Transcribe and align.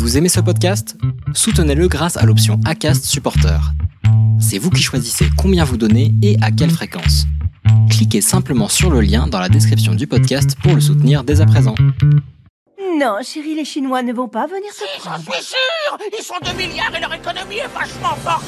Vous 0.00 0.16
aimez 0.16 0.30
ce 0.30 0.40
podcast? 0.40 0.96
Soutenez-le 1.34 1.86
grâce 1.86 2.16
à 2.16 2.24
l'option 2.24 2.58
ACAST 2.64 3.04
Supporter. 3.04 3.60
C'est 4.40 4.56
vous 4.56 4.70
qui 4.70 4.82
choisissez 4.82 5.26
combien 5.36 5.62
vous 5.62 5.76
donnez 5.76 6.14
et 6.22 6.38
à 6.40 6.50
quelle 6.50 6.70
fréquence. 6.70 7.26
Cliquez 7.90 8.22
simplement 8.22 8.68
sur 8.68 8.88
le 8.88 9.02
lien 9.02 9.26
dans 9.26 9.38
la 9.38 9.50
description 9.50 9.94
du 9.94 10.06
podcast 10.06 10.56
pour 10.62 10.74
le 10.74 10.80
soutenir 10.80 11.22
dès 11.22 11.42
à 11.42 11.46
présent. 11.46 11.74
Non, 12.98 13.18
chérie, 13.22 13.54
les 13.54 13.66
Chinois 13.66 14.02
ne 14.02 14.14
vont 14.14 14.28
pas 14.28 14.46
venir 14.46 14.72
Si, 14.72 14.84
j'en 15.04 15.18
suis 15.18 15.44
sûr 15.44 15.98
Ils 16.18 16.24
sont 16.24 16.34
2 16.42 16.52
milliards 16.56 16.96
et 16.96 17.00
leur 17.00 17.12
économie 17.12 17.58
est 17.58 17.68
vachement 17.68 18.16
forte 18.24 18.46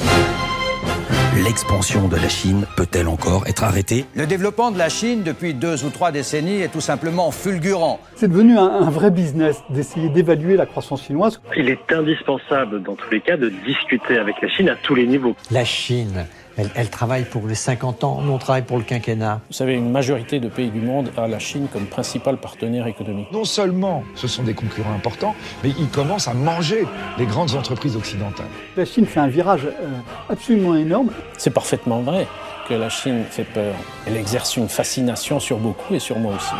L'expansion 1.41 2.07
de 2.07 2.15
la 2.15 2.29
Chine 2.29 2.67
peut-elle 2.77 3.07
encore 3.07 3.47
être 3.47 3.63
arrêtée? 3.63 4.05
Le 4.13 4.27
développement 4.27 4.69
de 4.69 4.77
la 4.77 4.87
Chine 4.87 5.23
depuis 5.23 5.55
deux 5.55 5.83
ou 5.83 5.89
trois 5.89 6.11
décennies 6.11 6.61
est 6.61 6.67
tout 6.67 6.79
simplement 6.79 7.31
fulgurant. 7.31 7.99
C'est 8.15 8.27
devenu 8.27 8.55
un, 8.57 8.67
un 8.67 8.89
vrai 8.91 9.09
business 9.09 9.57
d'essayer 9.71 10.09
d'évaluer 10.09 10.55
la 10.55 10.67
croissance 10.67 11.03
chinoise. 11.03 11.41
Il 11.57 11.69
est 11.69 11.91
indispensable, 11.91 12.83
dans 12.83 12.93
tous 12.93 13.09
les 13.09 13.19
cas, 13.19 13.35
de 13.35 13.49
discuter 13.65 14.19
avec 14.19 14.35
la 14.43 14.49
Chine 14.49 14.69
à 14.69 14.75
tous 14.75 14.93
les 14.93 15.07
niveaux. 15.07 15.35
La 15.49 15.65
Chine, 15.65 16.27
elle, 16.57 16.69
elle 16.75 16.89
travaille 16.89 17.25
pour 17.25 17.47
les 17.47 17.55
50 17.55 18.03
ans, 18.03 18.21
nous 18.21 18.31
on 18.31 18.37
travaille 18.37 18.63
pour 18.63 18.77
le 18.77 18.83
quinquennat. 18.83 19.41
Vous 19.49 19.55
savez, 19.55 19.73
une 19.73 19.91
majorité 19.91 20.39
de 20.39 20.49
pays 20.49 20.69
du 20.69 20.81
monde 20.81 21.11
a 21.17 21.27
la 21.27 21.39
Chine 21.39 21.67
comme 21.71 21.85
principal 21.85 22.37
partenaire 22.37 22.87
économique. 22.87 23.31
Non 23.31 23.45
seulement 23.45 24.03
ce 24.15 24.27
sont 24.27 24.43
des 24.43 24.53
concurrents 24.53 24.93
importants, 24.93 25.35
mais 25.63 25.71
ils 25.77 25.89
commencent 25.89 26.27
à 26.27 26.33
manger 26.33 26.85
les 27.17 27.25
grandes 27.25 27.55
entreprises 27.55 27.95
occidentales. 27.95 28.47
La 28.77 28.85
Chine 28.85 29.05
fait 29.05 29.19
un 29.19 29.27
virage 29.27 29.65
euh, 29.65 29.99
absolument 30.29 30.75
énorme. 30.75 31.11
C'est 31.37 31.53
parfaitement 31.53 32.01
vrai 32.01 32.27
que 32.67 32.73
la 32.73 32.89
Chine 32.89 33.23
fait 33.29 33.43
peur. 33.43 33.73
Elle 34.05 34.17
exerce 34.17 34.55
une 34.57 34.69
fascination 34.69 35.39
sur 35.39 35.57
beaucoup 35.57 35.93
et 35.93 35.99
sur 35.99 36.17
moi 36.19 36.33
aussi. 36.35 36.55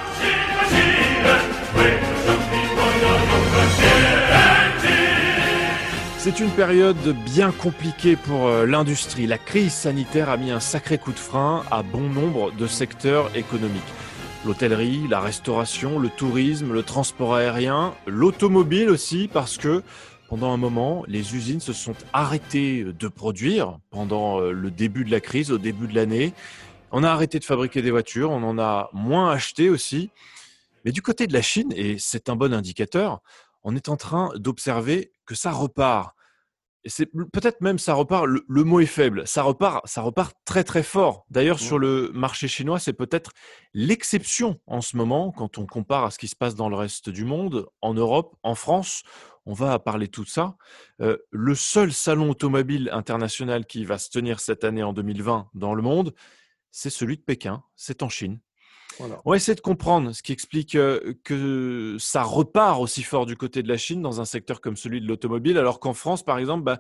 C'est 6.24 6.40
une 6.40 6.52
période 6.52 7.14
bien 7.26 7.52
compliquée 7.52 8.16
pour 8.16 8.48
euh, 8.48 8.66
l'industrie. 8.66 9.28
La 9.28 9.38
crise 9.38 9.74
sanitaire 9.74 10.30
a 10.30 10.38
mis 10.38 10.52
un 10.52 10.62
sacré 10.62 10.98
coup 10.98 11.12
de 11.12 11.20
frein 11.20 11.66
à 11.70 11.84
bon 11.84 12.08
nombre 12.08 12.54
de 12.54 12.66
secteurs 12.66 13.36
économiques. 13.36 13.82
L'hôtellerie, 14.46 15.06
la 15.10 15.20
restauration, 15.20 16.00
le 16.00 16.08
tourisme, 16.08 16.72
le 16.72 16.82
transport 16.82 17.36
aérien, 17.36 17.94
l'automobile 18.08 18.90
aussi, 18.90 19.30
parce 19.34 19.58
que 19.58 19.84
pendant 20.30 20.54
un 20.54 20.58
moment, 20.58 21.04
les 21.10 21.36
usines 21.36 21.60
se 21.60 21.74
sont 21.74 21.96
arrêtées 22.14 22.86
de 22.86 23.08
produire 23.10 23.78
pendant 23.90 24.40
euh, 24.40 24.54
le 24.54 24.72
début 24.72 25.04
de 25.04 25.12
la 25.12 25.20
crise, 25.20 25.52
au 25.52 25.58
début 25.58 25.88
de 25.88 25.96
l'année. 25.96 26.32
On 26.94 27.04
a 27.04 27.10
arrêté 27.10 27.38
de 27.38 27.44
fabriquer 27.44 27.82
des 27.82 27.92
voitures, 27.92 28.32
on 28.32 28.44
en 28.44 28.58
a 28.60 28.90
moins 28.94 29.30
acheté 29.30 29.70
aussi. 29.70 30.10
Mais 30.86 30.94
du 30.94 31.02
côté 31.02 31.28
de 31.28 31.34
la 31.34 31.42
Chine, 31.42 31.74
et 31.76 31.98
c'est 32.00 32.30
un 32.30 32.38
bon 32.38 32.54
indicateur, 32.54 33.20
on 33.64 33.76
est 33.76 33.90
en 33.90 33.98
train 33.98 34.32
d'observer 34.36 35.12
que 35.26 35.36
ça 35.36 35.52
repart. 35.52 36.16
Et 36.86 36.90
c'est 36.90 37.06
peut-être 37.06 37.62
même 37.62 37.80
ça 37.80 37.94
repart, 37.94 38.26
le, 38.26 38.44
le, 38.48 38.64
mot 38.66 38.82
est 38.82 38.86
faible, 38.86 39.26
ça 39.26 39.42
repart, 39.42 39.88
ça 39.88 40.02
repart 40.02 40.36
très 40.44 40.66
très 40.66 40.84
fort. 40.84 41.26
D'ailleurs, 41.30 41.60
sur 41.60 41.80
le 41.80 42.12
marché 42.14 42.50
chinois, 42.50 42.78
c'est 42.78 42.92
peut-être 42.92 43.32
l'exception 43.74 44.60
en 44.68 44.82
ce 44.82 44.98
moment 44.98 45.32
quand 45.32 45.58
on 45.58 45.66
compare 45.66 46.04
à 46.04 46.12
ce 46.12 46.18
qui 46.18 46.28
se 46.28 46.36
passe 46.36 46.56
dans 46.56 46.68
le 46.68 46.76
reste 46.76 47.10
du 47.10 47.24
monde, 47.24 47.68
en 47.82 47.94
Europe, 47.94 48.36
en 48.44 48.56
France. 48.56 49.04
On 49.46 49.54
va 49.54 49.80
parler 49.80 50.08
de 50.08 50.12
tout 50.12 50.26
ça. 50.26 50.58
Euh, 51.02 51.18
le 51.32 51.56
seul 51.56 51.94
salon 51.94 52.30
automobile 52.30 52.90
international 52.92 53.66
qui 53.66 53.86
va 53.86 53.98
se 53.98 54.10
tenir 54.10 54.42
cette 54.42 54.66
année 54.66 54.84
en 54.84 54.92
2020 54.92 55.52
dans 55.54 55.74
le 55.74 55.82
monde, 55.82 56.14
c'est 56.72 56.90
celui 56.90 57.16
de 57.16 57.22
Pékin, 57.22 57.64
c'est 57.76 58.04
en 58.04 58.10
Chine. 58.10 58.40
Voilà. 59.00 59.22
On 59.26 59.32
va 59.32 59.36
essayer 59.36 59.56
de 59.56 59.62
comprendre 59.62 60.12
ce 60.12 60.22
qui 60.22 60.32
explique 60.32 60.76
euh, 60.76 61.14
que 61.24 61.98
ça 62.00 62.24
repart 62.24 62.80
aussi 62.80 63.04
fort 63.04 63.26
du 63.26 63.36
côté 63.36 63.64
de 63.64 63.68
la 63.68 63.78
Chine 63.78 64.02
dans 64.02 64.22
un 64.22 64.26
secteur 64.26 64.62
comme 64.62 64.78
celui 64.78 65.02
de 65.02 65.08
l'automobile, 65.08 65.58
alors 65.58 65.80
qu'en 65.80 65.94
France, 65.94 66.24
par 66.24 66.38
exemple, 66.38 66.64
bah, 66.64 66.80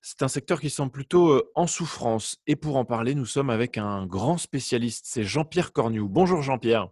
c'est 0.00 0.22
un 0.22 0.28
secteur 0.28 0.60
qui 0.60 0.70
semble 0.70 0.92
plutôt 0.92 1.30
euh, 1.30 1.50
en 1.54 1.66
souffrance. 1.66 2.38
Et 2.46 2.56
pour 2.56 2.76
en 2.76 2.84
parler, 2.84 3.14
nous 3.14 3.26
sommes 3.26 3.50
avec 3.50 3.78
un 3.78 4.06
grand 4.06 4.38
spécialiste, 4.38 5.06
c'est 5.08 5.24
Jean-Pierre 5.24 5.72
Cornu. 5.72 6.02
Bonjour 6.02 6.42
Jean-Pierre. 6.42 6.88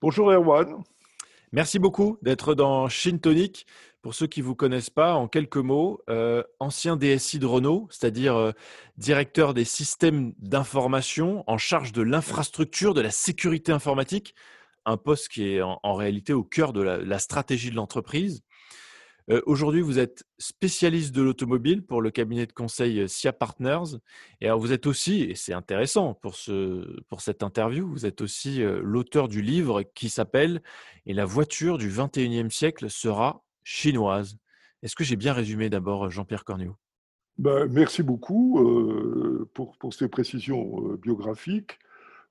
Bonjour 0.00 0.32
Erwan. 0.32 0.82
Merci 1.52 1.78
beaucoup 1.78 2.18
d'être 2.22 2.54
dans 2.54 2.88
Chine 2.88 3.20
Tonic. 3.20 3.66
Pour 4.02 4.14
ceux 4.14 4.26
qui 4.26 4.40
ne 4.40 4.46
vous 4.46 4.56
connaissent 4.56 4.90
pas, 4.90 5.14
en 5.14 5.28
quelques 5.28 5.56
mots, 5.56 6.00
euh, 6.10 6.42
ancien 6.58 6.96
DSI 6.96 7.38
de 7.38 7.46
Renault, 7.46 7.86
c'est-à-dire 7.88 8.34
euh, 8.34 8.50
directeur 8.96 9.54
des 9.54 9.64
systèmes 9.64 10.32
d'information 10.38 11.44
en 11.46 11.56
charge 11.56 11.92
de 11.92 12.02
l'infrastructure, 12.02 12.94
de 12.94 13.00
la 13.00 13.12
sécurité 13.12 13.70
informatique, 13.70 14.34
un 14.86 14.96
poste 14.96 15.28
qui 15.28 15.44
est 15.44 15.62
en, 15.62 15.94
réalité 15.94 16.32
au 16.32 16.42
cœur 16.42 16.72
de 16.72 16.82
la, 16.82 17.18
stratégie 17.20 17.70
de 17.70 17.76
l'entreprise. 17.76 18.42
Euh, 19.30 19.40
Aujourd'hui, 19.46 19.82
vous 19.82 20.00
êtes 20.00 20.24
spécialiste 20.36 21.14
de 21.14 21.22
l'automobile 21.22 21.86
pour 21.86 22.02
le 22.02 22.10
cabinet 22.10 22.46
de 22.46 22.52
conseil 22.52 23.08
SIA 23.08 23.32
Partners. 23.32 23.98
Et 24.40 24.46
alors, 24.46 24.58
vous 24.58 24.72
êtes 24.72 24.88
aussi, 24.88 25.22
et 25.22 25.36
c'est 25.36 25.52
intéressant 25.52 26.14
pour, 26.14 26.34
ce, 26.34 27.00
pour 27.02 27.20
cette 27.20 27.44
interview, 27.44 27.88
vous 27.88 28.04
êtes 28.04 28.20
aussi 28.20 28.62
l'auteur 28.82 29.28
du 29.28 29.42
livre 29.42 29.84
qui 29.94 30.08
s'appelle 30.08 30.60
Et 31.06 31.14
la 31.14 31.24
voiture 31.24 31.78
du 31.78 31.88
21e 31.88 32.50
siècle 32.50 32.90
sera 32.90 33.44
chinoise. 33.64 34.36
Est-ce 34.82 34.96
que 34.96 35.04
j'ai 35.04 35.16
bien 35.16 35.32
résumé 35.32 35.70
d'abord 35.70 36.10
Jean-Pierre 36.10 36.44
Cornio 36.44 36.76
ben, 37.38 37.66
Merci 37.70 38.02
beaucoup 38.02 38.58
euh, 38.60 39.48
pour, 39.54 39.76
pour, 39.78 39.94
ces 39.94 40.08
précisions 40.08 40.92
euh, 40.92 40.96
biographiques. 40.96 41.78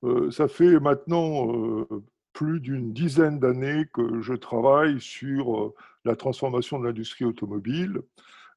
Euh, 0.03 0.31
ça 0.31 0.47
fait 0.47 0.79
maintenant 0.79 1.51
euh, 1.53 1.85
plus 2.33 2.59
d'une 2.59 2.93
dizaine 2.93 3.39
d'années 3.39 3.85
que 3.93 4.21
je 4.21 4.33
travaille 4.33 4.99
sur 4.99 5.57
euh, 5.57 5.75
la 6.05 6.15
transformation 6.15 6.79
de 6.79 6.85
l'industrie 6.85 7.25
automobile 7.25 8.01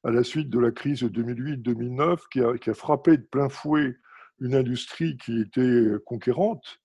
à 0.03 0.11
la 0.11 0.23
suite 0.23 0.49
de 0.49 0.59
la 0.59 0.71
crise 0.71 1.01
de 1.01 1.09
2008-2009 1.09 2.19
qui 2.31 2.41
qui 2.59 2.69
a 2.69 2.73
frappé 2.73 3.17
de 3.17 3.23
plein 3.23 3.49
fouet 3.49 3.97
une 4.39 4.55
industrie 4.55 5.17
qui 5.17 5.41
était 5.41 5.83
conquérante 6.05 6.79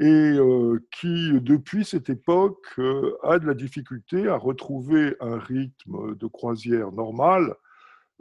et 0.00 0.04
euh, 0.04 0.78
qui, 0.92 1.32
depuis 1.40 1.84
cette 1.84 2.08
époque, 2.08 2.66
euh, 2.78 3.18
a 3.24 3.40
de 3.40 3.46
la 3.46 3.54
difficulté 3.54 4.28
à 4.28 4.36
retrouver 4.36 5.16
un 5.18 5.38
rythme 5.38 6.14
de 6.14 6.26
croisière 6.28 6.92
normal. 6.92 7.56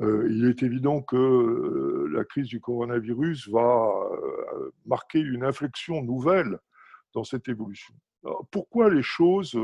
Euh, 0.02 0.28
il 0.32 0.46
est 0.46 0.64
évident 0.64 1.02
que 1.02 2.08
la 2.12 2.24
crise 2.24 2.48
du 2.48 2.60
coronavirus 2.60 3.50
va 3.50 3.92
marquer 4.86 5.20
une 5.20 5.44
inflexion 5.44 6.04
nouvelle 6.04 6.58
dans 7.14 7.24
cette 7.24 7.48
évolution. 7.48 7.94
Pourquoi 8.52 8.90
les 8.90 9.04
choses 9.04 9.58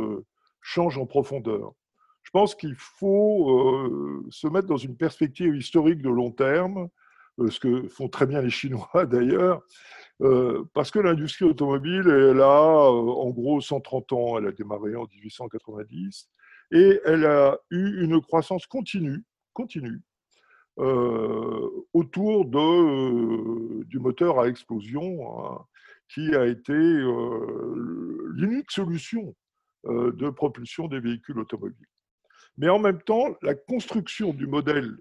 changent 0.62 0.97
en 0.97 1.06
profondeur? 1.06 1.73
Je 2.22 2.31
pense 2.31 2.56
qu'il 2.56 2.75
faut 2.75 4.25
se 4.29 4.47
mettre 4.47 4.68
dans 4.68 4.78
une 4.78 4.96
perspective 4.96 5.56
historique 5.56 6.02
de 6.02 6.09
long 6.09 6.31
terme, 6.31 6.90
ce 7.38 7.59
que 7.59 7.88
font 7.88 8.09
très 8.09 8.25
bien 8.25 8.41
les 8.41 8.49
Chinois 8.49 8.89
d'ailleurs, 9.05 9.61
euh, 10.21 10.63
parce 10.73 10.91
que 10.91 10.99
l'industrie 10.99 11.45
automobile, 11.45 12.07
elle 12.07 12.41
a 12.41 12.88
euh, 12.88 13.11
en 13.11 13.29
gros 13.31 13.61
130 13.61 14.13
ans, 14.13 14.38
elle 14.38 14.47
a 14.47 14.51
démarré 14.51 14.95
en 14.95 15.05
1890, 15.05 16.29
et 16.72 16.99
elle 17.05 17.25
a 17.25 17.57
eu 17.72 18.03
une 18.03 18.22
croissance 18.22 18.66
continue, 18.66 19.23
continue, 19.53 20.01
euh, 20.79 21.69
autour 21.93 22.45
euh, 22.57 23.83
du 23.85 23.99
moteur 23.99 24.39
à 24.39 24.47
explosion, 24.47 25.27
hein, 25.38 25.66
qui 26.09 26.35
a 26.35 26.45
été 26.45 26.73
euh, 26.73 28.31
l'unique 28.35 28.72
solution 28.72 29.35
euh, 29.85 30.11
de 30.11 30.29
propulsion 30.29 30.88
des 30.88 30.99
véhicules 30.99 31.39
automobiles. 31.39 31.88
Mais 32.57 32.69
en 32.69 32.79
même 32.79 33.01
temps, 33.01 33.35
la 33.41 33.55
construction 33.55 34.33
du 34.33 34.47
modèle 34.47 34.97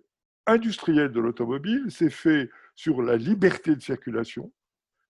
industriel 0.47 1.13
de 1.13 1.21
l'automobile 1.21 1.91
s'est 1.91 2.11
fait 2.11 2.51
sur 2.75 3.03
la 3.03 3.17
liberté 3.17 3.75
de 3.75 3.81
circulation. 3.81 4.53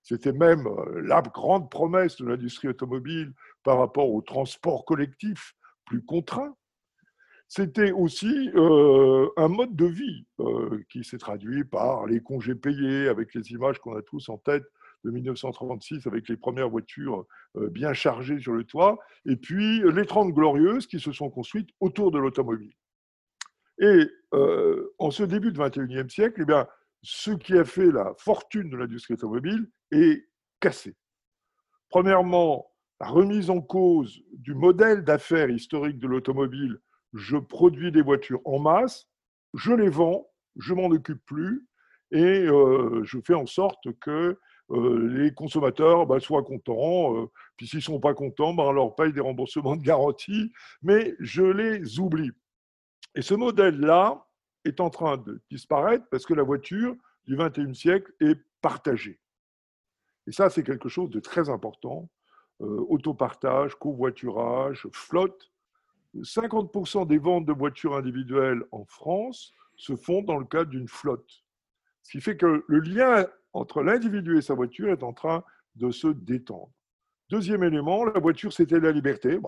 C'était 0.03 0.33
même 0.33 0.67
euh, 0.67 1.01
la 1.03 1.23
grande 1.23 1.71
promesse 1.71 2.17
de 2.17 2.27
l'industrie 2.27 2.69
automobile 2.69 3.33
par 3.63 3.79
rapport 3.79 4.11
au 4.11 4.21
transport 4.21 4.85
collectif 4.85 5.55
plus 5.87 6.05
contraint. 6.05 6.57
C'était 7.47 7.93
aussi 7.93 8.51
euh, 8.55 9.29
un 9.37 9.49
mode 9.49 9.77
de 9.77 9.87
vie 9.87 10.27
euh, 10.41 10.83
qui 10.91 11.05
s'est 11.05 11.19
traduit 11.19 11.65
par 11.65 12.07
les 12.07 12.21
congés 12.21 12.55
payés, 12.55 13.09
avec 13.09 13.35
les 13.35 13.53
images 13.53 13.79
qu'on 13.79 13.97
a 13.97 14.03
tous 14.03 14.29
en 14.29 14.39
tête 14.39 14.65
de 15.05 15.11
1936, 15.11 16.07
avec 16.07 16.29
les 16.29 16.37
premières 16.37 16.71
voitures 16.71 17.27
bien 17.57 17.93
chargées 17.93 18.39
sur 18.39 18.53
le 18.53 18.63
toit, 18.63 19.01
et 19.27 19.35
puis 19.35 19.81
les 19.81 20.07
30 20.07 20.33
glorieuses 20.33 20.87
qui 20.87 21.01
se 21.01 21.11
sont 21.11 21.29
construites 21.29 21.71
autour 21.81 22.13
de 22.13 22.19
l'automobile. 22.21 22.73
Et 23.83 24.09
euh, 24.33 24.95
en 24.99 25.11
ce 25.11 25.25
début 25.25 25.53
du 25.53 25.59
21e 25.59 26.09
siècle, 26.09 26.41
eh 26.43 26.45
bien, 26.45 26.67
ce 27.03 27.33
qui 27.33 27.59
a 27.59 27.65
fait 27.65 27.91
la 27.91 28.15
fortune 28.17 28.71
de 28.71 28.77
l'industrie 28.77 29.15
automobile 29.15 29.69
est 29.91 30.25
cassé. 30.61 30.97
Premièrement, 31.91 32.71
la 33.01 33.09
remise 33.09 33.51
en 33.51 33.61
cause 33.61 34.23
du 34.33 34.55
modèle 34.55 35.03
d'affaires 35.03 35.51
historique 35.51 35.99
de 35.99 36.07
l'automobile 36.07 36.79
je 37.13 37.37
produis 37.37 37.93
des 37.93 38.03
voitures 38.03 38.41
en 38.45 38.59
masse, 38.59 39.09
je 39.55 39.73
les 39.73 39.89
vends, 39.89 40.27
je 40.57 40.75
m'en 40.75 40.87
occupe 40.87 41.23
plus 41.27 41.67
et 42.11 42.47
euh, 42.47 43.03
je 43.05 43.19
fais 43.25 43.35
en 43.35 43.47
sorte 43.47 43.93
que 44.01 44.39
euh, 44.71 45.09
les 45.09 45.35
consommateurs 45.35 46.07
bah, 46.07 46.21
soient 46.21 46.43
contents. 46.43 47.29
Puis 47.57 47.67
s'ils 47.67 47.79
ne 47.79 47.83
sont 47.83 48.01
pas 48.01 48.15
contents, 48.15 48.55
bah, 48.55 48.65
on 48.67 48.73
leur 48.73 48.95
paye 48.95 49.13
des 49.13 49.21
remboursements 49.21 49.77
de 49.77 49.83
garantie, 49.83 50.53
mais 50.83 51.15
je 51.21 51.43
les 51.43 51.99
oublie. 51.99 52.31
Et 53.15 53.23
ce 53.23 53.35
modèle-là 53.35 54.27
est 54.65 54.81
en 54.81 54.91
train 54.91 55.17
de 55.17 55.43
disparaître 55.51 56.07
parce 56.11 56.25
que 56.25 56.35
la 56.35 56.43
voiture 56.43 56.97
du 57.25 57.37
XXIe 57.37 57.75
siècle 57.75 58.13
est 58.21 58.41
partagée. 58.61 59.21
Et 60.27 60.33
ça, 60.33 60.51
c'est 60.51 60.63
quelque 60.63 60.89
chose 60.89 61.11
de 61.11 61.21
très 61.21 61.49
important. 61.49 62.09
Euh, 62.61 62.85
autopartage, 62.89 63.75
covoiturage, 63.75 64.87
flotte. 64.93 65.51
50% 66.15 67.07
des 67.07 67.19
ventes 67.19 67.47
de 67.47 67.53
voitures 67.53 67.97
individuelles 67.97 68.63
en 68.71 68.85
France 68.85 69.53
se 69.77 69.97
font 69.97 70.23
dans 70.23 70.39
le 70.39 70.45
cadre 70.45 70.71
d'une 70.71 70.89
flotte. 70.89 71.43
Ce 72.03 72.13
qui 72.13 72.21
fait 72.21 72.37
que 72.37 72.65
le 72.67 72.79
lien 72.81 73.27
entre 73.53 73.83
l'individu 73.83 74.39
et 74.39 74.43
sa 74.43 74.55
voiture 74.55 74.91
est 74.91 75.03
en 75.03 75.13
train 75.13 75.43
de 75.77 75.91
se 75.91 76.09
détendre. 76.09 76.71
Deuxième 77.31 77.63
élément, 77.65 78.05
la 78.05 78.21
voiture, 78.21 78.53
c'était 78.53 78.79
la 78.79 78.93
liberté. 78.93 79.39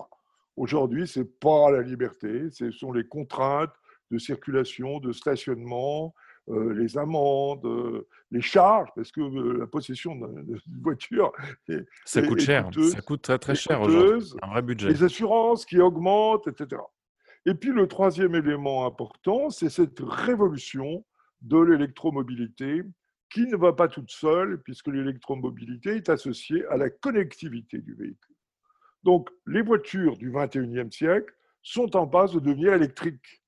Aujourd'hui, 0.57 1.07
ce 1.07 1.19
n'est 1.19 1.25
pas 1.25 1.71
la 1.71 1.81
liberté, 1.81 2.49
ce 2.51 2.71
sont 2.71 2.91
les 2.91 3.07
contraintes 3.07 3.73
de 4.11 4.17
circulation, 4.17 4.99
de 4.99 5.11
stationnement, 5.11 6.13
euh, 6.49 6.73
les 6.73 6.97
amendes, 6.97 7.65
euh, 7.65 8.07
les 8.29 8.41
charges, 8.41 8.89
parce 8.95 9.11
que 9.11 9.21
euh, 9.21 9.57
la 9.59 9.67
possession 9.67 10.15
d'une 10.45 10.81
voiture. 10.81 11.31
ça 12.05 12.21
coûte 12.21 12.39
cher, 12.39 12.69
ça 12.91 13.01
coûte 13.01 13.23
très 13.23 13.39
très 13.39 13.55
cher 13.55 13.81
aujourd'hui. 13.81 14.31
Un 14.43 14.49
vrai 14.51 14.61
budget. 14.61 14.89
Les 14.89 15.03
assurances 15.03 15.65
qui 15.65 15.79
augmentent, 15.79 16.47
etc. 16.47 16.81
Et 17.47 17.55
puis 17.55 17.71
le 17.71 17.87
troisième 17.87 18.35
élément 18.35 18.85
important, 18.85 19.49
c'est 19.49 19.69
cette 19.69 19.99
révolution 19.99 21.03
de 21.41 21.59
l'électromobilité 21.59 22.83
qui 23.31 23.47
ne 23.47 23.57
va 23.57 23.73
pas 23.73 23.87
toute 23.87 24.11
seule, 24.11 24.61
puisque 24.61 24.87
l'électromobilité 24.87 25.95
est 25.95 26.09
associée 26.09 26.65
à 26.67 26.77
la 26.77 26.89
connectivité 26.89 27.79
du 27.79 27.93
véhicule. 27.95 28.34
Donc 29.05 29.29
les 29.45 29.61
voitures 29.61 30.17
du 30.17 30.31
21e 30.31 30.91
siècle 30.91 31.31
sont 31.61 31.95
en 31.95 32.07
passe 32.07 32.33
de 32.33 32.39
devenir 32.39 32.73
électriques 32.73 33.43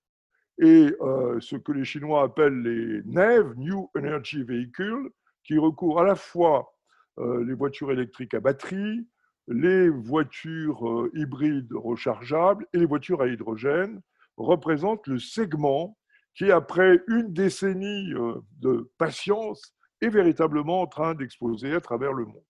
et 0.59 0.95
euh, 1.01 1.39
ce 1.39 1.56
que 1.56 1.71
les 1.71 1.83
Chinois 1.83 2.24
appellent 2.24 2.62
les 2.62 3.01
NEV, 3.06 3.56
New 3.57 3.89
Energy 3.95 4.44
Vehicles, 4.44 5.09
qui 5.44 5.57
recourent 5.57 6.00
à 6.00 6.04
la 6.04 6.13
fois 6.13 6.71
euh, 7.18 7.44
les 7.44 7.56
voitures 7.56 7.92
électriques 7.92 8.36
à 8.36 8.39
batterie, 8.39 9.07
les 9.48 9.89
voitures 9.89 10.88
euh, 10.88 11.12
hybrides 11.15 11.74
rechargeables 11.74 12.68
et 12.74 12.77
les 12.77 12.86
voitures 12.86 13.24
à 13.24 13.27
hydrogène, 13.27 14.00
représentent 14.38 15.07
le 15.07 15.18
segment 15.18 15.98
qui, 16.36 16.51
après 16.51 17.01
une 17.07 17.33
décennie 17.33 18.13
de 18.59 18.92
patience, 19.00 19.75
est 20.01 20.09
véritablement 20.09 20.81
en 20.81 20.88
train 20.88 21.15
d'exploser 21.15 21.74
à 21.74 21.81
travers 21.81 22.13
le 22.13 22.25
monde. 22.25 22.47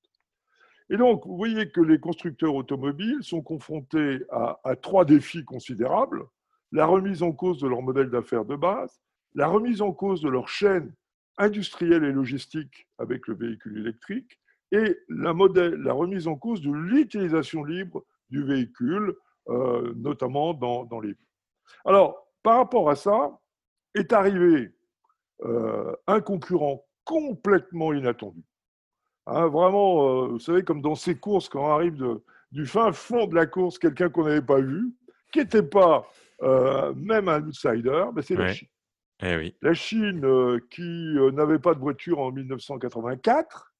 Et 0.89 0.97
donc, 0.97 1.25
vous 1.25 1.35
voyez 1.35 1.69
que 1.69 1.81
les 1.81 1.99
constructeurs 1.99 2.55
automobiles 2.55 3.21
sont 3.21 3.41
confrontés 3.41 4.21
à 4.31 4.75
trois 4.81 5.03
défis 5.05 5.43
considérables 5.43 6.25
la 6.71 6.85
remise 6.85 7.23
en 7.23 7.31
cause 7.31 7.59
de 7.59 7.67
leur 7.67 7.81
modèle 7.81 8.09
d'affaires 8.09 8.45
de 8.45 8.55
base, 8.55 9.01
la 9.35 9.47
remise 9.47 9.81
en 9.81 9.91
cause 9.91 10.21
de 10.21 10.29
leur 10.29 10.47
chaîne 10.47 10.93
industrielle 11.37 12.03
et 12.03 12.11
logistique 12.11 12.87
avec 12.97 13.27
le 13.27 13.35
véhicule 13.35 13.77
électrique 13.77 14.39
et 14.71 14.97
la, 15.07 15.31
remise 15.93 16.27
en 16.27 16.35
cause 16.35 16.61
de 16.61 16.71
l'utilisation 16.71 17.63
libre 17.63 18.03
du 18.29 18.43
véhicule, 18.43 19.15
euh, 19.47 19.93
notamment 19.95 20.53
dans, 20.53 20.99
les. 20.99 21.15
Alors, 21.85 22.27
par 22.43 22.57
rapport 22.57 22.89
à 22.89 22.95
ça, 22.95 23.39
est 23.93 24.11
arrivé 24.11 24.73
euh, 25.43 25.95
un 26.07 26.19
concurrent 26.19 26.85
complètement 27.05 27.93
inattendu. 27.93 28.43
Hein, 29.29 29.47
vraiment, 29.47 30.23
euh, 30.23 30.27
vous 30.27 30.39
savez, 30.39 30.63
comme 30.63 30.81
dans 30.81 30.95
ces 30.95 31.17
courses, 31.17 31.49
quand 31.49 31.69
arrive 31.69 32.19
du 32.53 32.65
fin 32.65 32.93
fond 32.93 33.27
de 33.27 33.35
la 33.35 33.45
course 33.45 33.77
quelqu'un 33.77 34.09
qu'on 34.09 34.23
n'avait 34.23 34.41
pas 34.41 34.61
vu, 34.61 34.93
qui 35.33 35.39
n'était 35.39 35.63
pas 35.63 36.09
euh, 36.43 36.93
même 36.93 37.27
un 37.27 37.45
outsider, 37.45 38.05
mais 38.15 38.21
c'est 38.21 38.35
la 38.35 38.53
Chine. 38.53 38.69
Eh 39.21 39.53
la 39.61 39.73
Chine, 39.73 40.23
euh, 40.23 40.59
qui 40.69 41.17
n'avait 41.33 41.59
pas 41.59 41.73
de 41.73 41.79
voiture 41.79 42.19
en 42.19 42.31
1984, 42.31 43.73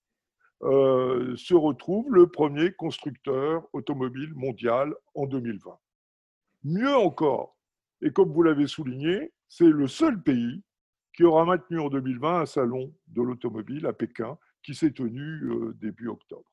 se 0.61 1.53
retrouve 1.53 2.13
le 2.13 2.27
premier 2.27 2.73
constructeur 2.73 3.63
automobile 3.71 4.33
mondial 4.35 4.93
en 5.15 5.27
2020. 5.27 5.77
Mieux 6.65 6.95
encore, 6.95 7.55
et 8.01 8.11
comme 8.11 8.33
vous 8.33 8.43
l'avez 8.43 8.67
souligné, 8.67 9.31
c'est 9.47 9.69
le 9.69 9.87
seul 9.87 10.21
pays 10.21 10.61
qui 11.13 11.23
aura 11.23 11.45
maintenu 11.45 11.79
en 11.79 11.87
2020 11.87 12.41
un 12.41 12.45
salon 12.45 12.93
de 13.07 13.21
l'automobile 13.21 13.85
à 13.85 13.93
Pékin 13.93 14.37
qui 14.67 14.75
s'est 14.75 14.91
tenu 14.91 15.49
début 15.75 16.09
octobre. 16.09 16.51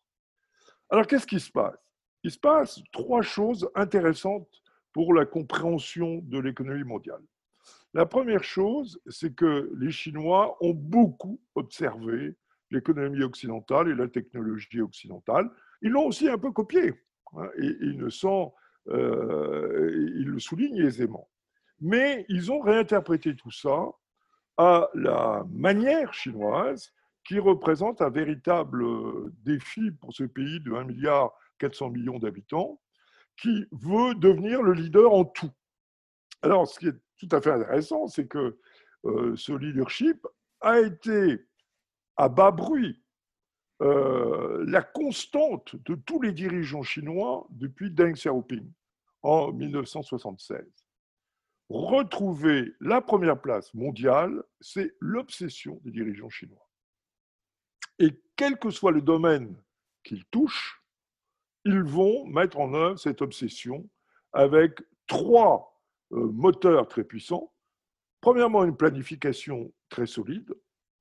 Alors 0.89 1.05
qu'est-ce 1.09 1.27
qui 1.27 1.41
se 1.41 1.51
passe? 1.51 1.75
Il 2.23 2.31
se 2.31 2.39
passe 2.39 2.81
trois 2.93 3.23
choses 3.23 3.69
intéressantes 3.75 4.63
pour 4.93 5.13
la 5.15 5.27
compréhension 5.27 6.21
de 6.23 6.39
l'économie 6.39 6.85
mondiale. 6.85 7.25
La 7.93 8.07
première 8.07 8.45
chose, 8.45 9.01
c'est 9.09 9.35
que 9.35 9.69
les 9.77 9.91
Chinois 9.91 10.57
ont 10.61 10.75
beaucoup 10.75 11.41
observé 11.57 12.37
l'économie 12.71 13.25
occidentale 13.25 13.89
et 13.89 13.97
la 13.97 14.07
technologie 14.07 14.81
occidentale. 14.81 15.51
Ils 15.83 15.91
l'ont 15.91 16.07
aussi 16.07 16.29
un 16.29 16.39
peu 16.39 16.53
copié, 16.53 16.95
hein, 17.33 17.49
euh, 18.87 19.91
ils 20.15 20.29
le 20.29 20.39
soulignent 20.39 20.87
aisément. 20.87 21.29
Mais 21.81 22.27
ils 22.29 22.53
ont 22.53 22.61
réinterprété 22.61 23.35
tout 23.35 23.51
ça 23.51 23.89
à 24.57 24.89
la 24.95 25.45
manière 25.51 26.15
chinoise, 26.15 26.93
qui 27.25 27.39
représente 27.39 28.03
un 28.03 28.11
véritable 28.11 28.85
défi 29.43 29.91
pour 29.91 30.13
ce 30.13 30.25
pays 30.25 30.61
de 30.61 30.73
1 30.73 30.85
milliard 30.85 31.33
400 31.59 31.91
millions 31.91 32.19
d'habitants, 32.19 32.81
qui 33.37 33.67
veut 33.73 34.15
devenir 34.15 34.63
le 34.63 34.73
leader 34.73 35.13
en 35.13 35.25
tout. 35.25 35.51
Alors, 36.43 36.69
ce 36.69 36.79
qui 36.79 36.89
est 36.89 36.99
tout 37.19 37.29
à 37.33 37.41
fait 37.41 37.53
intéressant, 37.53 38.07
c'est 38.07 38.27
que 38.27 38.59
euh, 39.07 39.35
ce 39.37 39.53
leadership 39.53 40.27
a 40.61 40.81
été 40.81 41.47
à 42.17 42.29
bas 42.29 42.51
bruit 42.51 43.03
euh, 43.83 44.65
la 44.69 44.83
constante 44.83 45.77
de 45.85 45.95
tous 45.95 46.21
les 46.21 46.33
dirigeants 46.33 46.83
chinois 46.83 47.47
depuis 47.51 47.91
Deng 47.91 48.13
Xiaoping 48.13 48.71
en 49.23 49.53
1976. 49.53 50.65
Retrouver 51.71 52.75
la 52.81 53.01
première 53.01 53.41
place 53.41 53.73
mondiale, 53.75 54.45
c'est 54.61 54.95
l'obsession 55.01 55.81
des 55.83 55.91
dirigeants 55.91 56.31
chinois. 56.31 56.69
Et 57.99 58.21
quel 58.37 58.59
que 58.59 58.71
soit 58.71 58.93
le 58.93 59.03
domaine 59.03 59.57
qu'ils 60.03 60.25
touchent, 60.27 60.83
ils 61.65 61.83
vont 61.83 62.27
mettre 62.27 62.59
en 62.59 62.75
œuvre 62.75 62.99
cette 62.99 63.23
obsession 63.23 63.89
avec 64.33 64.81
trois 65.07 65.81
euh, 66.13 66.31
moteurs 66.33 66.89
très 66.89 67.05
puissants. 67.05 67.53
Premièrement, 68.21 68.65
une 68.65 68.77
planification 68.77 69.73
très 69.89 70.07
solide. 70.07 70.55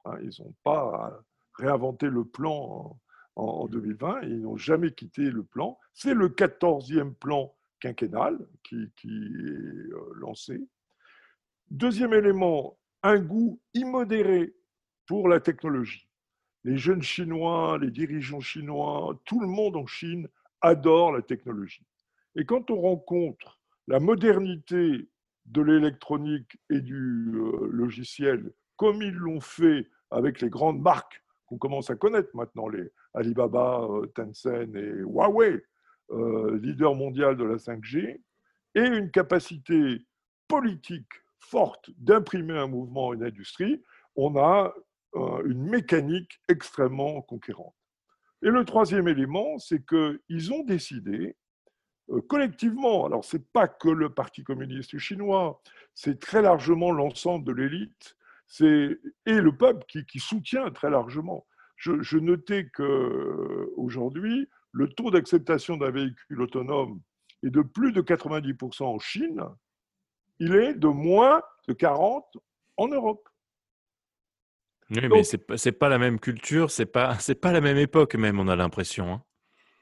Hein, 0.05 0.17
ils 0.21 0.41
n'ont 0.41 0.55
pas 0.63 1.23
réinventé 1.55 2.07
le 2.07 2.25
plan 2.25 2.99
en, 3.35 3.67
2020, 3.67 4.21
ils 4.23 4.41
n'ont 4.41 4.57
jamais 4.57 4.91
quitté 4.91 5.23
le 5.23 5.43
plan. 5.43 5.79
C'est 5.93 6.13
le 6.13 6.29
14e 6.29 7.13
plan 7.13 7.55
quinquennal 7.79 8.37
qui, 8.63 8.75
est 8.75 9.07
euh, 9.07 10.11
lancé. 10.15 10.61
Deuxième 11.69 12.13
élément, 12.13 12.77
un 13.01 13.19
goût 13.19 13.59
immodéré 13.73 14.55
pour 15.07 15.27
la 15.27 15.39
technologie. 15.39 16.07
Les 16.63 16.77
jeunes 16.77 17.01
Chinois, 17.01 17.77
les 17.81 17.91
dirigeants 17.91 18.39
chinois, 18.39 19.19
tout 19.25 19.39
le 19.39 19.47
monde 19.47 19.75
en 19.75 19.85
Chine 19.85 20.27
adore 20.61 21.11
la 21.11 21.21
technologie. 21.21 21.85
Et 22.35 22.45
quand 22.45 22.71
on 22.71 22.79
rencontre 22.79 23.59
la 23.87 23.99
modernité 23.99 25.09
de 25.45 25.61
l'électronique 25.61 26.57
et 26.69 26.79
du 26.79 27.33
euh, 27.35 27.67
logiciel, 27.69 28.53
comme 28.77 29.01
ils 29.01 29.13
l'ont 29.13 29.41
fait 29.41 29.87
avec 30.09 30.41
les 30.41 30.49
grandes 30.49 30.81
marques 30.81 31.21
qu'on 31.45 31.57
commence 31.57 31.89
à 31.89 31.95
connaître 31.95 32.29
maintenant, 32.33 32.69
les 32.69 32.91
Alibaba, 33.13 33.85
euh, 33.89 34.05
Tencent 34.15 34.45
et 34.73 35.01
Huawei, 35.01 35.61
euh, 36.11 36.57
leader 36.59 36.95
mondial 36.95 37.35
de 37.35 37.43
la 37.43 37.57
5G, 37.57 38.21
et 38.75 38.81
une 38.81 39.11
capacité 39.11 40.05
politique 40.47 41.11
forte 41.39 41.91
d'imprimer 41.97 42.57
un 42.57 42.67
mouvement, 42.67 43.13
une 43.13 43.23
industrie, 43.23 43.83
on 44.15 44.37
a 44.37 44.73
une 45.15 45.69
mécanique 45.69 46.41
extrêmement 46.47 47.21
conquérante. 47.21 47.75
Et 48.41 48.49
le 48.49 48.65
troisième 48.65 49.07
élément, 49.07 49.57
c'est 49.57 49.85
qu'ils 49.85 50.53
ont 50.53 50.63
décidé 50.63 51.35
euh, 52.09 52.21
collectivement, 52.21 53.05
alors 53.05 53.23
ce 53.23 53.37
n'est 53.37 53.43
pas 53.53 53.67
que 53.67 53.89
le 53.89 54.09
Parti 54.09 54.43
communiste 54.43 54.97
chinois, 54.97 55.61
c'est 55.93 56.19
très 56.19 56.41
largement 56.41 56.91
l'ensemble 56.91 57.45
de 57.45 57.53
l'élite 57.53 58.17
et 58.59 58.99
le 59.25 59.57
peuple 59.57 59.83
qui, 59.87 60.19
soutient 60.19 60.69
très 60.69 60.89
largement. 60.89 61.47
Je, 61.75 62.17
notais 62.17 62.69
qu'aujourd'hui, 62.69 64.47
le 64.71 64.89
taux 64.89 65.09
d'acceptation 65.09 65.77
d'un 65.77 65.89
véhicule 65.89 66.41
autonome 66.41 67.01
est 67.41 67.49
de 67.49 67.61
plus 67.61 67.93
de 67.93 68.01
90% 68.01 68.83
en 68.83 68.99
Chine, 68.99 69.41
il 70.39 70.55
est 70.55 70.75
de 70.75 70.87
moins 70.87 71.41
de 71.67 71.73
40% 71.73 72.21
en 72.77 72.87
Europe. 72.87 73.27
Oui, 74.89 75.07
mais 75.09 75.23
c'est 75.23 75.37
pas, 75.37 75.55
pas 75.79 75.89
la 75.89 75.97
même 75.97 76.19
culture, 76.19 76.71
c'est 76.71 76.85
pas, 76.85 77.15
c'est 77.19 77.39
pas 77.39 77.51
la 77.51 77.61
même 77.61 77.77
époque 77.77 78.15
même, 78.15 78.39
on 78.39 78.47
a 78.47 78.55
l'impression. 78.55 79.13
Hein. 79.13 79.23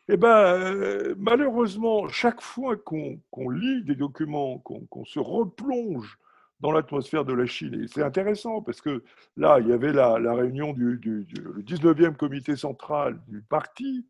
Eh 0.08 0.18
ben, 0.18 0.28
euh, 0.28 1.16
malheureusement, 1.18 2.08
chaque 2.10 2.42
fois 2.42 2.76
qu'on 2.76 3.50
lit 3.50 3.84
des 3.84 3.96
documents, 3.96 4.58
qu'on 4.60 5.06
se 5.06 5.20
replonge 5.20 6.18
dans 6.62 6.72
l'atmosphère 6.72 7.26
de 7.26 7.34
la 7.34 7.46
Chine. 7.46 7.82
Et 7.84 7.88
c'est 7.88 8.04
intéressant 8.04 8.62
parce 8.62 8.82
que 8.82 9.04
là, 9.36 9.60
il 9.60 9.68
y 9.68 9.74
avait 9.74 9.94
la, 9.94 10.34
réunion 10.34 10.74
du, 10.74 10.98
du, 10.98 11.26
le 11.42 11.64
19e 11.64 12.16
comité 12.16 12.56
central 12.56 13.20
du 13.28 13.42
parti 13.42 14.06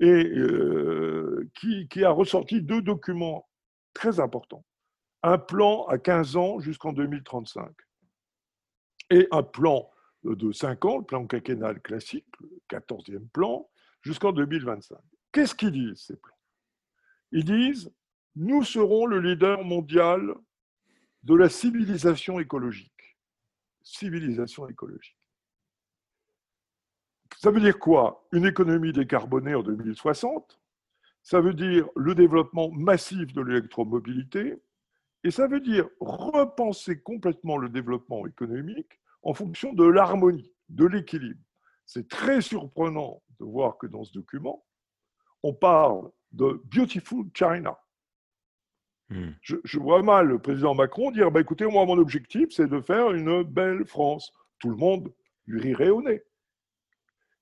et 0.00 0.06
euh, 0.06 1.48
qui, 1.54 1.88
qui, 1.88 2.04
a 2.04 2.10
ressorti 2.10 2.62
deux 2.62 2.80
documents 2.80 3.48
très 3.92 4.18
importants. 4.18 4.64
Un 5.22 5.36
plan 5.36 5.84
à 5.86 5.98
15 5.98 6.36
ans 6.36 6.60
jusqu'en 6.60 6.92
2035 6.92 7.70
et 9.10 9.28
un 9.30 9.42
plan 9.42 9.89
de 10.24 10.52
5 10.52 10.84
ans, 10.84 10.98
le 10.98 11.04
plan 11.04 11.26
quinquennal 11.26 11.80
classique, 11.80 12.26
le 12.40 12.60
14e 12.68 13.28
plan, 13.28 13.68
jusqu'en 14.02 14.32
2025. 14.32 14.98
Qu'est-ce 15.32 15.54
qu'ils 15.54 15.72
disent 15.72 16.02
ces 16.02 16.16
plans? 16.16 16.36
Ils 17.32 17.44
disent, 17.44 17.90
nous 18.36 18.62
serons 18.64 19.06
le 19.06 19.20
leader 19.20 19.64
mondial 19.64 20.34
de 21.22 21.34
la 21.34 21.48
civilisation 21.48 22.40
écologique. 22.40 23.16
Civilisation 23.82 24.68
écologique. 24.68 25.16
Ça 27.38 27.50
veut 27.50 27.60
dire 27.60 27.78
quoi? 27.78 28.26
Une 28.32 28.44
économie 28.44 28.92
décarbonée 28.92 29.54
en 29.54 29.62
2060, 29.62 30.60
ça 31.22 31.40
veut 31.40 31.54
dire 31.54 31.88
le 31.96 32.14
développement 32.14 32.70
massif 32.70 33.32
de 33.32 33.40
l'électromobilité, 33.40 34.60
et 35.22 35.30
ça 35.30 35.46
veut 35.46 35.60
dire 35.60 35.88
repenser 36.00 37.00
complètement 37.00 37.56
le 37.56 37.68
développement 37.68 38.26
économique 38.26 39.00
en 39.22 39.34
fonction 39.34 39.72
de 39.72 39.84
l'harmonie, 39.84 40.52
de 40.68 40.86
l'équilibre. 40.86 41.40
C'est 41.86 42.08
très 42.08 42.40
surprenant 42.40 43.22
de 43.38 43.44
voir 43.44 43.78
que 43.78 43.86
dans 43.86 44.04
ce 44.04 44.12
document, 44.12 44.64
on 45.42 45.54
parle 45.54 46.10
de 46.32 46.60
Beautiful 46.64 47.26
China. 47.34 47.76
Hmm. 49.08 49.30
Je, 49.42 49.78
vois 49.78 50.02
mal 50.02 50.28
le 50.28 50.38
président 50.38 50.74
Macron 50.74 51.10
dire 51.10 51.30
bah, 51.32 51.40
écoutez, 51.40 51.66
moi, 51.66 51.84
mon 51.84 51.98
objectif, 51.98 52.50
c'est 52.50 52.68
de 52.68 52.80
faire 52.80 53.10
une 53.10 53.42
belle 53.42 53.84
France. 53.84 54.32
Tout 54.60 54.70
le 54.70 54.76
monde 54.76 55.12
lui 55.46 55.60
rirait 55.60 55.90
au 55.90 56.00
nez. 56.00 56.22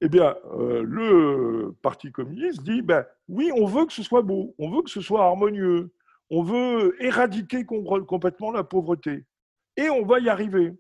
Eh 0.01 0.09
bien, 0.09 0.37
euh, 0.53 0.83
le 0.83 1.77
Parti 1.83 2.11
communiste 2.11 2.63
dit 2.63 2.83
ben, 2.83 3.05
oui, 3.29 3.51
on 3.55 3.67
veut 3.67 3.85
que 3.85 3.93
ce 3.93 4.03
soit 4.03 4.23
beau, 4.23 4.55
on 4.59 4.71
veut 4.71 4.83
que 4.83 4.91
ce 4.91 5.01
soit 5.01 5.25
harmonieux, 5.25 5.93
on 6.31 6.43
veut 6.43 6.97
éradiquer 7.03 7.65
complètement 7.65 8.53
la 8.53 8.65
pauvreté. 8.65 9.27
Et 9.77 9.91
on 9.91 10.07
va 10.07 10.21
y 10.21 10.29
arriver. 10.29 10.73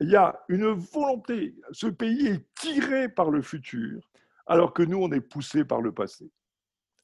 Il 0.00 0.10
y 0.10 0.16
a 0.16 0.40
une 0.48 0.72
volonté. 0.72 1.54
Ce 1.72 1.86
pays 1.86 2.26
est 2.26 2.46
tiré 2.54 3.08
par 3.08 3.30
le 3.30 3.42
futur, 3.42 4.00
alors 4.46 4.72
que 4.72 4.82
nous, 4.82 4.98
on 4.98 5.10
est 5.12 5.20
poussé 5.20 5.64
par 5.64 5.80
le 5.80 5.92
passé. 5.92 6.30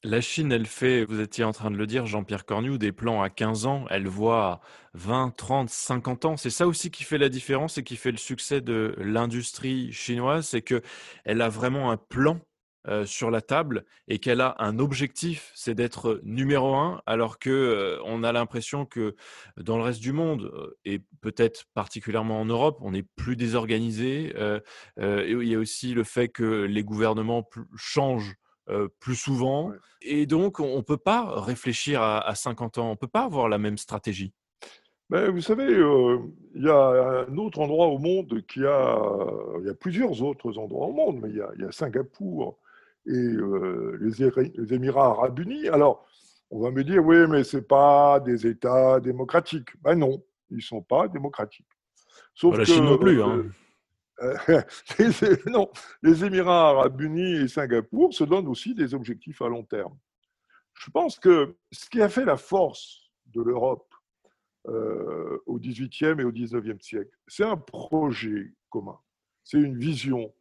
La 0.03 0.19
Chine, 0.19 0.51
elle 0.51 0.65
fait, 0.65 1.05
vous 1.05 1.19
étiez 1.19 1.43
en 1.43 1.51
train 1.51 1.69
de 1.69 1.77
le 1.77 1.85
dire, 1.85 2.07
Jean-Pierre 2.07 2.45
Cornu, 2.45 2.79
des 2.79 2.91
plans 2.91 3.21
à 3.21 3.29
15 3.29 3.67
ans, 3.67 3.85
elle 3.91 4.07
voit 4.07 4.59
20, 4.95 5.35
30, 5.37 5.69
50 5.69 6.25
ans. 6.25 6.37
C'est 6.37 6.49
ça 6.49 6.65
aussi 6.65 6.89
qui 6.89 7.03
fait 7.03 7.19
la 7.19 7.29
différence 7.29 7.77
et 7.77 7.83
qui 7.83 7.95
fait 7.97 8.11
le 8.11 8.17
succès 8.17 8.61
de 8.61 8.95
l'industrie 8.97 9.91
chinoise, 9.93 10.47
c'est 10.47 10.63
qu'elle 10.63 11.41
a 11.41 11.49
vraiment 11.49 11.91
un 11.91 11.97
plan 11.97 12.39
euh, 12.87 13.05
sur 13.05 13.29
la 13.29 13.41
table 13.41 13.85
et 14.07 14.17
qu'elle 14.17 14.41
a 14.41 14.55
un 14.57 14.79
objectif, 14.79 15.51
c'est 15.53 15.75
d'être 15.75 16.19
numéro 16.23 16.73
un, 16.73 16.99
alors 17.05 17.37
que 17.37 17.51
euh, 17.51 18.01
on 18.05 18.23
a 18.23 18.31
l'impression 18.31 18.87
que 18.87 19.15
dans 19.57 19.77
le 19.77 19.83
reste 19.83 20.01
du 20.01 20.13
monde 20.13 20.51
et 20.83 20.99
peut-être 21.21 21.65
particulièrement 21.75 22.41
en 22.41 22.45
Europe, 22.45 22.79
on 22.81 22.95
est 22.95 23.05
plus 23.15 23.35
désorganisé. 23.35 24.33
il 24.97 25.43
y 25.43 25.55
a 25.55 25.59
aussi 25.59 25.93
le 25.93 26.03
fait 26.03 26.29
que 26.29 26.63
les 26.63 26.83
gouvernements 26.83 27.47
changent 27.75 28.35
plus 28.99 29.15
souvent. 29.15 29.71
Et 30.01 30.25
donc, 30.25 30.59
on 30.59 30.77
ne 30.77 30.81
peut 30.81 30.97
pas 30.97 31.39
réfléchir 31.39 32.01
à, 32.01 32.33
50 32.33 32.79
ans, 32.79 32.87
on 32.87 32.91
ne 32.91 32.95
peut 32.95 33.07
pas 33.07 33.25
avoir 33.25 33.47
la 33.47 33.59
même 33.59 33.77
stratégie. 33.77 34.33
Mais 35.11 35.29
vous 35.29 35.41
savez, 35.41 35.65
il 36.55 36.63
y 36.63 36.69
a 36.69 37.25
un 37.27 37.37
autre 37.37 37.59
endroit 37.59 37.87
au 37.87 37.99
monde 37.99 38.41
qui 38.47 38.65
a, 38.65 38.97
il 39.59 39.67
y 39.67 39.69
a 39.69 39.75
plusieurs 39.75 40.23
autres 40.23 40.57
endroits 40.57 40.87
au 40.87 40.93
monde, 40.93 41.19
mais 41.21 41.29
il 41.29 41.35
y 41.35 41.65
a, 41.65 41.71
Singapour 41.71 42.57
et 43.05 43.35
les, 43.99 44.73
Émirats 44.73 45.07
arabes 45.07 45.39
unis. 45.39 45.67
Alors, 45.69 46.05
on 46.49 46.61
va 46.61 46.71
me 46.71 46.83
dire, 46.83 47.03
oui, 47.03 47.27
mais 47.27 47.43
ce 47.43 47.57
pas 47.57 48.19
des 48.19 48.45
États 48.45 48.99
démocratiques. 48.99 49.69
Ben 49.81 49.95
non, 49.95 50.23
ils 50.49 50.57
ne 50.57 50.61
sont 50.61 50.81
pas 50.81 51.07
démocratiques. 51.07 51.69
Sauf 52.33 52.57
la 52.57 52.65
Chine 52.65 52.85
non 52.85 52.97
plus. 52.97 53.21
Hein. 53.21 53.45
les, 54.99 55.51
non, 55.51 55.71
les 56.03 56.23
Émirats 56.23 56.69
arabes 56.69 57.01
unis 57.01 57.37
et 57.37 57.47
Singapour 57.47 58.13
se 58.13 58.23
donnent 58.23 58.47
aussi 58.47 58.75
des 58.75 58.93
objectifs 58.93 59.41
à 59.41 59.47
long 59.47 59.63
terme. 59.63 59.97
Je 60.73 60.91
pense 60.91 61.17
que 61.17 61.55
ce 61.71 61.89
qui 61.89 62.01
a 62.01 62.09
fait 62.09 62.25
la 62.25 62.37
force 62.37 63.11
de 63.27 63.41
l'Europe 63.41 63.93
euh, 64.67 65.39
au 65.45 65.59
XVIIIe 65.59 66.19
et 66.19 66.23
au 66.23 66.31
XIXe 66.31 66.83
siècle, 66.83 67.17
c'est 67.27 67.43
un 67.43 67.57
projet 67.57 68.53
commun, 68.69 68.99
c'est 69.43 69.57
une 69.57 69.77
vision 69.77 70.31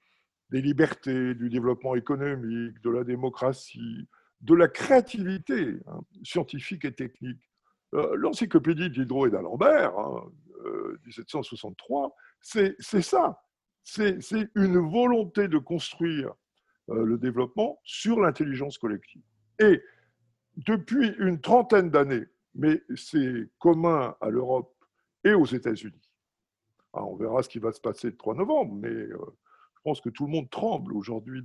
des 0.51 0.61
libertés, 0.61 1.35
du 1.35 1.49
développement 1.49 1.95
économique, 1.95 2.81
de 2.83 2.91
la 2.91 3.05
démocratie, 3.05 4.09
de 4.41 4.55
la 4.55 4.69
créativité 4.69 5.77
hein, 5.87 6.01
scientifique 6.23 6.85
et 6.85 6.93
technique. 6.93 7.41
Euh, 7.95 8.15
l'encyclopédie 8.17 8.91
d'Hydro 8.91 9.27
et 9.27 9.31
d'Alembert, 9.31 9.93
1763, 11.07 12.07
hein, 12.07 12.11
euh, 12.57 12.75
c'est 12.79 13.03
ça 13.03 13.41
c'est 13.83 14.51
une 14.55 14.79
volonté 14.79 15.49
de 15.49 15.59
construire 15.59 16.35
euh, 16.91 17.05
le 17.05 17.19
développement 17.19 17.81
sur 17.85 18.21
l'intelligence 18.21 18.79
collective. 18.79 19.23
Et 19.59 19.83
depuis 20.57 21.15
une 21.19 21.41
trentaine 21.41 21.91
d'années, 21.91 22.27
mais 22.55 22.83
c'est 22.95 23.49
commun 23.59 24.17
à 24.21 24.29
l'Europe 24.29 24.75
et 25.25 25.33
aux 25.33 25.47
États-Unis. 25.47 26.11
On 26.93 27.17
verra 27.17 27.43
ce 27.43 27.49
qui 27.49 27.59
va 27.59 27.73
se 27.73 27.81
passer 27.81 28.09
le 28.09 28.17
3 28.17 28.35
novembre, 28.35 28.75
mais 28.75 29.07
je 29.81 29.91
pense 29.91 30.01
que 30.01 30.11
tout 30.11 30.27
le 30.27 30.33
monde 30.33 30.51
tremble 30.51 30.93
aujourd'hui 30.95 31.43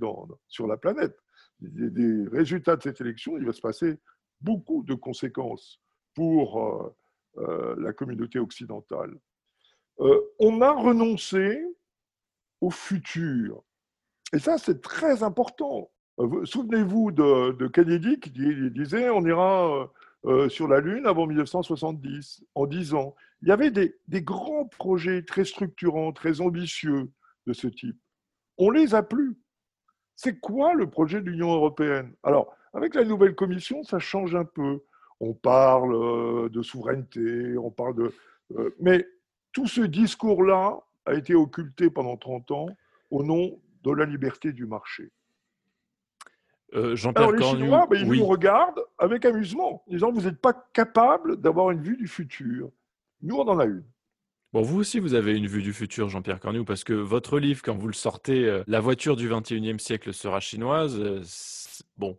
sur 0.48 0.66
la 0.66 0.76
planète. 0.76 1.16
Des 1.60 2.28
résultats 2.28 2.76
de 2.76 2.82
cette 2.82 3.00
élection, 3.00 3.38
il 3.38 3.46
va 3.46 3.52
se 3.52 3.62
passer 3.62 3.98
beaucoup 4.40 4.82
de 4.82 4.94
conséquences 4.94 5.80
pour 6.14 6.94
euh, 7.38 7.74
la 7.78 7.92
communauté 7.94 8.38
occidentale. 8.38 9.18
on 9.98 10.60
a 10.60 10.72
renoncé 10.72 11.62
au 12.60 12.70
futur. 12.70 13.62
Et 14.32 14.38
ça, 14.38 14.58
c'est 14.58 14.82
très 14.82 15.22
important. 15.22 15.90
Euh, 16.18 16.44
souvenez-vous 16.44 17.12
de, 17.12 17.66
Kennedy 17.68 18.18
qui 18.20 18.30
disait 18.30 19.10
on 19.10 19.24
ira 19.24 19.70
euh, 19.70 19.86
euh, 20.26 20.48
sur 20.48 20.66
la 20.66 20.80
Lune 20.80 21.06
avant 21.06 21.26
1970, 21.26 22.44
en 22.54 22.66
10 22.66 22.94
ans. 22.94 23.14
Il 23.42 23.48
y 23.48 23.52
avait 23.52 23.70
des, 23.70 23.94
grands 24.22 24.66
projets 24.66 25.22
très 25.22 25.44
structurants, 25.44 26.12
très 26.12 26.40
ambitieux 26.40 27.10
de 27.46 27.52
ce 27.52 27.68
type. 27.68 27.98
On 28.58 28.70
les 28.70 28.94
a 28.94 29.02
plus. 29.02 29.36
C'est 30.14 30.40
quoi 30.40 30.74
le 30.74 30.88
projet 30.88 31.20
de 31.20 31.28
l'Union 31.28 31.52
européenne? 31.52 32.14
Alors, 32.22 32.56
avec 32.72 32.94
la 32.94 33.04
nouvelle 33.04 33.34
commission, 33.34 33.82
ça 33.82 33.98
change 33.98 34.34
un 34.34 34.44
peu. 34.44 34.80
On 35.20 35.34
parle 35.34 36.50
de 36.50 36.62
souveraineté, 36.62 37.56
on 37.58 37.70
parle 37.70 37.94
de... 37.94 38.14
Mais 38.78 39.06
tout 39.52 39.66
ce 39.66 39.80
discours-là, 39.80 40.78
a 41.06 41.14
été 41.14 41.34
occulté 41.34 41.88
pendant 41.88 42.16
30 42.16 42.50
ans 42.50 42.66
au 43.10 43.22
nom 43.22 43.58
de 43.84 43.92
la 43.92 44.04
liberté 44.04 44.52
du 44.52 44.66
marché. 44.66 45.10
Euh, 46.74 46.96
Alors 47.14 47.30
les 47.30 47.42
Chinois, 47.42 47.86
ben, 47.88 48.00
ils 48.00 48.18
nous 48.18 48.26
regardent 48.26 48.84
avec 48.98 49.24
amusement, 49.24 49.84
en 49.86 49.90
disant 49.90 50.10
vous 50.10 50.22
n'êtes 50.22 50.40
pas 50.40 50.52
capable 50.72 51.40
d'avoir 51.40 51.70
une 51.70 51.80
vue 51.80 51.96
du 51.96 52.08
futur. 52.08 52.70
Nous, 53.22 53.36
on 53.36 53.48
en 53.48 53.58
a 53.60 53.64
une. 53.64 53.84
Bon, 54.56 54.62
vous 54.62 54.80
aussi, 54.80 55.00
vous 55.00 55.12
avez 55.12 55.36
une 55.36 55.46
vue 55.46 55.60
du 55.60 55.74
futur, 55.74 56.08
Jean-Pierre 56.08 56.40
Cornu, 56.40 56.64
parce 56.64 56.82
que 56.82 56.94
votre 56.94 57.38
livre, 57.38 57.60
quand 57.62 57.76
vous 57.76 57.88
le 57.88 57.92
sortez, 57.92 58.46
euh, 58.46 58.64
La 58.66 58.80
voiture 58.80 59.14
du 59.14 59.28
21e 59.28 59.78
siècle 59.78 60.14
sera 60.14 60.40
chinoise, 60.40 60.98
euh, 60.98 61.20
bon, 61.98 62.18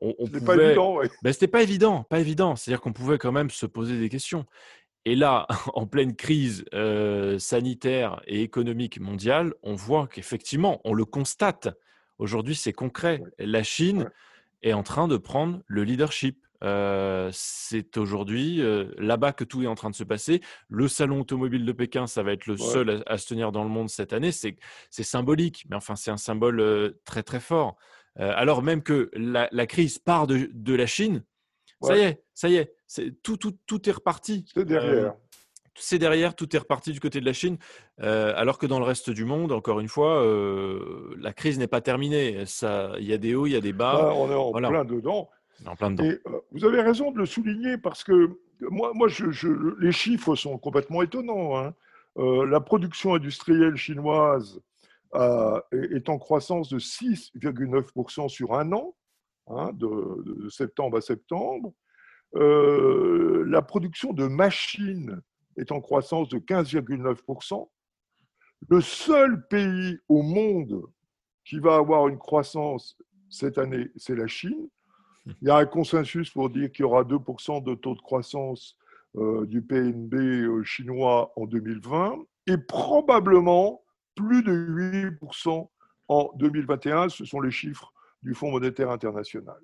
on, 0.00 0.14
on 0.18 0.26
pouvait... 0.26 0.40
pas 0.40 0.56
évident, 0.56 0.96
ouais. 0.96 1.10
ben, 1.22 1.30
C'était 1.30 1.46
pas 1.46 1.62
évident, 1.62 2.02
pas 2.04 2.20
évident. 2.20 2.56
C'est-à-dire 2.56 2.80
qu'on 2.80 2.94
pouvait 2.94 3.18
quand 3.18 3.32
même 3.32 3.50
se 3.50 3.66
poser 3.66 4.00
des 4.00 4.08
questions. 4.08 4.46
Et 5.04 5.14
là, 5.14 5.46
en 5.74 5.86
pleine 5.86 6.16
crise 6.16 6.64
euh, 6.72 7.38
sanitaire 7.38 8.22
et 8.26 8.40
économique 8.40 8.98
mondiale, 8.98 9.52
on 9.62 9.74
voit 9.74 10.06
qu'effectivement, 10.06 10.80
on 10.84 10.94
le 10.94 11.04
constate. 11.04 11.68
Aujourd'hui, 12.16 12.54
c'est 12.54 12.72
concret. 12.72 13.20
La 13.38 13.62
Chine 13.62 14.10
est 14.62 14.72
en 14.72 14.84
train 14.84 15.06
de 15.06 15.18
prendre 15.18 15.60
le 15.66 15.84
leadership. 15.84 16.38
Euh, 16.64 17.28
c'est 17.32 17.98
aujourd'hui 17.98 18.62
euh, 18.62 18.86
là-bas 18.96 19.32
que 19.32 19.44
tout 19.44 19.62
est 19.62 19.66
en 19.66 19.74
train 19.74 19.90
de 19.90 19.94
se 19.94 20.04
passer. 20.04 20.40
Le 20.68 20.88
salon 20.88 21.20
automobile 21.20 21.64
de 21.64 21.72
Pékin, 21.72 22.06
ça 22.06 22.22
va 22.22 22.32
être 22.32 22.46
le 22.46 22.56
seul 22.56 23.02
à, 23.06 23.18
se 23.18 23.26
tenir 23.28 23.52
dans 23.52 23.64
le 23.64 23.70
monde 23.70 23.90
cette 23.90 24.12
année. 24.12 24.32
C'est 24.32 24.56
symbolique, 24.90 25.66
mais 25.68 25.76
enfin, 25.76 25.94
c'est 25.94 26.10
un 26.10 26.16
symbole 26.16 26.94
très 27.04 27.22
très 27.22 27.40
fort. 27.40 27.76
alors 28.16 28.62
même 28.62 28.82
que 28.82 29.10
la, 29.14 29.66
crise 29.66 29.98
part 29.98 30.26
de 30.26 30.74
la 30.74 30.86
Chine, 30.86 31.24
ça 31.82 31.96
y 31.96 32.00
est, 32.00 32.22
ça 32.32 32.48
y 32.48 32.56
est, 32.56 32.74
tout, 33.22 33.36
tout, 33.36 33.56
tout 33.66 33.88
est 33.88 33.92
reparti. 33.92 34.46
C'est 34.54 34.64
derrière. 34.64 35.14
C'est 35.76 35.98
derrière, 35.98 36.36
tout 36.36 36.54
est 36.54 36.58
reparti 36.60 36.92
du 36.92 37.00
côté 37.00 37.20
de 37.20 37.26
la 37.26 37.32
Chine, 37.32 37.58
alors 37.98 38.58
que 38.58 38.66
dans 38.66 38.78
le 38.78 38.86
reste 38.86 39.10
du 39.10 39.26
monde, 39.26 39.52
encore 39.52 39.80
une 39.80 39.88
fois, 39.88 40.24
la 41.18 41.32
crise 41.34 41.58
n'est 41.58 41.66
pas 41.66 41.82
terminée. 41.82 42.44
Il 42.62 43.06
y 43.06 43.12
a 43.12 43.18
des 43.18 43.34
hauts, 43.34 43.46
il 43.46 43.52
y 43.52 43.56
a 43.56 43.60
des 43.60 43.74
bas. 43.74 44.14
on 44.14 44.30
est 44.30 44.34
en 44.34 44.52
plein 44.52 44.84
dedans. 44.84 45.28
Et, 46.02 46.20
vous 46.52 46.64
avez 46.64 46.80
raison 46.80 47.10
de 47.10 47.18
le 47.18 47.26
souligner 47.26 47.78
parce 47.78 48.04
que 48.04 48.38
moi, 48.60 48.92
moi 48.94 49.08
les 49.78 49.92
chiffres 49.92 50.34
sont 50.34 50.58
complètement 50.58 51.02
étonnants. 51.02 51.56
Hein. 51.58 51.74
Euh, 52.18 52.46
la 52.46 52.60
production 52.60 53.14
industrielle 53.14 53.76
chinoise 53.76 54.60
est 55.70 56.08
en 56.08 56.18
croissance 56.18 56.68
de 56.68 56.78
6,9% 56.80 58.28
sur 58.28 58.54
un 58.54 58.72
an, 58.72 58.96
hein, 59.46 59.70
de, 59.74 60.48
septembre 60.50 60.98
à 60.98 61.00
septembre. 61.00 61.72
Euh, 62.34 63.44
la 63.46 63.62
production 63.62 64.12
de 64.12 64.26
machines 64.26 65.20
est 65.56 65.70
en 65.70 65.80
croissance 65.80 66.28
de 66.28 66.38
15,9%. 66.38 67.68
Le 68.68 68.80
seul 68.80 69.46
pays 69.46 69.98
au 70.08 70.22
monde 70.22 70.82
qui 71.44 71.58
va 71.58 71.76
avoir 71.76 72.08
une 72.08 72.18
croissance 72.18 72.96
cette 73.28 73.58
année, 73.58 73.88
c'est 73.96 74.16
la 74.16 74.26
Chine. 74.26 74.68
Il 75.26 75.48
y 75.48 75.50
a 75.50 75.56
un 75.56 75.66
consensus 75.66 76.30
pour 76.30 76.50
dire 76.50 76.70
qu'il 76.70 76.82
y 76.82 76.86
aura 76.86 77.02
2% 77.02 77.62
de 77.62 77.74
taux 77.74 77.94
de 77.94 78.00
croissance 78.00 78.76
euh, 79.16 79.46
du 79.46 79.62
PNB 79.62 80.14
euh, 80.14 80.62
chinois 80.64 81.32
en 81.36 81.46
2020 81.46 82.16
et 82.48 82.58
probablement 82.58 83.82
plus 84.14 84.42
de 84.42 84.52
8% 84.52 85.68
en 86.08 86.30
2021. 86.36 87.08
Ce 87.08 87.24
sont 87.24 87.40
les 87.40 87.50
chiffres 87.50 87.92
du 88.22 88.34
Fonds 88.34 88.50
monétaire 88.50 88.90
international. 88.90 89.56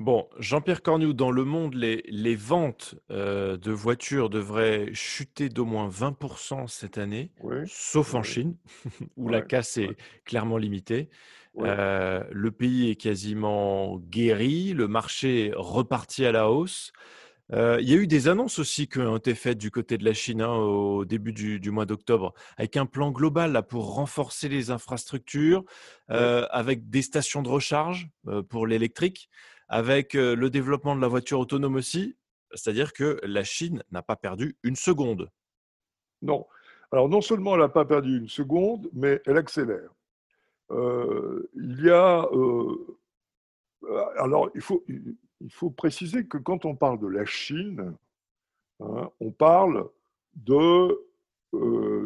Bon, 0.00 0.26
Jean-Pierre 0.38 0.82
Cornu, 0.82 1.12
dans 1.12 1.30
le 1.30 1.44
monde, 1.44 1.74
les, 1.74 2.02
les 2.08 2.34
ventes 2.34 2.94
euh, 3.10 3.58
de 3.58 3.70
voitures 3.70 4.30
devraient 4.30 4.88
chuter 4.94 5.50
d'au 5.50 5.66
moins 5.66 5.90
20% 5.90 6.68
cette 6.68 6.96
année, 6.96 7.30
sauf 7.66 8.14
en 8.14 8.22
Chine, 8.22 8.56
où 9.18 9.28
la 9.28 9.42
casse 9.42 9.76
est 9.76 9.94
clairement 10.24 10.56
limitée. 10.56 11.10
Euh, 11.58 12.22
le 12.30 12.50
pays 12.50 12.90
est 12.90 12.96
quasiment 12.96 13.98
guéri, 13.98 14.72
le 14.72 14.88
marché 14.88 15.52
reparti 15.56 16.24
à 16.24 16.32
la 16.32 16.50
hausse. 16.50 16.92
Euh, 17.52 17.78
il 17.80 17.90
y 17.90 17.94
a 17.94 17.96
eu 17.96 18.06
des 18.06 18.28
annonces 18.28 18.60
aussi 18.60 18.86
qui 18.86 19.00
ont 19.00 19.16
été 19.16 19.34
faites 19.34 19.58
du 19.58 19.72
côté 19.72 19.98
de 19.98 20.04
la 20.04 20.12
Chine 20.12 20.40
hein, 20.40 20.54
au 20.54 21.04
début 21.04 21.32
du, 21.32 21.70
mois 21.72 21.84
d'octobre, 21.84 22.32
avec 22.56 22.76
un 22.76 22.86
plan 22.86 23.10
global 23.10 23.50
là, 23.52 23.62
pour 23.62 23.94
renforcer 23.94 24.48
les 24.48 24.70
infrastructures, 24.70 25.64
avec 26.08 26.88
des 26.88 27.02
stations 27.02 27.42
de 27.42 27.48
recharge 27.48 28.08
pour 28.48 28.66
l'électrique 28.68 29.28
avec 29.68 30.14
le 30.14 30.50
développement 30.50 30.96
de 30.96 31.00
la 31.00 31.08
voiture 31.08 31.38
autonome 31.38 31.76
aussi, 31.76 32.16
c'est-à-dire 32.54 32.92
que 32.92 33.20
la 33.22 33.44
Chine 33.44 33.82
n'a 33.92 34.02
pas 34.02 34.16
perdu 34.16 34.56
une 34.62 34.76
seconde. 34.76 35.30
Non. 36.22 36.46
Alors 36.92 37.08
non 37.08 37.20
seulement 37.20 37.54
elle 37.54 37.60
n'a 37.60 37.68
pas 37.68 37.84
perdu 37.84 38.18
une 38.18 38.28
seconde, 38.28 38.90
mais 38.92 39.22
elle 39.26 39.36
accélère. 39.36 39.90
Il 40.70 41.84
y 41.84 41.90
a... 41.90 42.28
alors 44.18 44.50
il 44.54 44.60
faut, 44.60 44.84
il 44.88 45.50
faut 45.50 45.70
préciser 45.70 46.26
que 46.26 46.38
quand 46.38 46.64
on 46.64 46.76
parle 46.76 47.00
de 47.00 47.08
la 47.08 47.24
Chine, 47.24 47.94
hein, 48.80 49.10
on 49.20 49.30
parle 49.30 49.88
de 50.34 51.06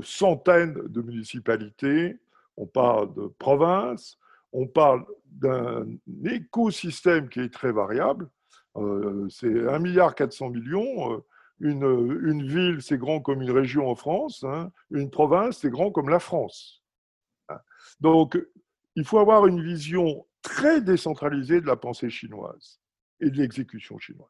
centaines 0.02 0.74
de 0.74 1.02
municipalités, 1.02 2.18
on 2.56 2.66
parle 2.66 3.12
de 3.14 3.26
provinces, 3.38 4.18
on 4.52 4.66
parle 4.66 5.04
d'un 5.26 5.86
écosystème 6.24 7.28
qui 7.28 7.40
est 7.40 7.52
très 7.52 7.72
variable. 7.72 8.30
Euh, 8.76 9.28
c'est 9.28 9.48
1,4 9.48 9.80
milliard. 9.80 10.14
Euh, 11.12 11.24
une, 11.60 12.46
ville, 12.46 12.82
c'est 12.82 12.98
grand 12.98 13.20
comme 13.20 13.42
une 13.42 13.50
région 13.50 13.88
en 13.88 13.94
France. 13.94 14.44
Hein. 14.44 14.70
Une 14.90 15.10
province, 15.10 15.58
c'est 15.58 15.70
grand 15.70 15.90
comme 15.90 16.08
la 16.08 16.20
France. 16.20 16.83
Donc, 18.00 18.38
il 18.96 19.04
faut 19.04 19.18
avoir 19.18 19.46
une 19.46 19.62
vision 19.62 20.26
très 20.42 20.80
décentralisée 20.80 21.60
de 21.60 21.66
la 21.66 21.76
pensée 21.76 22.10
chinoise 22.10 22.80
et 23.20 23.30
de 23.30 23.36
l'exécution 23.38 23.98
chinoise. 23.98 24.28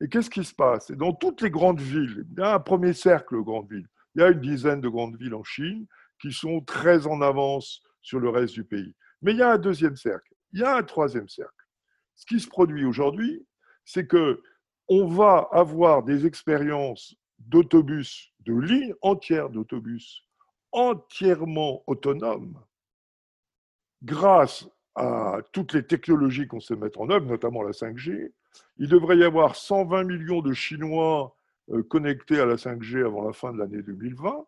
Et 0.00 0.08
qu'est-ce 0.08 0.30
qui 0.30 0.44
se 0.44 0.54
passe? 0.54 0.90
Dans 0.92 1.12
toutes 1.12 1.40
les 1.42 1.50
grandes 1.50 1.80
villes, 1.80 2.26
il 2.30 2.38
y 2.38 2.42
a 2.42 2.54
un 2.54 2.60
premier 2.60 2.92
cercle 2.92 3.36
de 3.36 3.40
grandes 3.40 3.70
villes. 3.70 3.88
Il 4.14 4.20
y 4.20 4.24
a 4.24 4.30
une 4.30 4.40
dizaine 4.40 4.80
de 4.80 4.88
grandes 4.88 5.16
villes 5.16 5.34
en 5.34 5.44
Chine 5.44 5.86
qui 6.20 6.32
sont 6.32 6.60
très 6.60 7.06
en 7.06 7.20
avance 7.20 7.82
sur 8.02 8.20
le 8.20 8.28
reste 8.28 8.54
du 8.54 8.64
pays. 8.64 8.94
Mais 9.22 9.32
il 9.32 9.38
y 9.38 9.42
a 9.42 9.52
un 9.52 9.58
deuxième 9.58 9.96
cercle, 9.96 10.32
il 10.52 10.60
y 10.60 10.64
a 10.64 10.76
un 10.76 10.82
troisième 10.82 11.28
cercle. 11.28 11.52
Ce 12.14 12.26
qui 12.26 12.40
se 12.40 12.48
produit 12.48 12.84
aujourd'hui, 12.84 13.46
c'est 13.84 14.06
que 14.06 14.40
on 14.88 15.06
va 15.06 15.48
avoir 15.52 16.02
des 16.02 16.26
expériences 16.26 17.14
d'autobus, 17.38 18.32
de 18.40 18.54
lignes 18.54 18.94
entières 19.02 19.50
d'autobus 19.50 20.24
entièrement 20.72 21.82
autonomes 21.86 22.58
grâce 24.02 24.68
à 24.94 25.38
toutes 25.52 25.74
les 25.74 25.86
technologies 25.86 26.46
qu'on 26.46 26.60
sait 26.60 26.76
mettre 26.76 27.00
en 27.00 27.10
œuvre, 27.10 27.26
notamment 27.26 27.62
la 27.62 27.70
5G. 27.72 28.32
Il 28.78 28.88
devrait 28.88 29.18
y 29.18 29.24
avoir 29.24 29.56
120 29.56 30.04
millions 30.04 30.40
de 30.40 30.52
Chinois 30.52 31.36
euh, 31.70 31.82
connectés 31.82 32.40
à 32.40 32.46
la 32.46 32.56
5G 32.56 33.04
avant 33.04 33.24
la 33.24 33.32
fin 33.32 33.52
de 33.52 33.58
l'année 33.58 33.82
2020. 33.82 34.44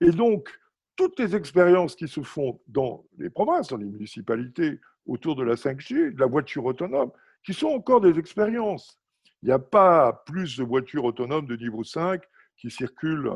Et 0.00 0.10
donc, 0.10 0.50
toutes 0.96 1.18
les 1.18 1.34
expériences 1.34 1.96
qui 1.96 2.06
se 2.06 2.22
font 2.22 2.60
dans 2.68 3.04
les 3.18 3.30
provinces, 3.30 3.68
dans 3.68 3.76
les 3.76 3.86
municipalités, 3.86 4.80
autour 5.06 5.36
de 5.36 5.42
la 5.42 5.54
5G, 5.54 6.14
de 6.14 6.20
la 6.20 6.26
voiture 6.26 6.64
autonome, 6.64 7.10
qui 7.44 7.54
sont 7.54 7.68
encore 7.68 8.00
des 8.00 8.18
expériences. 8.18 8.98
Il 9.42 9.46
n'y 9.46 9.52
a 9.52 9.58
pas 9.58 10.24
plus 10.26 10.56
de 10.56 10.64
voitures 10.64 11.04
autonomes 11.04 11.46
de 11.46 11.56
niveau 11.56 11.84
5 11.84 12.22
qui 12.56 12.70
circulent 12.70 13.30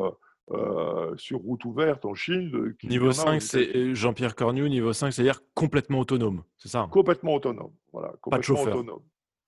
euh, 0.51 1.13
euh, 1.13 1.17
sur 1.17 1.41
route 1.41 1.65
ouverte 1.65 2.05
en 2.05 2.15
Chine. 2.15 2.75
Niveau 2.85 3.13
5, 3.13 3.41
c'est 3.41 3.77
euh, 3.77 3.95
Jean-Pierre 3.95 4.35
Cornu, 4.35 4.69
niveau 4.69 4.93
5, 4.93 5.11
c'est-à-dire 5.13 5.41
complètement 5.55 6.01
autonome, 6.01 6.43
c'est 6.57 6.69
ça? 6.69 6.89
Complètement 6.91 7.35
autonome, 7.35 7.73
voilà. 7.93 8.09
Complètement 8.21 8.31
pas 8.31 8.39
de 8.39 8.43
chauffeur. 8.43 8.77
Autonome. 8.77 9.03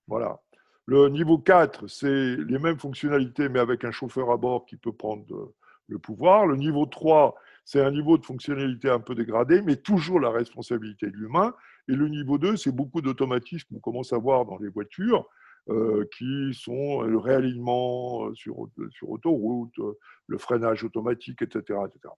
Voilà. 0.07 0.39
Le 0.85 1.09
niveau 1.09 1.37
4, 1.37 1.87
c'est 1.87 2.35
les 2.35 2.59
mêmes 2.59 2.79
fonctionnalités, 2.79 3.49
mais 3.49 3.59
avec 3.59 3.83
un 3.85 3.91
chauffeur 3.91 4.31
à 4.31 4.37
bord 4.37 4.65
qui 4.65 4.77
peut 4.77 4.91
prendre 4.91 5.53
le 5.87 5.99
pouvoir. 5.99 6.47
Le 6.47 6.55
niveau 6.55 6.85
3, 6.85 7.35
c'est 7.65 7.81
un 7.81 7.91
niveau 7.91 8.17
de 8.17 8.25
fonctionnalité 8.25 8.89
un 8.89 8.99
peu 8.99 9.15
dégradé, 9.15 9.61
mais 9.61 9.75
toujours 9.75 10.19
la 10.19 10.29
responsabilité 10.29 11.07
de 11.07 11.15
l'humain. 11.15 11.53
Et 11.87 11.93
le 11.93 12.07
niveau 12.07 12.37
2, 12.37 12.57
c'est 12.57 12.71
beaucoup 12.71 13.01
d'automatisme 13.01 13.67
qu'on 13.73 13.79
commence 13.79 14.13
à 14.13 14.17
voir 14.17 14.45
dans 14.45 14.57
les 14.57 14.69
voitures, 14.69 15.19
euh, 15.19 15.27
qui 15.67 16.53
sont 16.53 17.01
le 17.03 17.17
réalignement 17.17 18.27
euh, 18.27 18.33
sur, 18.33 18.67
sur 18.91 19.09
autoroute, 19.09 19.77
euh, 19.79 19.93
le 20.27 20.37
freinage 20.37 20.83
automatique, 20.83 21.41
etc., 21.41 21.79
etc. 21.85 22.13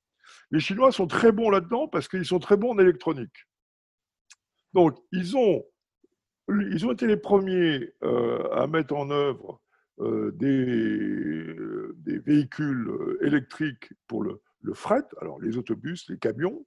Les 0.52 0.60
Chinois 0.60 0.92
sont 0.92 1.08
très 1.08 1.32
bons 1.32 1.50
là-dedans 1.50 1.88
parce 1.88 2.08
qu'ils 2.08 2.26
sont 2.26 2.40
très 2.40 2.58
bons 2.58 2.72
en 2.72 2.80
électronique. 2.80 3.48
Donc, 4.74 4.98
ils 5.12 5.36
ont, 5.38 5.64
ils 6.50 6.86
ont 6.86 6.92
été 6.92 7.06
les 7.06 7.18
premiers 7.18 7.92
à 8.54 8.66
mettre 8.68 8.96
en 8.96 9.12
œuvre 9.12 9.62
des, 10.00 11.54
des, 11.98 12.20
véhicules 12.20 12.90
électriques 13.22 13.94
pour 14.08 14.24
le, 14.24 14.42
le 14.64 14.74
fret, 14.74 15.04
alors 15.22 15.40
les 15.40 15.58
autobus, 15.58 16.10
les 16.10 16.18
camions. 16.18 16.66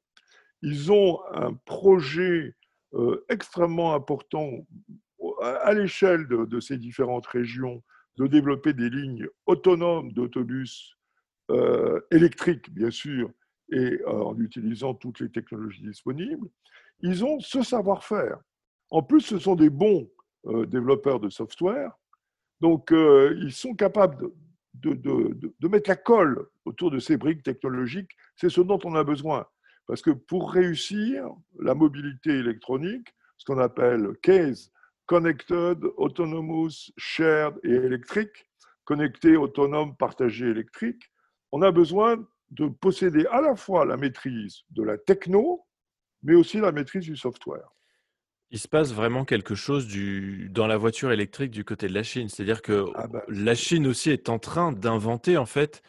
Ils 0.63 0.93
ont 0.93 1.21
un 1.33 1.55
projet 1.55 2.55
euh, 2.95 3.25
extrêmement 3.29 3.95
important 3.95 4.67
à, 5.43 5.73
l'échelle 5.75 6.27
de, 6.29 6.61
ces 6.61 6.79
différentes 6.79 7.27
régions 7.27 7.83
de 8.17 8.27
développer 8.27 8.73
des 8.73 8.89
lignes 8.89 9.29
autonomes 9.47 10.13
d'autobus 10.13 10.97
euh, 11.51 12.01
électriques, 12.11 12.73
bien 12.73 12.91
sûr, 12.91 13.31
et 13.71 14.01
euh, 14.07 14.07
en 14.07 14.39
utilisant 14.39 14.95
toutes 14.95 15.21
les 15.21 15.31
technologies 15.31 15.83
disponibles. 15.83 16.49
Ils 17.01 17.25
ont 17.25 17.41
ce 17.41 17.63
savoir-faire. 17.63 18.39
En 18.91 19.03
plus, 19.03 19.21
ce 19.21 19.39
sont 19.39 19.57
des 19.57 19.71
bons 19.71 20.09
développeurs 20.69 21.19
de 21.19 21.29
software. 21.29 21.91
Donc, 22.61 22.93
ils 22.93 23.53
sont 23.53 23.75
capables 23.75 24.31
de, 24.75 24.95
de, 25.59 25.69
mettre 25.69 25.91
la 25.91 25.97
colle 25.97 26.47
autour 26.65 26.91
de 26.91 26.99
ces 26.99 27.17
briques 27.17 27.43
technologiques, 27.43 28.13
c'est 28.37 28.49
ce 28.49 28.61
dont 28.61 28.79
on 28.85 28.95
a 28.95 29.05
besoin. 29.05 29.47
Parce 29.87 30.03
que 30.03 30.11
pour 30.11 30.53
réussir 30.53 31.29
la 31.61 31.75
mobilité 31.75 32.31
électronique, 32.31 33.09
ce 33.39 33.45
qu'on 33.45 33.59
appelle 33.59 34.17
CASE, 34.23 34.73
Connected, 35.07 35.79
Autonomous, 35.97 36.93
Shared 36.97 37.55
et 37.63 37.73
électrique, 37.73 38.49
connecté, 38.85 39.37
autonome, 39.37 39.97
partagé, 39.97 40.47
électrique, 40.47 41.03
on 41.53 41.63
a 41.63 41.71
besoin 41.71 42.17
de 42.51 42.67
posséder 42.67 43.27
à 43.27 43.41
la 43.41 43.57
fois 43.57 43.85
la 43.85 43.97
maîtrise 43.97 44.63
de 44.71 44.83
la 44.83 44.99
techno, 44.99 45.65
mais 46.23 46.35
aussi 46.35 46.59
la 46.59 46.73
maîtrise 46.73 47.05
du 47.05 47.17
software. 47.17 47.69
Il 48.51 48.59
se 48.59 48.69
passe 48.69 48.93
vraiment 48.93 49.25
quelque 49.25 49.57
chose 49.57 49.89
du, 49.89 50.49
dans 50.51 50.69
la 50.69 50.77
voiture 50.77 51.11
électrique 51.11 51.51
du 51.51 51.65
côté 51.65 51.89
de 51.89 51.95
la 51.95 52.05
Chine. 52.05 52.29
C'est-à-dire 52.29 52.63
que 52.63 52.85
ah 52.95 53.09
bah, 53.09 53.25
la 53.29 53.55
Chine 53.57 53.87
aussi 53.89 54.11
est 54.11 54.29
en 54.29 54.39
train 54.39 54.73
d'inventer 54.73 55.37
en 55.37 55.47
fait 55.47 55.83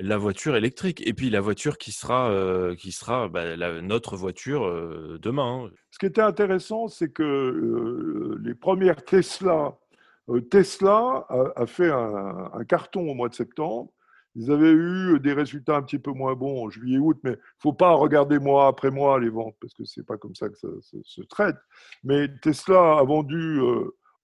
la 0.00 0.18
voiture 0.18 0.56
électrique 0.56 1.06
et 1.06 1.14
puis 1.14 1.30
la 1.30 1.40
voiture 1.40 1.78
qui 1.78 1.92
sera, 1.92 2.30
euh, 2.30 2.74
qui 2.74 2.92
sera 2.92 3.28
bah, 3.28 3.56
notre 3.80 4.16
voiture 4.16 4.64
euh, 4.64 5.18
demain. 5.22 5.66
Hein. 5.66 5.70
Ce 5.90 5.98
qui 5.98 6.06
était 6.06 6.20
intéressant, 6.20 6.88
c'est 6.88 7.10
que 7.10 7.22
euh, 7.22 8.40
les 8.42 8.54
premières 8.54 9.04
Tesla, 9.04 9.78
Tesla 10.50 11.26
a, 11.28 11.66
fait 11.66 11.90
un, 11.90 12.64
carton 12.66 13.08
au 13.08 13.14
mois 13.14 13.28
de 13.28 13.34
septembre 13.34 13.92
ils 14.36 14.50
avaient 14.50 14.72
eu 14.72 15.20
des 15.20 15.32
résultats 15.32 15.76
un 15.76 15.82
petit 15.82 15.98
peu 15.98 16.10
moins 16.10 16.34
bons 16.34 16.64
en 16.64 16.70
juillet-août, 16.70 17.18
mais 17.22 17.30
il 17.30 17.34
ne 17.34 17.60
faut 17.60 17.72
pas 17.72 17.92
regarder 17.92 18.38
mois 18.38 18.66
après 18.66 18.90
mois 18.90 19.20
les 19.20 19.28
ventes, 19.28 19.56
parce 19.60 19.74
que 19.74 19.84
ce 19.84 20.00
n'est 20.00 20.04
pas 20.04 20.16
comme 20.16 20.34
ça 20.34 20.48
que 20.48 20.58
ça, 20.58 20.68
se 20.80 21.22
traite. 21.22 21.56
Mais 22.02 22.28
Tesla 22.42 22.98
a 22.98 23.04
vendu 23.04 23.60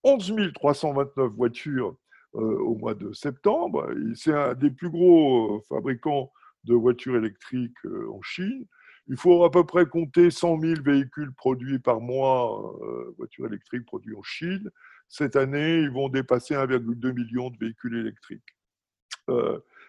11 0.02 0.32
euh, 0.32 0.52
329 0.52 1.32
voitures 1.32 1.96
au 2.32 2.76
mois 2.76 2.94
de 2.94 3.12
septembre. 3.12 3.88
C'est 4.14 4.32
un 4.32 4.54
des 4.54 4.70
plus 4.70 4.90
gros 4.90 5.60
fabricants 5.68 6.32
de 6.64 6.74
voitures 6.74 7.16
électriques 7.16 7.84
en 8.10 8.20
Chine. 8.22 8.66
Il 9.08 9.16
faut 9.16 9.44
à 9.44 9.50
peu 9.50 9.64
près 9.64 9.86
compter 9.86 10.30
100 10.30 10.60
000 10.60 10.82
véhicules 10.82 11.32
produits 11.34 11.78
par 11.80 12.00
mois, 12.00 12.78
voitures 13.16 13.46
électriques 13.46 13.84
produits 13.84 14.14
en 14.14 14.22
Chine. 14.22 14.70
Cette 15.08 15.34
année, 15.34 15.80
ils 15.80 15.90
vont 15.90 16.08
dépasser 16.08 16.54
1,2 16.54 17.12
million 17.12 17.50
de 17.50 17.58
véhicules 17.58 17.96
électriques. 17.96 18.56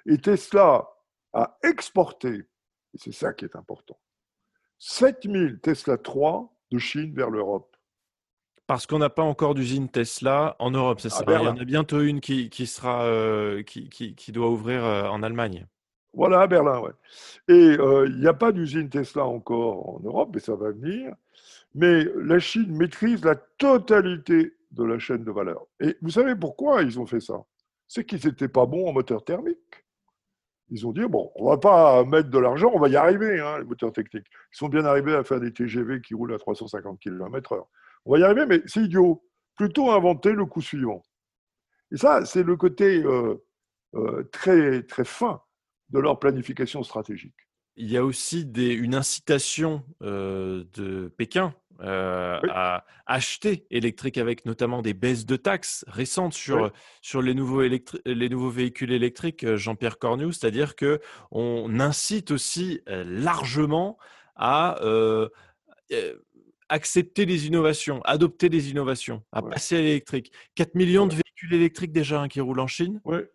et 0.07 0.17
Tesla 0.17 0.87
a 1.33 1.57
exporté, 1.63 2.33
et 2.33 2.97
c'est 2.97 3.13
ça 3.13 3.33
qui 3.33 3.45
est 3.45 3.55
important, 3.55 3.99
7000 4.79 5.59
Tesla 5.61 5.97
3 5.97 6.51
de 6.71 6.79
Chine 6.79 7.13
vers 7.13 7.29
l'Europe. 7.29 7.70
Parce 8.71 8.87
qu'on 8.87 8.99
n'a 8.99 9.09
pas 9.09 9.21
encore 9.21 9.53
d'usine 9.53 9.89
Tesla 9.89 10.55
en 10.57 10.71
Europe, 10.71 11.01
c'est 11.01 11.09
ça 11.09 11.25
Il 11.27 11.33
y 11.33 11.35
en 11.35 11.57
a 11.57 11.65
bientôt 11.65 11.99
une 11.99 12.21
qui, 12.21 12.49
sera, 12.65 13.03
euh, 13.03 13.63
qui, 13.63 13.89
qui, 13.89 14.31
doit 14.31 14.49
ouvrir 14.49 14.85
euh, 14.85 15.09
en 15.09 15.23
Allemagne. 15.23 15.67
Voilà, 16.13 16.39
à 16.39 16.47
Berlin, 16.47 16.79
ouais. 16.79 16.91
Et 17.49 17.77
euh, 17.77 18.07
il 18.07 18.21
n'y 18.21 18.27
a 18.27 18.33
pas 18.33 18.53
d'usine 18.53 18.87
Tesla 18.87 19.25
encore 19.25 19.89
en 19.89 19.99
Europe, 19.99 20.29
mais 20.33 20.39
ça 20.39 20.55
va 20.55 20.71
venir. 20.71 21.13
Mais 21.75 22.05
la 22.15 22.39
Chine 22.39 22.73
maîtrise 22.73 23.25
la 23.25 23.35
totalité 23.35 24.53
de 24.71 24.85
la 24.85 24.99
chaîne 24.99 25.25
de 25.25 25.31
valeur. 25.31 25.65
Et 25.81 25.97
vous 26.01 26.11
savez 26.11 26.33
pourquoi 26.37 26.81
ils 26.81 26.97
ont 26.97 27.05
fait 27.05 27.19
ça? 27.19 27.43
C'est 27.89 28.05
qu'ils 28.05 28.25
n'étaient 28.25 28.47
pas 28.47 28.65
bons 28.65 28.87
en 28.87 28.93
moteur 28.93 29.25
thermique 29.25 29.83
ils 30.71 30.87
ont 30.87 30.93
dit 30.93 31.05
bon, 31.05 31.31
on 31.35 31.49
va 31.49 31.57
pas 31.57 32.03
mettre 32.05 32.29
de 32.29 32.39
l'argent, 32.39 32.71
on 32.73 32.79
va 32.79 32.87
y 32.87 32.95
arriver, 32.95 33.41
hein, 33.41 33.59
les 33.59 33.65
moteurs 33.65 33.91
techniques. 33.91 34.27
Ils 34.53 34.57
sont 34.57 34.69
bien 34.69 34.85
arrivés 34.85 35.13
à 35.13 35.23
faire 35.23 35.41
des 35.41 35.51
TGV 35.51 35.99
qui 36.01 36.13
roulent 36.13 36.33
à 36.33 36.39
350 36.39 36.97
km/h. 36.97 37.65
On 38.05 38.13
va 38.13 38.19
y 38.19 38.23
arriver, 38.23 38.45
mais 38.45 38.61
c'est 38.65 38.81
idiot. 38.81 39.23
Plutôt 39.55 39.91
inventer 39.91 40.31
le 40.33 40.45
coup 40.45 40.61
suivant. 40.61 41.03
Et 41.91 41.97
ça, 41.97 42.25
c'est 42.25 42.43
le 42.43 42.55
côté 42.55 43.03
euh, 43.03 43.35
euh, 43.95 44.23
très, 44.31 44.83
très 44.83 45.03
fin 45.03 45.41
de 45.89 45.99
leur 45.99 46.17
planification 46.17 46.81
stratégique. 46.81 47.35
Il 47.75 47.91
y 47.91 47.97
a 47.97 48.05
aussi 48.05 48.49
une 48.55 48.95
incitation 48.95 49.83
euh, 50.01 50.63
de 50.73 51.09
Pékin 51.17 51.53
euh, 51.81 52.39
à 52.49 52.85
acheter 53.05 53.65
électrique 53.69 54.17
avec 54.17 54.45
notamment 54.45 54.81
des 54.81 54.93
baisses 54.93 55.25
de 55.25 55.35
taxes 55.35 55.83
récentes 55.87 56.33
sur, 56.33 56.71
sur 57.01 57.21
les, 57.21 57.33
nouveaux 57.33 57.61
les 57.61 58.29
nouveaux 58.29 58.49
véhicules 58.49 58.93
électriques, 58.93 59.55
Jean-Pierre 59.55 59.99
Cornu, 59.99 60.31
c'est-à-dire 60.31 60.75
qu'on 60.77 61.79
incite 61.79 62.31
aussi 62.31 62.81
largement 62.87 63.97
à 64.35 64.79
accepter 66.71 67.25
les 67.25 67.47
innovations, 67.47 68.01
adopter 68.03 68.49
les 68.49 68.71
innovations, 68.71 69.21
à 69.31 69.41
passer 69.41 69.75
à 69.75 69.81
l'électrique. 69.81 70.31
4 70.55 70.73
millions 70.73 71.05
de 71.05 71.13
véhicules 71.13 71.53
électriques 71.53 71.91
déjà 71.91 72.21
hein, 72.21 72.27
qui 72.29 72.39
roulent 72.39 72.61
en 72.61 72.67
Chine. 72.67 73.01
Ouais. 73.03 73.29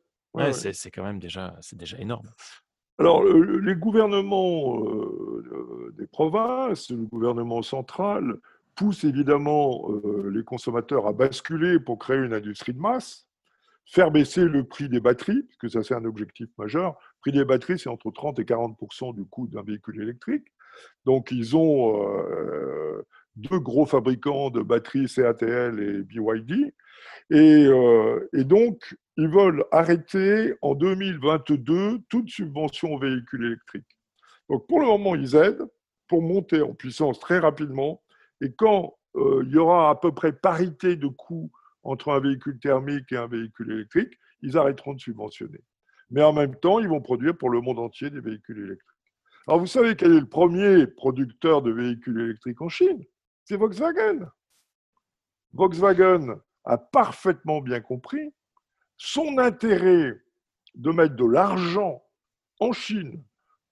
c'est 0.53 0.91
quand 0.91 1.05
même 1.05 1.21
déjà, 1.21 1.55
déjà 1.75 1.99
énorme. 1.99 2.29
Alors, 2.99 3.23
les 3.25 3.75
gouvernements 3.75 4.83
euh, 4.83 5.93
des 5.99 6.07
provinces, 6.07 6.91
le 6.91 7.05
gouvernement 7.05 7.61
central, 7.61 8.39
poussent 8.75 9.05
évidemment 9.05 9.91
euh, 9.91 10.31
les 10.31 10.43
consommateurs 10.43 11.07
à 11.07 11.13
basculer 11.13 11.79
pour 11.79 11.99
créer 11.99 12.17
une 12.17 12.33
industrie 12.33 12.73
de 12.73 12.81
masse, 12.81 13.29
faire 13.85 14.11
baisser 14.11 14.45
le 14.45 14.65
prix 14.65 14.89
des 14.89 15.01
batteries, 15.01 15.43
parce 15.43 15.59
que 15.59 15.69
ça 15.69 15.83
c'est 15.83 15.95
un 15.95 16.07
objectif 16.07 16.49
majeur. 16.57 16.93
Le 16.93 17.21
prix 17.21 17.33
des 17.33 17.45
batteries, 17.45 17.79
c'est 17.79 17.91
entre 17.91 18.11
30 18.11 18.39
et 18.39 18.45
40% 18.45 19.15
du 19.15 19.27
coût 19.27 19.47
d'un 19.47 19.63
véhicule 19.63 20.01
électrique. 20.01 20.47
Donc, 21.05 21.31
ils 21.31 21.57
ont 21.57 22.03
euh, 22.09 23.07
deux 23.37 23.59
gros 23.59 23.87
fabricants 23.87 24.51
de 24.51 24.63
batteries, 24.63 25.09
CATL 25.09 25.81
et 25.81 26.03
BYD. 26.03 26.75
Et, 27.31 27.69
et 28.33 28.45
donc, 28.45 28.97
ils 29.17 29.29
veulent 29.29 29.65
arrêter 29.73 30.55
en 30.63 30.75
2022 30.75 32.01
toute 32.09 32.29
subvention 32.29 32.95
aux 32.95 32.99
véhicules 32.99 33.45
électriques. 33.45 33.87
Donc 34.49 34.67
pour 34.67 34.81
le 34.81 34.87
moment, 34.87 35.15
ils 35.15 35.35
aident 35.35 35.67
pour 36.09 36.23
monter 36.23 36.63
en 36.63 36.75
puissance 36.75 37.19
très 37.19 37.39
rapidement. 37.39 38.03
Et 38.41 38.53
quand 38.53 38.97
euh, 39.17 39.43
il 39.47 39.53
y 39.53 39.59
aura 39.59 39.91
à 39.91 39.95
peu 39.95 40.13
près 40.13 40.33
parité 40.33 40.97
de 40.97 41.09
coût 41.09 41.51
entre 41.83 42.11
un 42.11 42.21
véhicule 42.21 42.59
thermique 42.59 43.11
et 43.13 43.17
un 43.17 43.27
véhicule 43.27 43.73
électrique, 43.73 44.13
ils 44.43 44.57
arrêteront 44.59 44.95
de 44.95 45.01
subventionner. 45.01 45.61
Mais 46.11 46.23
en 46.23 46.33
même 46.33 46.55
temps, 46.57 46.79
ils 46.79 46.89
vont 46.89 47.01
produire 47.01 47.37
pour 47.37 47.51
le 47.51 47.61
monde 47.61 47.79
entier 47.79 48.11
des 48.11 48.21
véhicules 48.21 48.59
électriques. 48.59 48.83
Alors 49.49 49.61
vous 49.61 49.67
savez 49.67 49.95
quel 49.95 50.13
est 50.13 50.21
le 50.21 50.29
premier 50.29 50.87
producteur 50.87 51.63
de 51.63 51.71
véhicules 51.71 52.21
électriques 52.21 52.61
en 52.61 52.69
Chine? 52.69 53.05
C'est 53.47 53.57
Volkswagen. 53.57 54.29
Volkswagen 55.53 56.41
a 56.65 56.79
parfaitement 56.79 57.61
bien 57.61 57.81
compris 57.81 58.35
son 58.97 59.39
intérêt 59.39 60.21
de 60.75 60.91
mettre 60.91 61.15
de 61.15 61.25
l'argent 61.25 62.03
en 62.59 62.73
Chine 62.73 63.23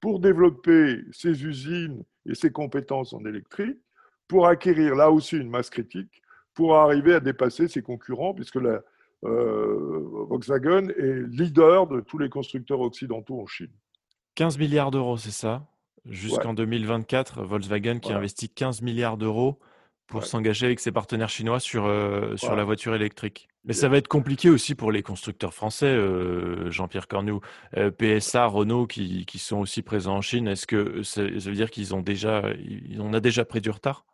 pour 0.00 0.20
développer 0.20 1.00
ses 1.10 1.44
usines 1.44 2.04
et 2.24 2.36
ses 2.36 2.52
compétences 2.52 3.12
en 3.14 3.24
électrique, 3.24 3.80
pour 4.28 4.46
acquérir 4.46 4.94
là 4.94 5.10
aussi 5.10 5.38
une 5.38 5.50
masse 5.50 5.70
critique, 5.70 6.22
pour 6.54 6.76
arriver 6.76 7.14
à 7.14 7.20
dépasser 7.20 7.66
ses 7.66 7.82
concurrents, 7.82 8.32
puisque 8.32 8.56
euh, 8.56 8.80
Volkswagen 9.24 10.88
est 10.90 11.26
leader 11.30 11.88
de 11.88 12.00
tous 12.00 12.18
les 12.18 12.28
constructeurs 12.28 12.80
occidentaux 12.80 13.40
en 13.40 13.46
Chine. 13.46 13.72
15 14.36 14.56
milliards 14.56 14.92
d'euros, 14.92 15.16
c'est 15.16 15.32
ça? 15.32 15.66
Jusqu'en 16.06 16.52
2024, 16.52 17.42
Volkswagen 17.42 17.98
qui 17.98 18.12
investit 18.12 18.50
15 18.50 18.82
milliards 18.82 19.16
d'euros 19.16 19.58
pour 20.06 20.24
s'engager 20.24 20.66
avec 20.66 20.80
ses 20.80 20.92
partenaires 20.92 21.30
chinois 21.30 21.60
sur, 21.60 21.86
euh, 21.86 22.36
sur 22.36 22.54
la 22.54 22.64
voiture 22.64 22.94
électrique. 22.94 23.48
Mais 23.64 23.72
ça 23.72 23.88
va 23.88 23.96
être 23.96 24.08
compliqué 24.08 24.50
aussi 24.50 24.74
pour 24.74 24.92
les 24.92 25.02
constructeurs 25.02 25.54
français, 25.54 25.86
euh, 25.86 26.70
Jean-Pierre 26.70 27.08
Cornu. 27.08 27.32
Euh, 27.76 27.90
PSA, 27.90 28.46
Renault 28.46 28.86
qui, 28.86 29.24
qui, 29.24 29.38
sont 29.38 29.58
aussi 29.58 29.80
présents 29.82 30.16
en 30.16 30.20
Chine, 30.20 30.48
est-ce 30.48 30.66
que 30.66 31.02
ça, 31.02 31.22
veut 31.22 31.52
dire 31.52 31.70
qu'ils 31.70 31.94
ont 31.94 32.02
déjà, 32.02 32.42
on 32.98 33.14
a 33.14 33.20
déjà 33.20 33.44
pris 33.46 33.62
du 33.62 33.70
retard? 33.70 34.04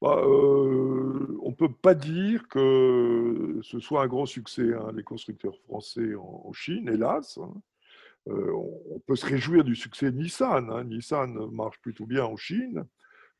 Bah, 0.00 0.22
On 0.26 1.50
ne 1.50 1.54
peut 1.54 1.72
pas 1.72 1.94
dire 1.94 2.48
que 2.48 3.60
ce 3.62 3.78
soit 3.80 4.02
un 4.02 4.06
grand 4.06 4.26
succès, 4.26 4.72
hein, 4.74 4.92
les 4.94 5.02
constructeurs 5.02 5.56
français 5.58 6.14
en, 6.14 6.52
Chine, 6.52 6.88
hélas. 6.88 7.38
Hein. 7.38 7.52
On 8.26 9.00
peut 9.06 9.16
se 9.16 9.26
réjouir 9.26 9.64
du 9.64 9.74
succès 9.74 10.10
de 10.10 10.16
Nissan. 10.16 10.70
Hein. 10.70 10.84
Nissan 10.84 11.50
marche 11.52 11.78
plutôt 11.80 12.06
bien 12.06 12.24
en 12.24 12.36
Chine. 12.36 12.86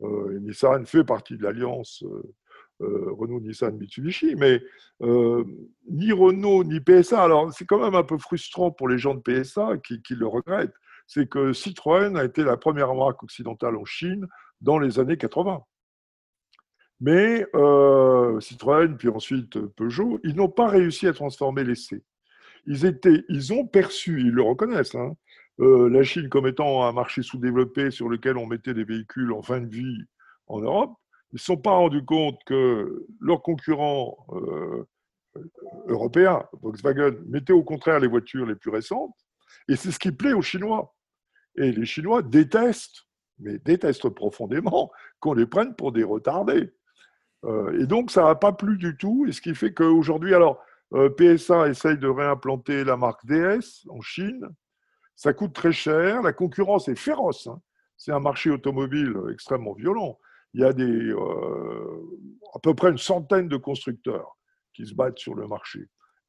Euh, 0.03 0.39
Nissan 0.41 0.87
fait 0.87 1.05
partie 1.05 1.37
de 1.37 1.43
l'alliance 1.43 2.03
euh, 2.05 2.35
euh, 2.83 3.13
Renault, 3.13 3.41
Nissan, 3.41 3.77
Mitsubishi, 3.77 4.35
mais 4.35 4.61
ni 5.01 6.13
Renault 6.13 6.65
ni 6.65 6.81
PSA. 6.81 7.23
Alors 7.23 7.53
c'est 7.53 7.65
quand 7.65 7.81
même 7.81 7.95
un 7.95 8.03
peu 8.03 8.19
frustrant 8.19 8.71
pour 8.71 8.89
les 8.89 8.99
gens 8.99 9.15
de 9.15 9.21
PSA 9.21 9.79
qui, 9.79 10.15
le 10.15 10.27
regrettent. 10.27 10.75
C'est 11.07 11.29
que 11.29 11.53
Citroën 11.53 12.17
a 12.17 12.25
été 12.25 12.43
la 12.43 12.57
première 12.57 12.95
marque 12.95 13.23
occidentale 13.23 13.77
en 13.77 13.85
Chine 13.85 14.27
dans 14.61 14.79
les 14.79 14.99
années 14.99 15.17
80. 15.17 15.63
Mais 17.01 17.47
Citroën, 18.41 18.97
puis 18.97 19.09
ensuite 19.09 19.59
Peugeot, 19.77 20.19
ils 20.25 20.35
n'ont 20.35 20.49
pas 20.49 20.69
réussi 20.69 21.07
à 21.07 21.13
transformer 21.13 21.63
l'essai. 21.63 22.03
Ils, 22.67 23.53
ont 23.53 23.67
perçu, 23.67 24.21
ils 24.21 24.31
le 24.31 24.43
reconnaissent, 24.43 24.95
hein, 24.95 25.15
euh, 25.61 25.89
la 25.89 26.03
Chine 26.03 26.29
comme 26.29 26.47
étant 26.47 26.85
un 26.85 26.93
marché 26.93 27.23
sous-développé 27.23 27.91
sur 27.91 28.09
lequel 28.09 28.37
on 28.37 28.47
mettait 28.47 28.75
des 28.75 28.85
véhicules 28.85 29.33
en 29.33 29.43
fin 29.43 29.61
de 29.61 29.69
vie 29.69 30.05
en 30.47 30.61
Europe, 30.61 30.95
ils 31.33 31.37
ne 31.37 31.39
se 31.39 31.47
sont 31.47 31.57
pas 31.57 31.73
rendus 31.73 32.05
compte 32.05 32.39
que 32.47 33.07
leurs 33.21 33.43
concurrents 33.43 34.17
euh, 34.33 34.87
européens, 35.89 36.45
Volkswagen, 36.63 37.17
mettaient 37.27 37.53
au 37.53 37.65
contraire 37.65 37.99
les 37.99 38.07
voitures 38.07 38.47
les 38.47 38.55
plus 38.55 38.71
récentes. 38.71 39.15
Et 39.69 39.77
c'est 39.77 39.91
ce 39.91 39.99
qui 39.99 40.13
plaît 40.13 40.33
aux 40.33 40.43
Chinois. 40.43 40.95
Et 41.57 41.73
les 41.73 41.87
Chinois 41.87 42.23
détestent, 42.23 43.07
mais 43.39 43.59
détestent 43.59 44.09
profondément, 44.09 44.93
qu'on 45.21 45.35
les 45.35 45.47
prenne 45.47 45.75
pour 45.75 45.93
des 45.93 46.05
retardés. 46.05 46.73
Euh, 47.45 47.81
et 47.81 47.87
donc, 47.87 48.11
ça 48.11 48.25
n'a 48.25 48.35
pas 48.35 48.53
plu 48.53 48.77
du 48.79 48.97
tout. 48.97 49.27
Et 49.29 49.33
ce 49.33 49.41
qui 49.41 49.55
fait 49.55 49.73
qu'aujourd'hui, 49.73 50.35
alors, 50.35 50.63
PSA 51.17 51.69
essaye 51.69 51.99
de 51.99 52.09
réimplanter 52.09 52.85
la 52.85 52.97
marque 52.97 53.27
DS 53.27 53.87
en 53.89 54.01
Chine. 54.01 54.49
Ça 55.17 55.33
coûte 55.33 55.53
très 55.53 55.73
cher, 55.73 56.23
la 56.23 56.33
concurrence 56.33 56.89
est 56.89 56.97
féroce. 56.97 57.47
Hein. 57.47 57.61
C'est 57.97 58.13
un 58.13 58.21
marché 58.21 58.51
automobile 58.51 59.15
extrêmement 59.33 59.75
violent. 59.75 60.19
Il 60.53 60.61
y 60.61 60.65
a 60.65 60.73
des, 60.73 60.85
euh, 60.85 62.19
à 62.55 62.59
peu 62.61 62.75
près 62.75 62.91
une 62.91 62.99
centaine 62.99 63.49
de 63.49 63.57
constructeurs 63.57 64.37
qui 64.73 64.87
se 64.87 64.95
battent 64.95 65.19
sur 65.19 65.35
le 65.35 65.47
marché. 65.47 65.81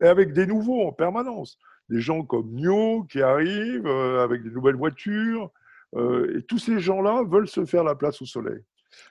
Et 0.01 0.07
avec 0.07 0.33
des 0.33 0.45
nouveaux 0.45 0.87
en 0.87 0.91
permanence. 0.91 1.57
Des 1.89 2.01
gens 2.01 2.23
comme 2.23 2.51
NIO 2.51 3.03
qui 3.03 3.21
arrivent 3.21 3.85
euh, 3.85 4.23
avec 4.23 4.43
des 4.43 4.49
nouvelles 4.49 4.75
voitures. 4.75 5.51
Euh, 5.95 6.37
et 6.37 6.43
tous 6.43 6.57
ces 6.57 6.79
gens-là 6.79 7.23
veulent 7.23 7.47
se 7.47 7.65
faire 7.65 7.83
la 7.83 7.95
place 7.95 8.21
au 8.21 8.25
soleil. 8.25 8.59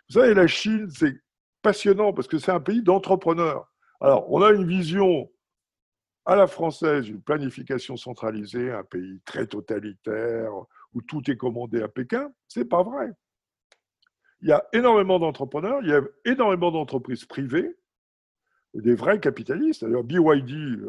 Vous 0.09 0.21
savez, 0.21 0.35
la 0.35 0.47
Chine, 0.47 0.89
c'est 0.91 1.15
passionnant 1.63 2.13
parce 2.13 2.29
que 2.29 2.39
c'est 2.39 2.53
un 2.53 2.61
pays 2.61 2.83
d'entrepreneurs. 2.83 3.71
Alors, 4.01 4.31
on 4.33 4.43
a 4.43 4.51
une 4.51 4.67
vision 4.67 5.31
à 6.27 6.37
la 6.37 6.47
française 6.47 7.09
une 7.09 7.21
planification 7.21 7.97
centralisée, 7.97 8.71
un 8.71 8.85
pays 8.85 9.21
très 9.25 9.47
totalitaire 9.47 10.53
où 10.93 11.03
tout 11.03 11.31
est 11.31 11.37
commandé 11.37 11.83
à 11.83 11.89
Pékin, 11.89 12.33
c'est 12.49 12.65
pas 12.65 12.83
vrai. 12.83 13.13
Il 14.41 14.49
y 14.49 14.53
a 14.53 14.65
énormément 14.73 15.19
d'entrepreneurs, 15.19 15.81
il 15.83 15.89
y 15.89 15.95
a 15.95 16.03
énormément 16.25 16.71
d'entreprises 16.71 17.25
privées, 17.25 17.77
des 18.75 18.95
vrais 18.95 19.21
capitalistes. 19.21 19.85
D'ailleurs, 19.85 20.05
BYD, 20.05 20.81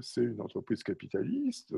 c'est 0.00 0.22
une 0.22 0.40
entreprise 0.40 0.82
capitaliste. 0.82 1.74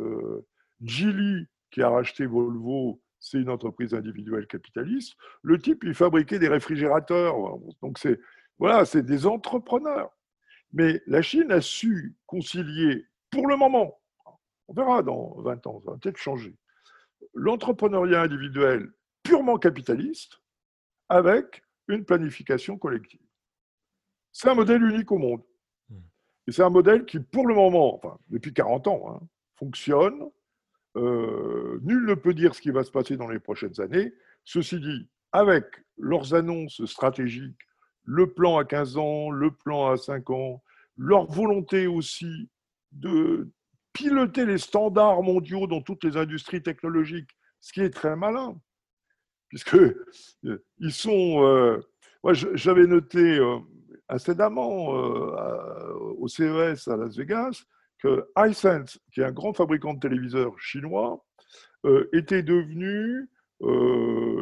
Geely, 0.83 1.47
qui 1.71 1.83
a 1.83 1.91
racheté 1.91 2.27
Volvo, 2.27 3.01
c'est 3.19 3.39
une 3.39 3.51
entreprise 3.51 3.95
individuelle 3.95 4.47
capitaliste. 4.47 5.15
Le 5.43 5.59
type, 5.59 5.85
il 5.85 5.95
fabriquait 5.95 6.39
des 6.39 6.49
réfrigérateurs. 6.49 7.37
Donc, 7.83 7.99
c'est 7.99 8.21
voilà, 8.59 8.85
c'est 8.85 9.03
des 9.03 9.27
entrepreneurs. 9.27 10.16
Mais 10.77 11.03
la 11.07 11.23
Chine 11.23 11.51
a 11.53 11.63
su 11.63 12.15
concilier, 12.27 13.07
pour 13.31 13.47
le 13.47 13.57
moment, 13.57 13.99
on 14.69 14.75
verra 14.75 15.03
dans 15.03 15.41
20 15.41 15.67
ans, 15.69 15.81
ça 15.81 15.93
va 15.93 15.97
peut-être 15.97 16.19
changer, 16.19 16.55
l'entrepreneuriat 17.33 18.21
individuel 18.21 18.93
purement 19.23 19.57
capitaliste 19.57 20.43
avec 21.09 21.65
une 21.89 22.05
planification 22.05 22.77
collective. 22.77 23.23
C'est 24.33 24.51
un 24.51 24.55
modèle 24.55 24.83
unique 24.83 25.11
au 25.11 25.17
monde. 25.17 25.43
Et 26.47 26.53
c'est 26.53 26.63
un 26.63 26.69
modèle 26.69 27.07
qui, 27.07 27.21
pour 27.21 27.47
le 27.47 27.55
moment, 27.55 27.95
enfin, 27.95 28.19
depuis 28.29 28.53
40 28.53 28.87
ans, 28.89 29.03
hein, 29.09 29.27
fonctionne. 29.55 30.29
Euh, 30.99 31.81
nul 31.85 32.05
ne 32.05 32.15
peut 32.15 32.35
dire 32.35 32.55
ce 32.55 32.61
qui 32.61 32.71
va 32.71 32.85
se 32.85 32.91
passer 32.91 33.17
dans 33.17 33.29
les 33.29 33.41
prochaines 33.41 33.81
années. 33.81 34.13
Ceci 34.45 34.79
dit, 34.79 35.09
avec 35.33 35.65
leurs 35.97 36.35
annonces 36.35 36.85
stratégiques, 36.85 37.57
le 38.05 38.31
plan 38.31 38.59
à 38.59 38.67
15 38.67 38.99
ans, 38.99 39.31
le 39.31 39.51
plan 39.51 39.91
à 39.91 39.97
5 39.97 40.29
ans, 40.31 40.63
leur 40.97 41.27
volonté 41.31 41.87
aussi 41.87 42.49
de 42.93 43.49
piloter 43.93 44.45
les 44.45 44.59
standards 44.59 45.23
mondiaux 45.23 45.67
dans 45.67 45.81
toutes 45.81 46.05
les 46.05 46.17
industries 46.17 46.63
technologiques, 46.63 47.31
ce 47.61 47.73
qui 47.73 47.81
est 47.81 47.91
très 47.91 48.17
malin, 48.17 48.61
puisque 49.49 49.77
euh, 49.77 50.65
ils 50.79 50.93
sont. 50.93 51.43
Euh, 51.45 51.81
moi, 52.23 52.33
j'avais 52.35 52.87
noté 52.87 53.39
euh, 53.39 53.59
incédemment 54.09 54.89
au 54.89 56.27
CES 56.29 56.89
à 56.89 56.97
Las 56.97 57.17
Vegas 57.17 57.65
que 57.99 58.27
Hisense, 58.37 58.99
qui 59.13 59.21
est 59.21 59.25
un 59.25 59.33
grand 59.33 59.53
fabricant 59.53 59.95
de 59.95 60.01
téléviseurs 60.01 60.59
chinois, 60.59 61.25
était 62.13 62.43
devenu 62.43 63.31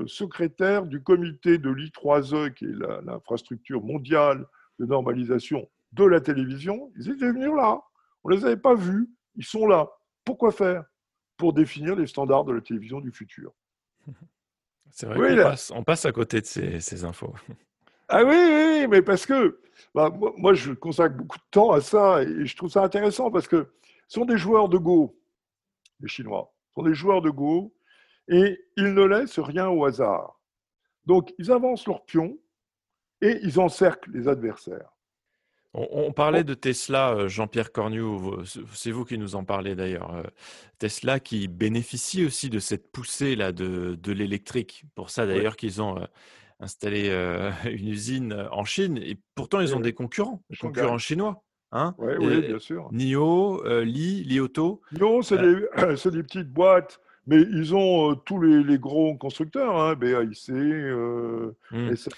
secrétaire 0.07 0.87
du 0.87 1.03
comité 1.03 1.59
de 1.59 1.71
l'I3E, 1.71 2.55
qui 2.55 2.64
est 2.64 3.05
l'infrastructure 3.05 3.83
mondiale 3.83 4.47
de 4.79 4.87
normalisation 4.87 5.69
de 5.95 6.05
la 6.05 6.21
télévision. 6.21 6.91
Ils 6.97 7.11
étaient 7.11 7.31
venus 7.31 7.55
là. 7.55 7.81
On 8.23 8.31
ne 8.31 8.37
les 8.37 8.45
avait 8.45 8.57
pas 8.57 8.75
vus. 8.75 9.09
Ils 9.37 9.45
sont 9.45 9.67
là. 9.67 9.89
Pourquoi 10.25 10.53
faire? 10.53 10.85
Pour 11.37 11.53
définir 11.53 11.97
les 11.97 12.07
standards 12.07 12.45
de 12.45 12.53
la 12.53 12.61
télévision 12.61 13.01
du 13.01 13.13
futur. 13.13 13.53
C'est 14.91 15.07
vrai 15.07 15.37
qu'on 15.37 15.43
passe, 15.43 15.73
on 15.75 15.83
passe 15.83 16.05
à 16.05 16.13
côté 16.13 16.41
de 16.41 16.47
ces, 16.47 17.05
infos. 17.05 17.35
Ah 18.07 18.23
oui, 18.23 18.37
oui, 18.37 18.87
mais 18.87 19.01
parce 19.01 19.25
que 19.25 19.59
bah, 19.95 20.13
moi, 20.37 20.53
je 20.53 20.73
consacre 20.75 21.17
beaucoup 21.17 21.39
de 21.39 21.45
temps 21.51 21.73
à 21.73 21.81
ça 21.81 22.23
et 22.23 22.45
je 22.45 22.55
trouve 22.55 22.71
ça 22.71 22.83
intéressant 22.83 23.31
parce 23.31 23.49
que 23.49 23.73
ce 24.09 24.21
sont 24.21 24.27
des 24.27 24.37
joueurs 24.37 24.69
de 24.69 24.77
Go, 24.77 25.19
les 26.01 26.07
Chinois, 26.07 26.53
ce 26.69 26.75
sont 26.75 26.87
des 26.87 26.95
joueurs 26.95 27.23
de 27.23 27.31
Go 27.31 27.75
et 28.29 28.63
ils 28.77 28.93
ne 28.93 29.03
laissent 29.05 29.39
rien 29.39 29.69
au 29.69 29.87
hasard. 29.87 30.39
Donc, 31.07 31.33
ils 31.39 31.51
avancent 31.51 31.87
leurs 31.87 32.05
pions 32.05 32.37
et 33.23 33.41
ils 33.43 33.59
encerclent 33.59 34.13
les 34.13 34.29
adversaires. 34.29 34.94
On, 35.77 36.13
parlait 36.13 36.45
de 36.45 36.55
Tesla, 36.55 37.11
euh, 37.15 37.29
Jean-Pierre 37.29 37.73
Cornu, 37.73 38.01
c'est 38.73 38.93
vous 38.93 39.05
qui 39.05 39.19
nous 39.19 39.35
en 39.35 39.43
parlez 39.43 39.75
d'ailleurs. 39.75 40.15
Euh, 40.15 40.23
Tesla 40.79 41.19
qui 41.19 41.49
bénéficie 41.49 42.25
aussi 42.25 42.49
de 42.49 42.61
cette 42.61 42.93
poussée-là 42.93 43.51
de, 43.51 44.13
l'électrique. 44.13 44.85
Pour 44.95 45.11
ça 45.11 45.27
d'ailleurs 45.27 45.57
qu'ils 45.57 45.83
ont 45.83 45.99
euh, 45.99 46.07
installé 46.61 47.11
une 47.65 47.89
usine 47.89 48.47
en 48.53 48.65
Chine. 48.65 48.99
Et 48.99 49.19
pourtant, 49.35 49.61
ils 49.61 49.75
ont 49.75 49.81
des 49.81 49.93
concurrents, 49.93 50.45
des 50.49 50.57
concurrents 50.57 50.99
chinois. 50.99 51.43
Hein 51.73 51.97
oui, 51.99 52.43
bien 52.43 52.61
sûr. 52.61 52.89
NIO, 52.93 53.61
Li, 53.83 54.23
Li 54.23 54.39
Auto. 54.39 54.81
NIO, 54.93 55.23
c'est 55.23 55.41
des, 56.13 56.23
petites 56.23 56.53
boîtes, 56.53 57.01
mais 57.27 57.41
ils 57.41 57.75
ont 57.75 58.15
tous 58.15 58.41
les, 58.41 58.79
gros 58.79 59.17
constructeurs, 59.17 59.77
hein, 59.77 59.97
BAIC. 59.97 60.37
SAC, 61.97 62.15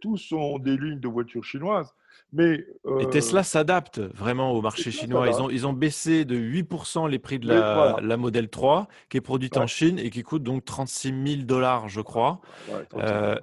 tous 0.00 0.16
sont 0.16 0.58
des 0.58 0.76
lignes 0.76 0.98
de 0.98 1.06
voitures 1.06 1.44
chinoises. 1.44 1.94
Mais, 2.32 2.66
Et 3.00 3.08
Tesla 3.10 3.42
s'adapte 3.42 4.00
vraiment 4.00 4.52
au 4.52 4.60
marché 4.60 4.90
chinois. 4.90 5.28
Ils 5.28 5.40
ont, 5.40 5.48
ils 5.48 5.66
ont 5.66 5.72
baissé 5.72 6.24
de 6.24 6.36
8% 6.36 7.08
les 7.08 7.18
prix 7.18 7.38
de 7.38 7.48
la, 7.48 7.96
la 8.02 8.16
Model 8.16 8.48
3, 8.48 8.88
qui 9.08 9.16
est 9.16 9.20
produite 9.22 9.56
en 9.56 9.66
Chine 9.66 9.98
et 9.98 10.10
qui 10.10 10.22
coûte 10.22 10.42
donc 10.42 10.64
36 10.64 11.14
000 11.26 11.42
dollars, 11.44 11.88
je 11.88 12.00
crois. 12.00 12.40
Ouais, 12.68 12.86
euh, 12.96 13.36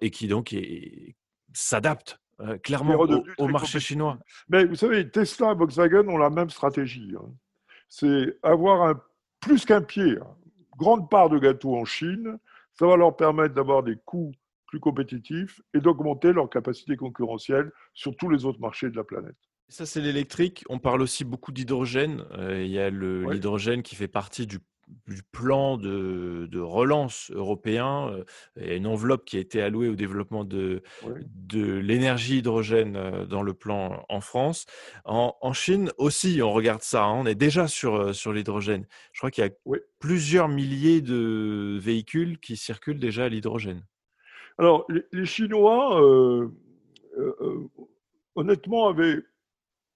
et 0.00 0.10
qui 0.10 0.28
donc 0.28 0.54
s'adapte 1.52 2.20
euh, 2.40 2.58
clairement 2.58 3.06
au, 3.38 3.48
marché 3.48 3.80
chinois. 3.80 4.18
Mais 4.48 4.64
vous 4.64 4.74
savez, 4.74 5.08
Tesla 5.08 5.52
et 5.52 5.54
Volkswagen 5.54 6.06
ont 6.08 6.18
la 6.18 6.30
même 6.30 6.50
stratégie. 6.50 7.14
Hein. 7.16 7.30
C'est 7.88 8.36
avoir 8.42 8.82
un, 8.82 9.00
plus 9.40 9.64
qu'un 9.64 9.80
pied, 9.80 10.18
grande 10.76 11.08
part 11.08 11.30
de 11.30 11.38
gâteau 11.38 11.76
en 11.76 11.84
Chine. 11.84 12.38
Ça 12.74 12.86
va 12.86 12.96
leur 12.96 13.16
permettre 13.16 13.54
d'avoir 13.54 13.82
des 13.82 13.96
coûts 14.04 14.32
plus 14.66 14.80
compétitifs 14.80 15.60
et 15.74 15.80
d'augmenter 15.80 16.32
leur 16.32 16.50
capacité 16.50 16.96
concurrentielle 16.96 17.70
sur 17.94 18.16
tous 18.16 18.28
les 18.28 18.44
autres 18.44 18.60
marchés 18.60 18.90
de 18.90 18.96
la 18.96 19.04
planète. 19.04 19.36
Ça, 19.68 19.84
c'est 19.84 20.00
l'électrique. 20.00 20.64
On 20.68 20.78
parle 20.78 21.02
aussi 21.02 21.24
beaucoup 21.24 21.50
d'hydrogène. 21.50 22.24
Euh, 22.38 22.62
il 22.64 22.70
y 22.70 22.78
a 22.78 22.88
l'hydrogène 22.88 23.82
qui 23.82 23.96
fait 23.96 24.06
partie 24.06 24.46
du, 24.46 24.60
plan 25.32 25.76
de, 25.76 26.60
relance 26.60 27.32
européen. 27.34 28.08
Euh, 28.10 28.24
il 28.60 28.68
y 28.68 28.70
a 28.70 28.74
une 28.76 28.86
enveloppe 28.86 29.24
qui 29.24 29.38
a 29.38 29.40
été 29.40 29.60
allouée 29.60 29.88
au 29.88 29.96
développement 29.96 30.44
de, 30.44 30.84
de 31.34 31.78
l'énergie 31.78 32.38
hydrogène 32.38 32.94
euh, 32.94 33.26
dans 33.26 33.42
le 33.42 33.54
plan 33.54 34.04
en 34.08 34.20
France. 34.20 34.66
En, 35.04 35.52
Chine 35.52 35.90
aussi, 35.98 36.40
on 36.42 36.52
regarde 36.52 36.82
ça. 36.82 37.02
Hein. 37.02 37.14
on 37.14 37.26
est 37.26 37.34
déjà 37.34 37.66
sur, 37.66 38.14
sur 38.14 38.32
l'hydrogène. 38.32 38.86
Je 39.12 39.18
crois 39.18 39.32
qu'il 39.32 39.44
y 39.44 39.48
a 39.48 39.78
plusieurs 39.98 40.48
milliers 40.48 41.00
de 41.00 41.76
véhicules 41.80 42.38
qui 42.38 42.56
circulent 42.56 43.00
déjà 43.00 43.24
à 43.24 43.28
l'hydrogène. 43.28 43.82
Alors, 44.58 44.86
les, 45.12 45.26
Chinois, 45.26 46.02
euh, 46.02 46.48
euh, 47.18 47.36
euh, 47.40 47.68
honnêtement, 48.34 48.88
avaient 48.88 49.22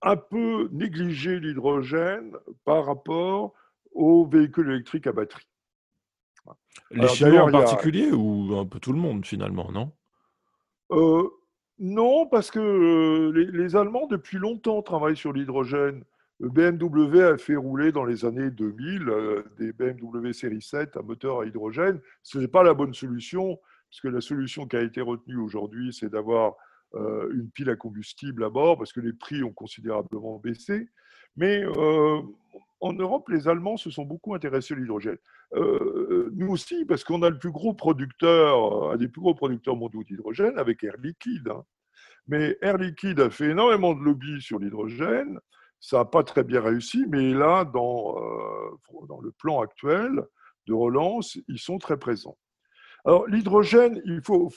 un 0.03 0.17
peu 0.17 0.69
négligé 0.73 1.41
l'hydrogène 1.41 2.37
par 2.65 2.87
rapport 2.87 3.55
aux 3.93 4.27
véhicules 4.27 4.71
électriques 4.71 5.07
à 5.07 5.13
batterie. 5.13 5.47
Les 6.91 7.09
Chinois 7.09 7.45
en 7.45 7.51
particulier 7.51 8.11
ou 8.13 8.55
un 8.57 8.67
peu 8.67 8.81
tout 8.81 8.93
le 8.93 8.99
monde 8.99 9.25
finalement, 9.25 9.71
non? 9.73 9.93
Non, 11.79 12.27
parce 12.27 12.51
que 12.51 13.31
les, 13.31 13.77
Allemands, 13.77 14.07
depuis 14.07 14.37
longtemps, 14.37 14.83
travaillent 14.83 15.17
sur 15.17 15.33
l'hydrogène. 15.33 16.05
BMW 16.41 17.23
a 17.23 17.39
fait 17.39 17.57
rouler 17.57 17.93
dans 17.93 18.05
les 18.05 18.25
années 18.25 18.51
2000 18.51 19.11
des 19.59 19.73
BMW 19.73 20.33
série 20.33 20.61
7 20.61 20.97
à 20.97 21.03
moteur 21.03 21.41
à 21.41 21.47
hydrogène. 21.47 22.01
Ce 22.23 22.39
n'est 22.39 22.49
pas 22.49 22.63
la 22.63 22.75
bonne 22.75 22.93
solution 22.93 23.59
puisque 23.91 24.05
la 24.05 24.21
solution 24.21 24.67
qui 24.67 24.77
a 24.77 24.83
été 24.83 25.01
retenue 25.01 25.37
aujourd'hui, 25.37 25.93
c'est 25.93 26.09
d'avoir 26.09 26.55
euh, 26.95 27.29
une 27.35 27.51
pile 27.51 27.71
à 27.71 27.77
combustible 27.77 28.45
à 28.45 28.51
bord, 28.51 28.79
parce 28.79 28.93
que 28.93 29.01
les 29.01 29.13
prix 29.13 29.43
ont 29.43 29.53
considérablement 29.53 30.39
baissé. 30.39 30.89
Mais 31.37 31.65
euh, 31.65 32.21
en 32.81 32.93
Europe, 32.93 33.29
les 33.29 33.49
Allemands 33.49 33.77
se 33.77 33.91
sont 33.91 34.05
beaucoup 34.05 34.35
intéressés 34.35 34.75
à 34.75 34.77
l'hydrogène. 34.77 35.19
Euh, 35.55 36.31
nous 36.35 36.49
aussi, 36.49 36.85
parce 36.85 37.05
qu'on 37.05 37.23
a 37.23 37.31
le 37.31 37.39
plus 37.39 37.51
gros 37.51 37.75
producteur, 37.75 38.93
un 38.93 38.97
des 38.97 39.09
plus 39.09 39.21
gros 39.21 39.35
producteurs 39.35 39.77
mondiaux 39.77 40.05
d'hydrogène, 40.05 40.59
avec 40.59 40.85
Air 40.85 40.97
Liquide. 41.03 41.49
Hein. 41.49 41.65
Mais 42.29 42.57
Air 42.63 42.79
Liquide 42.79 43.21
a 43.21 43.31
fait 43.31 43.51
énormément 43.51 43.95
de 43.95 44.01
lobby 44.01 44.41
sur 44.41 44.59
l'hydrogène. 44.59 45.39
Ça 45.81 45.99
n'a 45.99 46.05
pas 46.05 46.23
très 46.23 46.45
bien 46.45 46.61
réussi, 46.61 47.07
mais 47.09 47.33
là, 47.33 47.65
dans 47.65 48.15
le 49.23 49.31
plan 49.33 49.61
actuel 49.61 50.25
de 50.67 50.75
relance, 50.75 51.39
ils 51.49 51.59
sont 51.59 51.79
très 51.79 51.99
présents. 51.99 52.37
Alors, 53.05 53.27
l'hydrogène, 53.27 54.01
il 54.05 54.21
faut, 54.23 54.51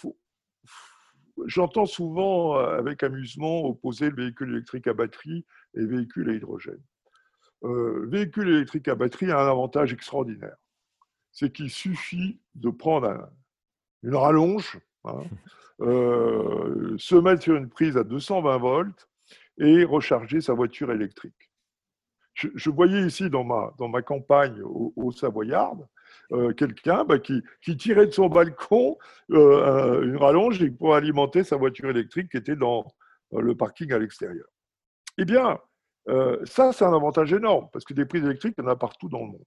j'entends 1.45 1.86
souvent 1.86 2.58
euh, 2.58 2.77
avec 2.77 3.03
amusement 3.03 3.65
opposer 3.65 4.10
le 4.10 4.15
véhicule 4.15 4.51
électrique 4.51 4.88
à 4.88 4.93
batterie 4.93 5.45
et 5.75 5.79
le 5.79 5.88
véhicule 5.88 6.29
à 6.29 6.34
hydrogène. 6.34 6.82
Euh, 7.63 8.01
le 8.03 8.10
véhicule 8.10 8.49
électrique 8.49 8.88
à 8.88 8.95
batterie 8.95 9.32
a 9.32 9.39
un 9.39 9.49
avantage 9.49 9.93
extraordinaire. 9.93 10.56
C'est 11.32 11.51
qu'il 11.51 11.69
suffit 11.69 12.39
de 12.56 12.69
prendre 12.69 13.29
une 14.03 14.15
rallonge, 14.15 14.79
hein, 15.06 15.23
euh, 15.82 16.95
se 16.97 17.15
mettre 17.15 17.41
sur 17.41 17.56
une 17.56 17.69
prise 17.69 17.97
à 17.97 18.03
220 18.03 18.58
volts 18.58 19.10
et 19.60 19.84
recharger 19.84 20.41
sa 20.41 20.53
voiture 20.53 20.91
électrique. 20.91 21.51
Je, 22.34 22.71
voyais 22.71 23.06
ici 23.06 23.29
dans 23.29 23.43
ma, 23.43 23.71
dans 23.77 23.88
ma 23.88 24.01
campagne 24.01 24.60
au, 24.63 24.91
au 24.95 25.12
Savoyard, 25.12 25.77
euh, 26.32 26.54
quelqu'un 26.54 27.04
bah, 27.06 27.19
qui, 27.19 27.43
tirait 27.78 28.08
de 28.08 28.12
son 28.12 28.28
balcon 28.28 28.97
euh, 29.32 30.04
une 30.04 30.17
rallonge 30.17 30.69
pour 30.78 30.95
alimenter 30.95 31.43
sa 31.43 31.58
voiture 31.58 31.89
électrique 31.89 32.30
qui 32.32 32.38
était 32.38 32.56
dans 32.56 32.86
le 33.32 33.56
parking 33.56 33.91
à 33.91 33.99
l'extérieur. 33.99 34.45
Eh 35.17 35.26
bien, 35.26 35.60
euh, 36.10 36.43
ça, 36.45 36.73
c'est 36.73 36.86
un 36.86 36.93
avantage 36.93 37.34
énorme, 37.34 37.67
parce 37.71 37.86
que 37.86 37.93
des 37.93 38.06
prises 38.06 38.23
électriques, 38.23 38.56
il 38.58 38.63
y 38.63 38.67
en 38.67 38.69
a 38.69 38.76
partout 38.76 39.10
dans 39.10 39.19
le 39.19 39.28
monde. 39.28 39.45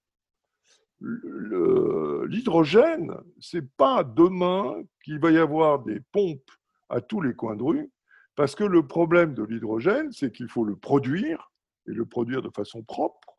L'hydrogène, 2.29 3.15
c'est 3.39 3.69
pas 3.77 4.03
demain 4.03 4.83
qu'il 5.05 5.19
va 5.19 5.31
y 5.31 5.39
avoir 5.39 5.81
des 5.81 6.01
pompes 6.13 6.51
à 6.89 7.01
tous 7.01 7.21
les 7.21 7.35
coins 7.35 7.57
de 7.57 7.63
rue, 7.63 7.91
Parce 8.35 8.55
que 8.55 8.65
le 8.65 8.87
problème 8.87 9.35
de 9.35 9.43
l'hydrogène, 9.43 10.13
c'est 10.13 10.33
qu'il 10.33 10.49
faut 10.49 10.65
le 10.65 10.77
produire, 10.77 11.51
et 11.89 11.93
le 11.93 12.07
produire 12.07 12.43
de 12.43 12.51
façon 12.51 12.83
propre. 12.83 13.39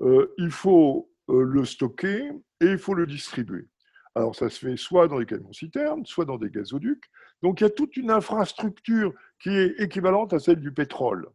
Euh, 0.00 0.34
il 0.38 0.50
faut 0.50 1.10
euh, 1.10 1.15
le 1.28 1.64
stocker 1.64 2.30
et 2.60 2.66
il 2.66 2.78
faut 2.78 2.94
le 2.94 3.06
distribuer. 3.06 3.68
Alors 4.14 4.34
ça 4.34 4.48
se 4.48 4.58
fait 4.58 4.76
soit 4.76 5.08
dans 5.08 5.18
les 5.18 5.26
camions-citernes, 5.26 6.06
soit 6.06 6.24
dans 6.24 6.38
des 6.38 6.50
gazoducs. 6.50 7.04
Donc 7.42 7.60
il 7.60 7.64
y 7.64 7.66
a 7.66 7.70
toute 7.70 7.96
une 7.96 8.10
infrastructure 8.10 9.12
qui 9.38 9.50
est 9.50 9.78
équivalente 9.78 10.32
à 10.32 10.38
celle 10.38 10.60
du 10.60 10.72
pétrole. 10.72 11.28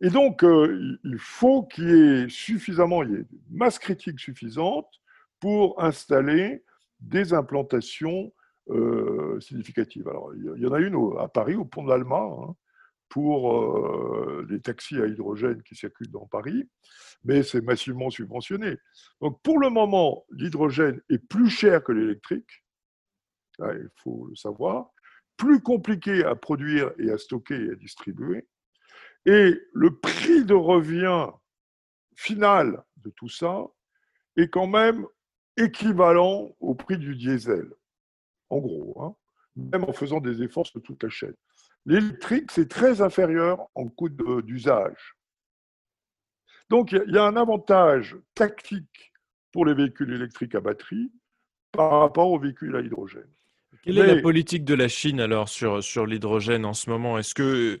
Et 0.00 0.08
donc, 0.08 0.42
euh, 0.44 0.98
il 1.04 1.18
faut 1.18 1.64
qu'il 1.64 1.88
y 1.88 1.92
ait 1.92 2.28
suffisamment, 2.28 3.02
il 3.02 3.10
y 3.10 3.14
ait 3.14 3.18
une 3.18 3.56
masse 3.56 3.78
critique 3.78 4.18
suffisante 4.18 4.88
pour 5.40 5.82
installer 5.82 6.64
des 7.00 7.34
implantations 7.34 8.32
euh, 8.70 9.38
significatives. 9.40 10.08
Alors, 10.08 10.32
il 10.34 10.62
y 10.62 10.66
en 10.66 10.72
a 10.72 10.80
une 10.80 10.96
à 11.18 11.28
Paris, 11.28 11.54
au 11.54 11.66
pont 11.66 11.84
de 11.84 11.90
l'Alma, 11.90 12.16
hein, 12.16 12.54
pour 13.10 13.52
euh, 13.52 14.46
les 14.48 14.60
taxis 14.60 15.00
à 15.02 15.06
hydrogène 15.06 15.62
qui 15.62 15.74
circulent 15.74 16.10
dans 16.10 16.26
Paris, 16.26 16.68
mais 17.24 17.42
c'est 17.42 17.60
massivement 17.60 18.08
subventionné. 18.08 18.76
Donc, 19.20 19.42
pour 19.42 19.58
le 19.58 19.68
moment, 19.68 20.24
l'hydrogène 20.30 21.02
est 21.10 21.18
plus 21.18 21.50
cher 21.50 21.84
que 21.84 21.92
l'électrique, 21.92 22.64
il 23.58 23.90
faut 23.96 24.26
le 24.28 24.36
savoir, 24.36 24.90
plus 25.36 25.60
compliqué 25.60 26.24
à 26.24 26.34
produire 26.34 26.92
et 26.98 27.10
à 27.10 27.18
stocker 27.18 27.66
et 27.66 27.70
à 27.72 27.74
distribuer. 27.74 28.46
Et 29.26 29.60
le 29.74 29.98
prix 29.98 30.44
de 30.44 30.54
revient 30.54 31.28
final 32.14 32.82
de 32.98 33.10
tout 33.10 33.28
ça 33.28 33.66
est 34.36 34.48
quand 34.48 34.66
même 34.66 35.06
équivalent 35.56 36.54
au 36.60 36.74
prix 36.74 36.96
du 36.96 37.16
diesel, 37.16 37.70
en 38.48 38.58
gros, 38.58 39.02
hein, 39.02 39.14
même 39.56 39.84
en 39.84 39.92
faisant 39.92 40.20
des 40.20 40.42
efforts 40.42 40.66
sur 40.66 40.80
toute 40.80 41.02
la 41.02 41.10
chaîne. 41.10 41.34
L'électrique, 41.86 42.50
c'est 42.50 42.68
très 42.68 43.00
inférieur 43.00 43.68
en 43.74 43.88
coût 43.88 44.08
d'usage. 44.08 45.16
Donc, 46.68 46.92
il 46.92 47.12
y 47.12 47.18
a 47.18 47.24
un 47.24 47.36
avantage 47.36 48.16
tactique 48.34 49.12
pour 49.52 49.66
les 49.66 49.74
véhicules 49.74 50.12
électriques 50.12 50.54
à 50.54 50.60
batterie 50.60 51.10
par 51.72 52.00
rapport 52.00 52.30
aux 52.30 52.38
véhicules 52.38 52.76
à 52.76 52.80
hydrogène. 52.80 53.30
Quelle 53.82 53.98
est 53.98 54.14
la 54.14 54.20
politique 54.20 54.64
de 54.64 54.74
la 54.74 54.88
Chine 54.88 55.20
alors 55.20 55.48
sur, 55.48 55.82
sur 55.82 56.04
l'hydrogène 56.04 56.64
en 56.64 56.74
ce 56.74 56.90
moment? 56.90 57.18
Est-ce 57.18 57.34
que, 57.34 57.80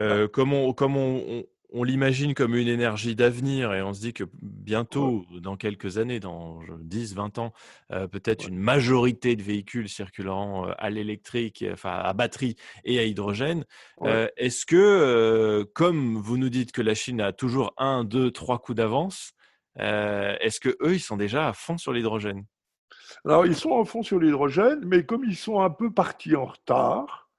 euh, 0.00 0.28
comme 0.28 0.52
on, 0.52 0.72
comme 0.72 0.96
on, 0.96 1.44
on, 1.72 1.84
l'imagine 1.84 2.34
comme 2.34 2.54
une 2.54 2.68
énergie 2.68 3.14
d'avenir 3.14 3.72
et 3.74 3.82
on 3.82 3.92
se 3.92 4.00
dit 4.00 4.12
que 4.12 4.24
bientôt, 4.42 5.24
dans 5.40 5.56
quelques 5.56 5.98
années, 5.98 6.20
dans 6.20 6.60
10, 6.80 7.14
20 7.14 7.38
ans, 7.38 7.52
euh, 7.92 8.06
peut-être 8.06 8.48
une 8.48 8.58
majorité 8.58 9.36
de 9.36 9.42
véhicules 9.42 9.88
circuleront 9.88 10.68
euh, 10.68 10.72
à 10.78 10.90
l'électrique, 10.90 11.64
enfin 11.72 11.92
à 11.92 12.12
batterie 12.12 12.56
et 12.84 12.98
à 12.98 13.04
hydrogène. 13.04 13.64
Est-ce 14.36 14.66
que, 14.66 15.68
comme 15.74 16.16
vous 16.16 16.36
nous 16.36 16.50
dites 16.50 16.72
que 16.72 16.82
la 16.82 16.94
Chine 16.94 17.20
a 17.20 17.32
toujours 17.32 17.72
un, 17.76 18.04
deux, 18.04 18.30
trois 18.30 18.58
coups 18.58 18.76
d'avance, 18.76 19.32
est-ce 19.76 20.60
que 20.60 20.76
eux, 20.82 20.94
ils 20.94 21.00
sont 21.00 21.16
déjà 21.16 21.48
à 21.48 21.52
fond 21.52 21.78
sur 21.78 21.92
l'hydrogène? 21.92 22.44
Alors, 23.24 23.46
ils 23.46 23.56
sont 23.56 23.70
en 23.70 23.84
fond 23.84 24.02
sur 24.02 24.18
l'hydrogène, 24.18 24.80
mais 24.84 25.04
comme 25.04 25.24
ils 25.24 25.36
sont 25.36 25.60
un 25.60 25.70
peu 25.70 25.92
partis 25.92 26.36
en 26.36 26.46
retard, 26.46 27.29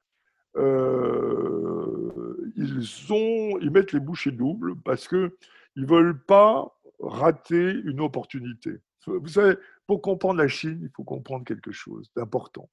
euh, 0.58 2.52
ils, 2.56 3.14
ont, 3.14 3.58
ils 3.60 3.72
mettent 3.72 3.94
les 3.94 4.00
bouchées 4.00 4.32
doubles 4.32 4.76
parce 4.82 5.08
qu'ils 5.08 5.32
ne 5.76 5.86
veulent 5.86 6.22
pas 6.24 6.78
rater 7.00 7.72
une 7.72 8.02
opportunité. 8.02 8.80
Vous 9.08 9.28
savez, 9.28 9.58
pour 9.88 10.02
comprendre 10.02 10.40
la 10.40 10.48
Chine, 10.48 10.80
il 10.84 10.90
faut 10.96 11.04
comprendre 11.04 11.46
quelque 11.46 11.72
chose 11.72 12.12
d'important. 12.16 12.70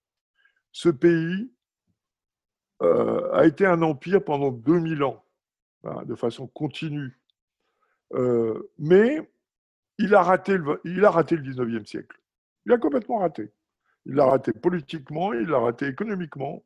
Ce 0.73 0.88
pays 0.88 1.51
euh, 2.83 3.33
a 3.33 3.47
été 3.47 3.67
un 3.67 3.83
empire 3.83 4.23
pendant 4.23 4.51
2000 4.51 5.03
ans, 5.03 5.25
hein, 5.85 6.05
de 6.05 6.14
façon 6.14 6.47
continue. 6.47 7.19
Euh, 8.14 8.71
mais 8.79 9.29
il 9.99 10.14
a, 10.14 10.23
raté 10.23 10.57
le, 10.57 10.81
il 10.85 11.05
a 11.05 11.11
raté 11.11 11.37
le 11.37 11.43
19e 11.43 11.87
siècle. 11.87 12.21
Il 12.67 12.73
a 12.73 12.79
complètement 12.79 13.19
raté. 13.19 13.51
Il 14.07 14.14
l'a 14.14 14.27
raté 14.27 14.53
politiquement, 14.53 15.33
il 15.33 15.49
l'a 15.49 15.59
raté 15.59 15.87
économiquement. 15.87 16.64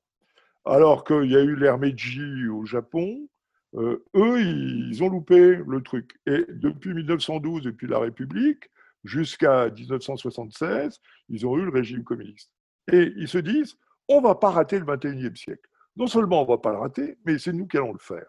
Alors 0.64 1.04
qu'il 1.04 1.30
y 1.30 1.36
a 1.36 1.40
eu 1.40 1.56
l'ère 1.56 1.78
Meiji 1.78 2.46
au 2.48 2.64
Japon, 2.64 3.28
euh, 3.74 4.04
eux, 4.14 4.40
ils 4.40 5.02
ont 5.02 5.08
loupé 5.08 5.56
le 5.56 5.82
truc. 5.82 6.18
Et 6.26 6.44
depuis 6.48 6.94
1912, 6.94 7.62
depuis 7.62 7.88
la 7.88 7.98
République, 7.98 8.70
jusqu'à 9.04 9.68
1976, 9.70 11.00
ils 11.28 11.46
ont 11.46 11.56
eu 11.56 11.64
le 11.64 11.70
régime 11.70 12.04
communiste. 12.04 12.50
Et 12.90 13.12
ils 13.16 13.28
se 13.28 13.38
disent, 13.38 13.76
on 14.08 14.20
ne 14.20 14.26
va 14.26 14.34
pas 14.34 14.50
rater 14.50 14.78
le 14.78 14.84
21e 14.84 15.36
siècle. 15.36 15.68
Non 15.96 16.06
seulement 16.06 16.40
on 16.40 16.44
ne 16.44 16.48
va 16.48 16.58
pas 16.58 16.72
le 16.72 16.78
rater, 16.78 17.18
mais 17.24 17.38
c'est 17.38 17.52
nous 17.52 17.66
qui 17.66 17.76
allons 17.76 17.92
le 17.92 17.98
faire. 17.98 18.26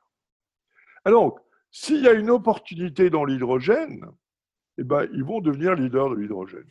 Alors, 1.06 1.40
s'il 1.72 2.02
y 2.02 2.08
a 2.08 2.14
une 2.14 2.30
opportunité 2.30 3.10
dans 3.10 3.26
l'hydrogène, 3.26 4.06
eh 4.78 4.84
ben, 4.84 5.08
ils 5.14 5.24
vont 5.24 5.42
devenir 5.42 5.76
leaders 5.76 6.10
de 6.10 6.16
l'hydrogène. 6.16 6.70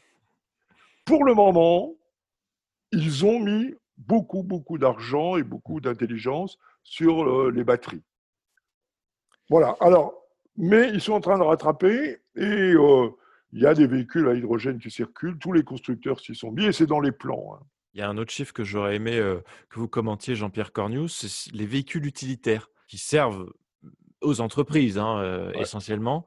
Pour 1.05 1.25
le 1.25 1.35
moment, 1.35 1.95
ils 2.93 3.25
ont 3.25 3.41
mis 3.41 3.75
beaucoup, 3.99 4.43
beaucoup 4.43 4.79
d'argent 4.79 5.37
et 5.37 5.43
beaucoup 5.43 5.81
d'intelligence 5.81 6.59
sur 6.83 7.25
euh, 7.25 7.51
les 7.51 7.65
batteries. 7.65 8.03
Voilà. 9.49 9.77
Alors, 9.81 10.15
mais 10.57 10.91
ils 10.91 11.01
sont 11.01 11.13
en 11.13 11.21
train 11.21 11.39
de 11.39 11.43
rattraper 11.43 12.21
et 12.37 12.75
euh, 12.75 13.11
il 13.53 13.61
y 13.61 13.67
a 13.67 13.75
des 13.75 13.87
véhicules 13.87 14.29
à 14.29 14.35
hydrogène 14.35 14.79
qui 14.79 14.91
circulent. 14.91 15.39
Tous 15.39 15.53
les 15.53 15.63
constructeurs 15.63 16.21
s'y 16.21 16.35
sont 16.35 16.51
mis 16.51 16.65
et 16.65 16.73
c'est 16.73 16.87
dans 16.87 17.01
les 17.01 17.13
plans. 17.13 17.55
Hein. 17.55 17.65
Il 17.95 18.01
y 18.01 18.03
a 18.03 18.09
un 18.09 18.17
autre 18.17 18.33
chiffre 18.33 18.55
que 18.55 18.65
j'aurais 18.65 18.97
aimé 18.97 19.19
euh, 19.19 19.41
que 19.69 19.79
vous 19.79 19.89
commentiez, 19.89 20.35
Jean-Pierre 20.35 20.73
Cornius, 20.73 21.27
c'est 21.27 21.53
les 21.53 21.67
véhicules 21.67 22.07
utilitaires 22.07 22.71
qui 22.89 22.99
servent 22.99 23.53
aux 24.23 24.41
entreprises 24.41 24.99
hein, 24.99 25.51
essentiellement 25.55 26.25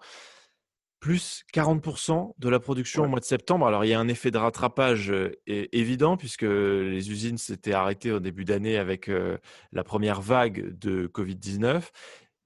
plus 1.05 1.43
40% 1.53 2.33
de 2.39 2.49
la 2.49 2.59
production 2.59 3.03
au 3.03 3.07
mois 3.07 3.19
de 3.19 3.25
septembre. 3.25 3.67
Alors, 3.67 3.85
il 3.85 3.89
y 3.89 3.93
a 3.93 3.99
un 3.99 4.07
effet 4.07 4.31
de 4.31 4.39
rattrapage 4.39 5.13
évident 5.45 6.17
puisque 6.17 6.41
les 6.41 7.11
usines 7.11 7.37
s'étaient 7.37 7.73
arrêtées 7.73 8.11
au 8.11 8.19
début 8.19 8.43
d'année 8.43 8.79
avec 8.79 9.11
la 9.71 9.83
première 9.83 10.19
vague 10.19 10.75
de 10.79 11.05
Covid-19. 11.05 11.83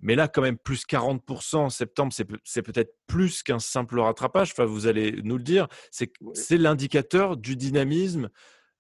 Mais 0.02 0.16
là, 0.16 0.28
quand 0.28 0.42
même, 0.42 0.58
plus 0.58 0.84
40% 0.86 1.56
en 1.56 1.70
septembre, 1.70 2.12
c'est 2.44 2.62
peut-être 2.62 2.98
plus 3.08 3.44
qu'un 3.44 3.60
simple 3.60 3.98
rattrapage. 3.98 4.52
Enfin, 4.52 4.66
vous 4.66 4.88
allez 4.88 5.22
nous 5.24 5.38
le 5.38 5.44
dire. 5.44 5.70
C'est 5.92 6.58
l'indicateur 6.58 7.38
du 7.38 7.56
dynamisme 7.56 8.28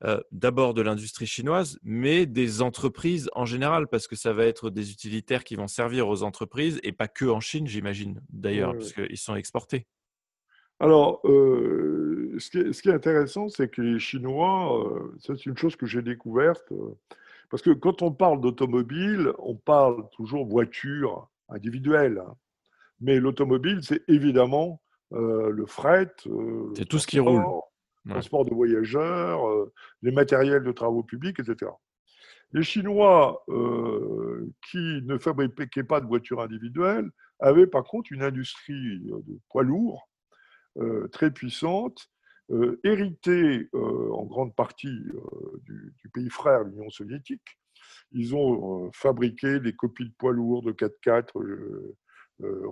euh, 0.05 0.21
d'abord 0.31 0.73
de 0.73 0.81
l'industrie 0.81 1.27
chinoise, 1.27 1.77
mais 1.83 2.25
des 2.25 2.61
entreprises 2.61 3.29
en 3.33 3.43
général, 3.43 3.87
parce 3.87 4.07
que 4.07 4.15
ça 4.15 4.31
va 4.31 4.45
être 4.45 4.69
des 4.69 4.91
utilitaires 4.91 5.43
qui 5.43 5.55
vont 5.55 5.67
servir 5.67 6.07
aux 6.07 6.23
entreprises 6.23 6.79
et 6.83 6.93
pas 6.93 7.09
que 7.09 7.25
en 7.25 7.41
Chine, 7.41 7.67
j'imagine, 7.67 8.21
d'ailleurs, 8.29 8.73
parce 8.73 8.93
qu'ils 8.93 9.17
sont 9.17 9.35
exportés. 9.35 9.87
Alors, 10.79 11.19
euh, 11.25 12.33
ce, 12.39 12.49
qui 12.81 12.87
est, 12.87 12.93
intéressant, 12.93 13.49
c'est 13.49 13.67
que 13.69 13.81
les 13.81 13.99
Chinois, 13.99 14.87
euh, 14.87 15.13
c'est 15.19 15.45
une 15.45 15.57
chose 15.57 15.75
que 15.75 15.85
j'ai 15.85 16.01
découverte, 16.01 16.71
parce 17.49 17.61
que 17.61 17.71
quand 17.71 18.01
on 18.01 18.13
parle 18.13 18.39
d'automobile, 18.39 19.33
on 19.37 19.55
parle 19.55 20.09
toujours 20.11 20.45
voiture 20.45 21.27
individuelle, 21.49 22.23
hein. 22.25 22.35
mais 23.01 23.19
l'automobile, 23.19 23.79
c'est 23.81 24.03
évidemment 24.07 24.81
le 25.11 25.65
fret. 25.65 26.13
c'est 26.75 26.85
tout 26.85 26.99
ce 26.99 27.07
qui 27.07 27.19
roule 27.19 27.43
transport 28.09 28.45
de 28.45 28.53
voyageurs, 28.53 29.47
euh, 29.47 29.71
les 30.01 30.11
matériels 30.11 30.63
de 30.63 30.71
travaux 30.71 31.03
publics, 31.03 31.39
etc. 31.39 31.71
Les 32.51 32.63
Chinois, 32.63 33.43
euh, 33.49 34.51
qui 34.69 35.01
ne 35.03 35.17
fabriquaient 35.17 35.83
pas 35.83 36.01
de 36.01 36.07
voitures 36.07 36.41
individuelles, 36.41 37.09
avaient 37.39 37.67
par 37.67 37.83
contre 37.83 38.11
une 38.11 38.23
industrie 38.23 38.97
euh, 39.11 39.21
de 39.27 39.39
poids 39.49 39.63
lourds 39.63 40.09
très 41.11 41.29
puissante, 41.29 42.09
héritée 42.85 43.67
en 43.73 44.23
grande 44.23 44.55
partie 44.55 44.95
du, 45.63 45.93
pays 46.13 46.29
frère, 46.29 46.63
l'Union 46.63 46.89
soviétique. 46.89 47.59
Ils 48.13 48.33
ont 48.33 48.89
fabriqué 48.93 49.59
des 49.59 49.73
copies 49.73 50.05
de 50.05 50.13
poids 50.17 50.31
lourds 50.31 50.61
de 50.61 50.71
4x4 50.71 51.31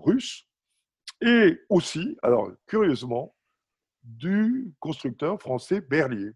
russes. 0.06 0.48
Et 1.20 1.60
aussi, 1.68 2.18
alors 2.22 2.50
curieusement, 2.68 3.36
du 4.08 4.74
constructeur 4.80 5.39
français 5.39 5.82
Berlier. 5.82 6.32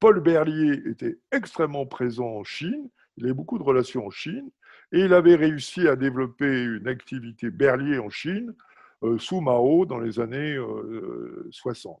Paul 0.00 0.20
Berlier 0.20 0.80
était 0.86 1.18
extrêmement 1.32 1.86
présent 1.86 2.28
en 2.28 2.44
Chine, 2.44 2.88
il 3.16 3.24
avait 3.24 3.34
beaucoup 3.34 3.58
de 3.58 3.64
relations 3.64 4.06
en 4.06 4.10
Chine, 4.10 4.50
et 4.92 5.00
il 5.00 5.12
avait 5.12 5.34
réussi 5.34 5.88
à 5.88 5.96
développer 5.96 6.62
une 6.62 6.86
activité 6.86 7.50
Berlier 7.50 7.98
en 7.98 8.08
Chine 8.08 8.54
euh, 9.02 9.18
sous 9.18 9.40
Mao 9.40 9.86
dans 9.86 9.98
les 9.98 10.20
années 10.20 10.56
60. 11.50 12.00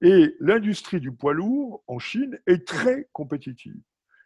et 0.00 0.36
l'industrie 0.40 1.00
du 1.00 1.12
poids 1.12 1.34
lourd 1.34 1.82
en 1.86 1.98
Chine 1.98 2.38
est 2.46 2.66
très 2.66 3.08
compétitive. 3.12 3.80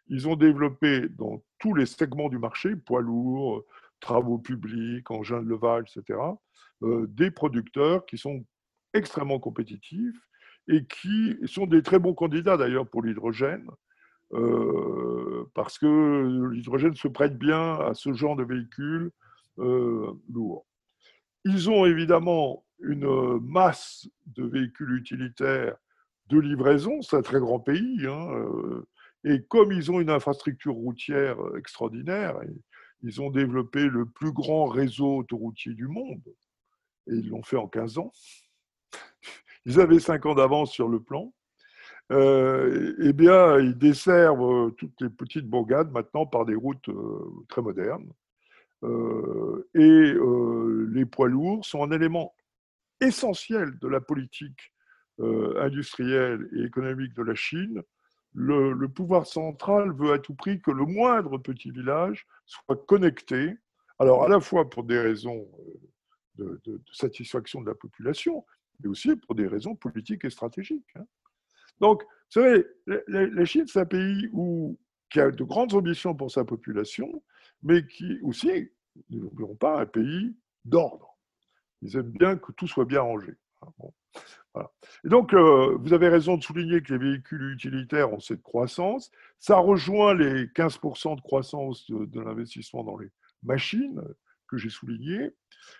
Ils 0.07 0.27
ont 0.27 0.35
développé 0.35 1.07
dans 1.07 1.43
tous 1.59 1.73
les 1.73 1.85
segments 1.85 2.29
du 2.29 2.37
marché, 2.37 2.75
poids 2.75 3.01
lourds, 3.01 3.63
travaux 3.99 4.39
publics, 4.39 5.09
engins 5.09 5.41
de 5.41 5.47
levage, 5.47 5.85
etc., 5.95 6.19
euh, 6.83 7.05
des 7.07 7.31
producteurs 7.31 8.05
qui 8.05 8.17
sont 8.17 8.43
extrêmement 8.93 9.39
compétitifs 9.39 10.19
et 10.67 10.85
qui 10.85 11.37
sont 11.45 11.65
des 11.65 11.81
très 11.81 11.99
bons 11.99 12.13
candidats 12.13 12.57
d'ailleurs 12.57 12.87
pour 12.87 13.03
l'hydrogène. 13.03 13.67
parce 15.53 15.77
que 15.77 16.49
l'hydrogène 16.53 16.95
se 16.95 17.07
prête 17.07 17.37
bien 17.37 17.79
à 17.79 17.93
ce 17.93 18.13
genre 18.13 18.35
de 18.35 18.43
véhicules 18.43 19.11
lourds. 19.57 20.65
Ils 21.43 21.69
ont 21.69 21.85
évidemment 21.85 22.63
une 22.79 23.39
masse 23.39 24.07
de 24.27 24.43
véhicules 24.45 24.93
utilitaires 24.95 25.75
de 26.27 26.39
livraison, 26.39 27.01
c'est 27.01 27.17
un 27.17 27.21
très 27.21 27.39
grand 27.39 27.59
pays, 27.59 28.05
hein, 28.07 28.29
et 29.23 29.43
comme 29.43 29.71
ils 29.71 29.91
ont 29.91 29.99
une 29.99 30.09
infrastructure 30.09 30.73
routière 30.73 31.37
extraordinaire, 31.57 32.39
ils 33.03 33.21
ont 33.21 33.29
développé 33.29 33.87
le 33.87 34.05
plus 34.05 34.31
grand 34.31 34.65
réseau 34.65 35.17
autoroutier 35.17 35.73
du 35.73 35.87
monde, 35.87 36.23
et 37.07 37.15
ils 37.15 37.29
l'ont 37.29 37.43
fait 37.43 37.57
en 37.57 37.67
15 37.67 37.97
ans. 37.97 38.11
Ils 39.65 39.79
avaient 39.79 39.99
5 39.99 40.25
ans 40.25 40.35
d'avance 40.35 40.71
sur 40.71 40.87
le 40.87 40.99
plan. 40.99 41.33
Euh, 42.11 42.95
eh 43.01 43.13
bien, 43.13 43.59
ils 43.59 43.77
desservent 43.77 44.67
euh, 44.67 44.71
toutes 44.71 44.99
les 45.01 45.09
petites 45.09 45.47
bourgades 45.47 45.91
maintenant 45.91 46.25
par 46.25 46.45
des 46.45 46.55
routes 46.55 46.89
euh, 46.89 47.45
très 47.47 47.61
modernes. 47.61 48.11
et 49.75 50.13
les 50.93 51.05
poids 51.05 51.29
lourds 51.29 51.63
sont 51.63 51.83
un 51.83 51.91
élément 51.91 52.33
essentiel 52.99 53.77
de 53.79 53.87
la 53.87 54.01
politique 54.01 54.73
industrielle 55.19 56.49
et 56.55 56.63
économique 56.63 57.13
de 57.13 57.21
la 57.21 57.35
Chine 57.35 57.83
le, 58.33 58.87
pouvoir 58.87 59.25
central 59.25 59.91
veut 59.93 60.13
à 60.13 60.19
tout 60.19 60.33
prix 60.33 60.61
que 60.61 60.71
le 60.71 60.85
moindre 60.85 61.37
petit 61.37 61.71
village 61.71 62.25
soit 62.45 62.85
connecté, 62.85 63.55
alors 63.99 64.23
à 64.23 64.29
la 64.29 64.39
fois 64.39 64.69
pour 64.69 64.83
des 64.83 64.99
raisons 64.99 65.47
de, 66.35 66.81
satisfaction 66.91 67.61
de 67.61 67.67
la 67.67 67.75
population, 67.75 68.45
mais 68.81 68.89
aussi 68.89 69.15
pour 69.15 69.35
des 69.35 69.47
raisons 69.47 69.75
politiques 69.75 70.25
et 70.25 70.29
stratégiques. 70.29 70.95
Hein. 70.95 71.05
Donc, 71.79 72.03
vous 72.03 72.41
savez, 72.41 72.65
la, 72.85 73.45
Chine, 73.45 73.65
c'est 73.67 73.79
un 73.79 73.85
pays 73.85 74.29
qui 75.09 75.19
a 75.19 75.31
de 75.31 75.43
grandes 75.43 75.73
ambitions 75.73 76.15
pour 76.15 76.31
sa 76.31 76.45
population, 76.45 77.23
mais 77.63 77.85
qui 77.85 78.19
aussi, 78.21 78.69
n'oublions 79.09 79.55
pas, 79.55 79.81
un 79.81 79.85
pays 79.85 80.35
d'ordre. 80.63 81.17
Ils 81.81 81.97
aiment 81.97 82.11
bien 82.11 82.37
que 82.37 82.51
tout 82.51 82.67
soit 82.67 82.85
bien 82.85 83.01
rangé. 83.01 83.33
Hein. 83.61 84.67
Et 85.05 85.09
donc, 85.09 85.33
euh, 85.33 85.77
vous 85.79 85.93
avez 85.93 86.09
raison 86.09 86.37
de 86.37 86.43
souligner 86.43 86.81
que 86.81 86.93
les 86.93 86.99
véhicules 86.99 87.53
utilitaires 87.53 88.11
ont 88.13 88.19
cette 88.19 88.41
croissance. 88.41 89.11
Ça 89.39 89.57
rejoint 89.57 90.13
les 90.13 90.47
15% 90.47 91.15
de 91.15 91.21
croissance 91.21 91.89
de, 91.89 92.19
l'investissement 92.19 92.83
dans 92.83 92.97
les 92.97 93.09
machines 93.43 94.01
que 94.47 94.57
j'ai 94.57 94.69
souligné. 94.69 95.31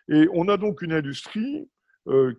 Et 0.07 0.27
on 0.33 0.47
a 0.47 0.57
donc 0.57 0.81
une 0.81 0.93
industrie 0.93 1.69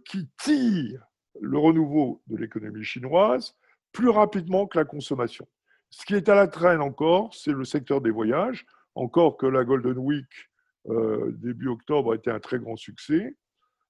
qui 0.06 0.28
tire 0.42 1.04
le 1.40 1.58
renouveau 1.58 2.22
de 2.26 2.36
l'économie 2.36 2.84
chinoise 2.84 3.54
plus 3.92 4.08
rapidement 4.08 4.66
que 4.66 4.78
la 4.78 4.84
consommation. 4.84 5.46
Ce 5.90 6.04
qui 6.06 6.14
est 6.14 6.28
à 6.28 6.34
la 6.34 6.48
traîne 6.48 6.80
encore, 6.80 7.34
c'est 7.34 7.52
le 7.52 7.64
secteur 7.64 8.00
des 8.00 8.10
voyages, 8.10 8.64
encore 8.94 9.36
que 9.36 9.46
la 9.46 9.64
Golden 9.64 9.98
Week 9.98 10.26
euh, 10.88 11.30
début 11.32 11.68
octobre 11.68 12.12
a 12.12 12.16
été 12.16 12.30
un 12.30 12.40
très 12.40 12.58
grand 12.58 12.76
succès 12.76 13.36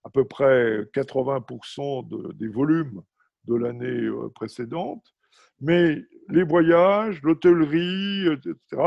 à 0.05 0.11
peu 0.11 0.25
près 0.25 0.81
80% 0.95 2.35
des 2.35 2.49
volumes 2.49 3.03
de 3.45 3.55
l'année 3.55 3.87
euh, 3.87 4.29
précédente. 4.35 5.05
Mais 5.61 6.03
les 6.29 6.43
voyages, 6.43 7.23
l'hôtellerie, 7.23 8.27
etc., 8.33 8.83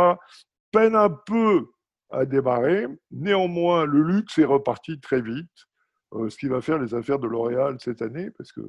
peinent 0.71 0.95
un 0.95 1.09
peu 1.09 1.69
à 2.09 2.25
démarrer. 2.25 2.87
Néanmoins, 3.11 3.85
le 3.85 4.03
luxe 4.03 4.37
est 4.37 4.45
reparti 4.45 4.99
très 4.99 5.21
vite, 5.21 5.67
euh, 6.13 6.29
ce 6.29 6.37
qui 6.37 6.47
va 6.47 6.61
faire 6.61 6.79
les 6.79 6.93
affaires 6.93 7.19
de 7.19 7.27
L'Oréal 7.27 7.77
cette 7.79 8.01
année, 8.01 8.29
parce 8.37 8.51
que 8.51 8.61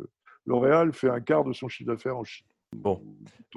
L'Oréal 0.47 0.93
fait 0.93 1.11
un 1.11 1.21
quart 1.21 1.45
de 1.45 1.53
son 1.53 1.69
chiffre 1.69 1.91
d'affaires 1.91 2.17
en 2.17 2.25
Chine. 2.25 2.47
Bon, 2.75 3.03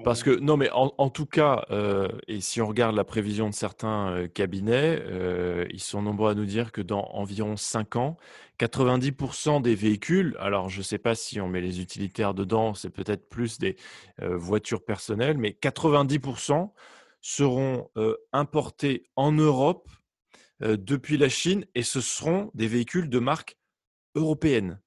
parce 0.03 0.23
que 0.23 0.29
non, 0.39 0.55
mais 0.55 0.69
en, 0.71 1.09
tout 1.09 1.25
cas, 1.25 1.65
euh, 1.71 2.07
et 2.27 2.39
si 2.39 2.61
on 2.61 2.67
regarde 2.67 2.95
la 2.95 3.03
prévision 3.03 3.49
de 3.49 3.53
certains 3.53 4.11
euh, 4.11 4.27
cabinets, 4.27 4.97
euh, 5.01 5.65
ils 5.71 5.81
sont 5.81 6.01
nombreux 6.01 6.31
à 6.31 6.35
nous 6.35 6.45
dire 6.45 6.71
que 6.71 6.81
dans 6.81 7.03
environ 7.11 7.57
5 7.57 7.95
ans, 7.97 8.17
90% 8.59 9.61
des 9.61 9.75
véhicules, 9.75 10.37
alors 10.39 10.69
je 10.69 10.77
ne 10.77 10.83
sais 10.83 10.99
pas 10.99 11.15
si 11.15 11.41
on 11.41 11.49
met 11.49 11.59
les 11.59 11.81
utilitaires 11.81 12.33
dedans, 12.33 12.73
c'est 12.73 12.89
peut-être 12.89 13.27
plus 13.27 13.57
des 13.57 13.77
voitures 14.21 14.83
personnelles, 14.83 15.37
mais 15.37 15.57
90% 15.61 16.71
seront 17.21 17.89
importés 18.31 19.03
en 19.15 19.31
Europe 19.31 19.89
depuis 20.61 21.17
la 21.17 21.29
Chine 21.29 21.65
et 21.73 21.83
ce 21.83 22.01
seront 22.01 22.51
des 22.53 22.67
véhicules 22.67 23.09
de 23.09 23.19
marque 23.19 23.58
européenne. 24.15 24.79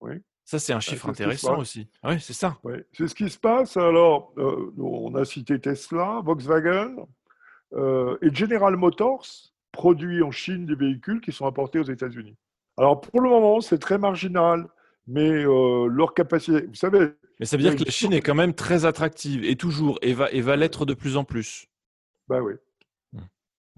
Oui. 0.00 0.22
Ça, 0.44 0.58
c'est 0.58 0.72
un 0.72 0.76
bah, 0.76 0.80
chiffre 0.80 1.08
intéressant 1.08 1.58
aussi. 1.58 1.88
Oui, 2.04 2.20
c'est 2.20 2.32
ça. 2.32 2.58
C'est 2.92 3.08
ce 3.08 3.14
qui 3.14 3.30
se 3.30 3.38
passe. 3.38 3.76
Alors, 3.76 4.32
euh, 4.38 4.72
on 4.78 5.14
a 5.14 5.24
cité 5.24 5.58
Tesla, 5.60 6.20
Volkswagen 6.24 7.06
euh, 7.74 8.18
et 8.22 8.34
General 8.34 8.76
Motors 8.76 9.26
produit 9.70 10.22
en 10.22 10.30
Chine 10.30 10.66
des 10.66 10.74
véhicules 10.74 11.20
qui 11.20 11.32
sont 11.32 11.46
importés 11.46 11.78
aux 11.78 11.84
États-Unis. 11.84 12.36
Alors, 12.76 13.00
pour 13.00 13.20
le 13.20 13.30
moment, 13.30 13.60
c'est 13.60 13.78
très 13.78 13.98
marginal, 13.98 14.68
mais 15.06 15.30
euh, 15.30 15.86
leur 15.86 16.12
capacité, 16.12 16.66
vous 16.66 16.74
savez. 16.74 17.12
Mais 17.40 17.46
ça 17.46 17.56
veut 17.56 17.62
dire 17.62 17.76
que 17.76 17.84
la 17.84 17.90
Chine 17.90 18.12
est 18.12 18.20
quand 18.20 18.34
même 18.34 18.54
très 18.54 18.84
attractive 18.84 19.44
et 19.44 19.56
toujours, 19.56 19.98
et 20.02 20.12
va, 20.12 20.30
et 20.32 20.40
va 20.40 20.56
l'être 20.56 20.84
de 20.84 20.94
plus 20.94 21.16
en 21.16 21.24
plus. 21.24 21.66
Ben 22.28 22.40
oui. 22.40 22.54
Mmh. 23.12 23.20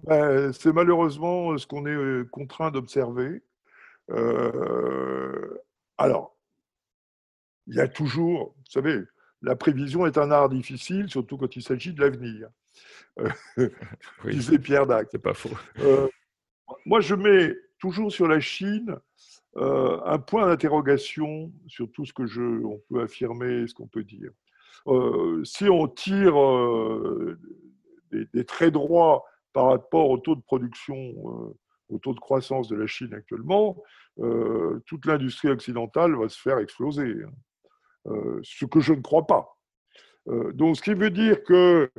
Ben, 0.03 0.51
c'est 0.51 0.73
malheureusement 0.73 1.57
ce 1.57 1.65
qu'on 1.65 1.85
est 1.85 2.29
contraint 2.29 2.71
d'observer. 2.71 3.41
Alors, 5.97 6.35
il 7.67 7.75
y 7.75 7.79
a 7.79 7.87
toujours, 7.87 8.55
vous 8.57 8.71
savez, 8.71 9.01
la 9.41 9.55
prévision 9.55 10.05
est 10.05 10.17
un 10.17 10.31
art 10.31 10.49
difficile, 10.49 11.09
surtout 11.09 11.37
quand 11.37 11.55
il 11.55 11.61
s'agit 11.61 11.93
de 11.93 12.01
l'avenir. 12.01 12.49
Euh, 13.19 13.29
oui, 14.25 14.35
disait 14.35 14.59
Pierre 14.59 14.87
Dac. 14.87 15.07
C'est 15.11 15.21
pas 15.21 15.33
faux. 15.33 15.55
Euh, 15.79 16.07
moi, 16.85 16.99
je 16.99 17.15
mets 17.15 17.55
toujours 17.79 18.11
sur 18.11 18.27
la 18.27 18.39
Chine 18.39 18.97
euh, 19.57 19.99
un 20.03 20.19
point 20.19 20.47
d'interrogation 20.47 21.51
sur 21.67 21.91
tout 21.91 22.05
ce 22.05 22.13
que 22.13 22.25
je, 22.25 22.41
on 22.41 22.81
peut 22.89 23.01
affirmer, 23.01 23.67
ce 23.67 23.73
qu'on 23.73 23.87
peut 23.87 24.03
dire. 24.03 24.31
si 25.43 25.69
on 25.69 25.87
tire 25.87 26.35
des, 28.11 28.25
des, 28.33 28.45
traits 28.45 28.73
droits 28.73 29.23
par 29.53 29.67
rapport 29.67 30.09
au 30.09 30.17
taux 30.17 30.35
de 30.35 30.41
production, 30.41 31.55
au 31.89 31.99
taux 31.99 32.13
de 32.13 32.19
croissance 32.19 32.67
de 32.67 32.75
la 32.75 32.87
Chine 32.87 33.13
actuellement, 33.13 33.81
toute 34.85 35.05
l'industrie 35.05 35.49
occidentale 35.49 36.15
va 36.15 36.29
se 36.29 36.39
faire 36.39 36.57
exploser. 36.59 37.23
Hein. 37.23 37.31
Euh, 38.07 38.39
ce 38.43 38.65
que 38.65 38.79
je 38.79 38.93
ne 38.93 39.01
crois 39.01 39.25
pas. 39.25 39.57
Euh, 40.27 40.51
donc, 40.53 40.77
ce 40.77 40.81
qui 40.81 40.93
veut 40.93 41.09
dire 41.09 41.43
que 41.43 41.89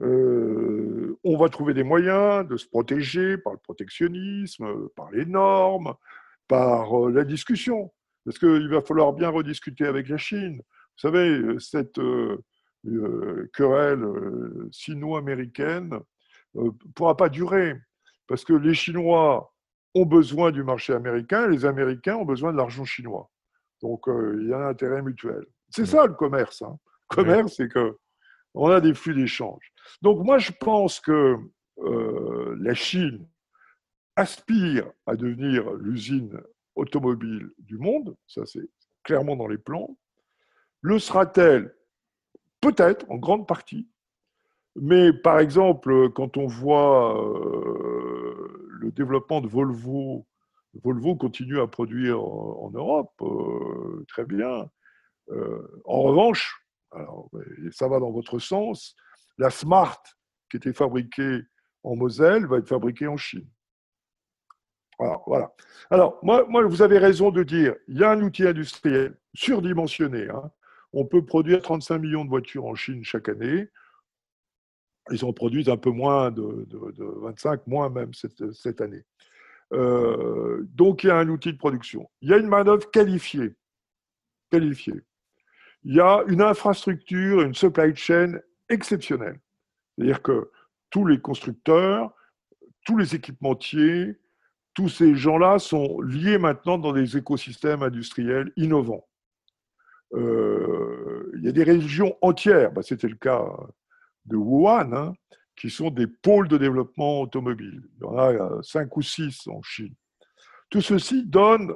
euh, 0.00 1.18
on 1.24 1.36
va 1.36 1.48
trouver 1.48 1.74
des 1.74 1.82
moyens 1.82 2.46
de 2.46 2.56
se 2.56 2.66
protéger 2.66 3.38
par 3.38 3.54
le 3.54 3.58
protectionnisme, 3.58 4.88
par 4.94 5.10
les 5.10 5.26
normes, 5.26 5.94
par 6.46 7.08
la 7.10 7.24
discussion. 7.24 7.92
Parce 8.24 8.38
qu'il 8.38 8.68
va 8.68 8.82
falloir 8.82 9.12
bien 9.12 9.30
rediscuter 9.30 9.86
avec 9.86 10.08
la 10.08 10.18
Chine. 10.18 10.58
Vous 10.58 11.08
savez, 11.08 11.58
cette 11.58 12.00
querelle 13.52 14.04
sino-américaine 14.70 15.98
ne 16.54 16.70
pourra 16.94 17.16
pas 17.16 17.28
durer. 17.28 17.74
Parce 18.28 18.44
que 18.44 18.52
les 18.52 18.74
Chinois 18.74 19.52
ont 19.94 20.06
besoin 20.06 20.52
du 20.52 20.62
marché 20.62 20.92
américain, 20.92 21.46
et 21.46 21.50
les 21.50 21.64
Américains 21.64 22.16
ont 22.16 22.24
besoin 22.24 22.52
de 22.52 22.58
l'argent 22.58 22.84
chinois. 22.84 23.30
Donc, 23.82 24.06
euh, 24.06 24.38
il 24.40 24.48
y 24.48 24.52
a 24.52 24.58
un 24.58 24.68
intérêt 24.68 25.02
mutuel. 25.02 25.44
C'est 25.70 25.86
ça 25.86 26.06
le 26.06 26.14
commerce. 26.14 26.62
Hein. 26.62 26.78
Le 27.10 27.16
commerce, 27.16 27.54
c'est 27.56 27.68
que 27.68 27.96
on 28.54 28.70
a 28.70 28.80
des 28.80 28.94
flux 28.94 29.14
d'échange. 29.14 29.72
Donc, 30.02 30.24
moi, 30.24 30.38
je 30.38 30.52
pense 30.52 31.00
que 31.00 31.36
euh, 31.78 32.56
la 32.60 32.74
Chine 32.74 33.26
aspire 34.16 34.90
à 35.06 35.16
devenir 35.16 35.70
l'usine 35.74 36.40
automobile 36.74 37.50
du 37.58 37.78
monde. 37.78 38.16
Ça, 38.26 38.44
c'est 38.46 38.68
clairement 39.04 39.36
dans 39.36 39.46
les 39.46 39.58
plans. 39.58 39.96
Le 40.80 40.98
sera-t-elle? 40.98 41.74
Peut-être, 42.60 43.08
en 43.08 43.16
grande 43.16 43.46
partie. 43.46 43.88
Mais 44.74 45.12
par 45.12 45.38
exemple, 45.38 46.10
quand 46.10 46.36
on 46.36 46.46
voit 46.46 47.16
euh, 47.16 47.97
le 48.78 48.90
développement 48.92 49.40
de 49.40 49.48
Volvo 49.48 50.26
Volvo 50.82 51.16
continue 51.16 51.60
à 51.60 51.66
produire 51.66 52.20
en, 52.22 52.70
Europe, 52.72 53.12
euh, 53.22 54.04
très 54.08 54.24
bien. 54.24 54.70
Euh, 55.30 55.82
en 55.84 56.02
revanche, 56.02 56.62
alors, 56.92 57.30
ça 57.70 57.88
va 57.88 57.98
dans 57.98 58.10
votre 58.10 58.38
sens, 58.38 58.94
la 59.38 59.50
Smart, 59.50 60.02
qui 60.50 60.56
était 60.56 60.72
fabriquée 60.72 61.40
en 61.82 61.96
Moselle, 61.96 62.46
va 62.46 62.58
être 62.58 62.68
fabriquée 62.68 63.06
en 63.06 63.16
Chine. 63.16 63.48
Alors, 64.98 65.22
voilà. 65.26 65.52
Alors, 65.90 66.18
moi, 66.22 66.44
moi, 66.48 66.64
vous 66.64 66.82
avez 66.82 66.98
raison 66.98 67.30
de 67.30 67.42
dire, 67.42 67.74
il 67.86 67.98
y 67.98 68.04
a 68.04 68.10
un 68.10 68.20
outil 68.22 68.46
industriel 68.46 69.16
surdimensionné. 69.34 70.28
Hein. 70.28 70.50
On 70.92 71.04
peut 71.04 71.24
produire 71.24 71.62
35 71.62 71.98
millions 71.98 72.24
de 72.24 72.30
voitures 72.30 72.64
en 72.64 72.74
Chine 72.74 73.04
chaque 73.04 73.28
année. 73.28 73.68
Ils 75.10 75.24
en 75.24 75.32
produisent 75.32 75.68
un 75.68 75.76
peu 75.76 75.90
moins 75.90 76.30
de, 76.30 76.66
25, 77.22 77.66
moins 77.66 77.88
même 77.88 78.14
cette, 78.14 78.52
cette 78.52 78.80
année. 78.80 79.04
Euh, 79.72 80.64
donc, 80.74 81.04
il 81.04 81.08
y 81.08 81.10
a 81.10 81.16
un 81.16 81.28
outil 81.28 81.52
de 81.52 81.58
production. 81.58 82.08
Il 82.20 82.30
y 82.30 82.32
a 82.32 82.38
une 82.38 82.48
main-d'œuvre 82.48 82.90
qualifiée. 82.90 83.54
qualifiée. 84.50 85.02
Il 85.84 85.94
y 85.94 86.00
a 86.00 86.22
une 86.26 86.42
infrastructure, 86.42 87.42
une 87.42 87.54
supply 87.54 87.94
chain 87.94 88.38
exceptionnelle. 88.68 89.38
C'est-à-dire 89.96 90.22
que 90.22 90.50
tous 90.90 91.06
les 91.06 91.20
constructeurs, 91.20 92.12
tous 92.84 92.96
les 92.96 93.14
équipementiers, 93.14 94.18
tous 94.74 94.88
ces 94.88 95.14
gens-là 95.14 95.58
sont 95.58 96.00
liés 96.00 96.38
maintenant 96.38 96.78
dans 96.78 96.92
des 96.92 97.16
écosystèmes 97.16 97.82
industriels 97.82 98.52
innovants. 98.56 99.06
Euh, 100.14 101.30
il 101.36 101.44
y 101.44 101.48
a 101.48 101.52
des 101.52 101.64
régions 101.64 102.16
entières, 102.22 102.72
bah, 102.72 102.82
c'était 102.82 103.08
le 103.08 103.16
cas 103.16 103.44
de 104.28 104.36
Wuhan, 104.36 104.92
hein, 104.92 105.14
qui 105.56 105.70
sont 105.70 105.90
des 105.90 106.06
pôles 106.06 106.48
de 106.48 106.56
développement 106.56 107.20
automobile. 107.20 107.82
Il 107.96 108.02
y 108.02 108.06
en 108.06 108.16
a 108.16 108.32
euh, 108.32 108.62
cinq 108.62 108.96
ou 108.96 109.02
six 109.02 109.46
en 109.48 109.62
Chine. 109.62 109.94
Tout 110.70 110.82
ceci 110.82 111.24
donne 111.26 111.74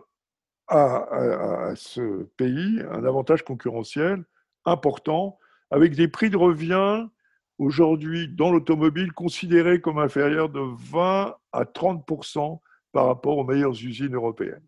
à, 0.69 1.73
ce 1.75 2.25
pays 2.37 2.83
un 2.91 3.05
avantage 3.05 3.43
concurrentiel 3.43 4.25
important, 4.65 5.39
avec 5.71 5.95
des 5.95 6.09
prix 6.09 6.31
de 6.31 6.37
revient 6.37 7.07
aujourd'hui 7.59 8.29
dans 8.29 8.51
l'automobile 8.51 9.13
considérés 9.13 9.81
comme 9.81 9.99
inférieurs 9.99 10.49
de 10.49 10.61
20 10.61 11.35
à 11.53 11.65
30% 11.65 12.61
par 12.93 13.07
rapport 13.07 13.39
aux 13.39 13.45
meilleures 13.45 13.73
usines 13.73 14.15
européennes. 14.15 14.65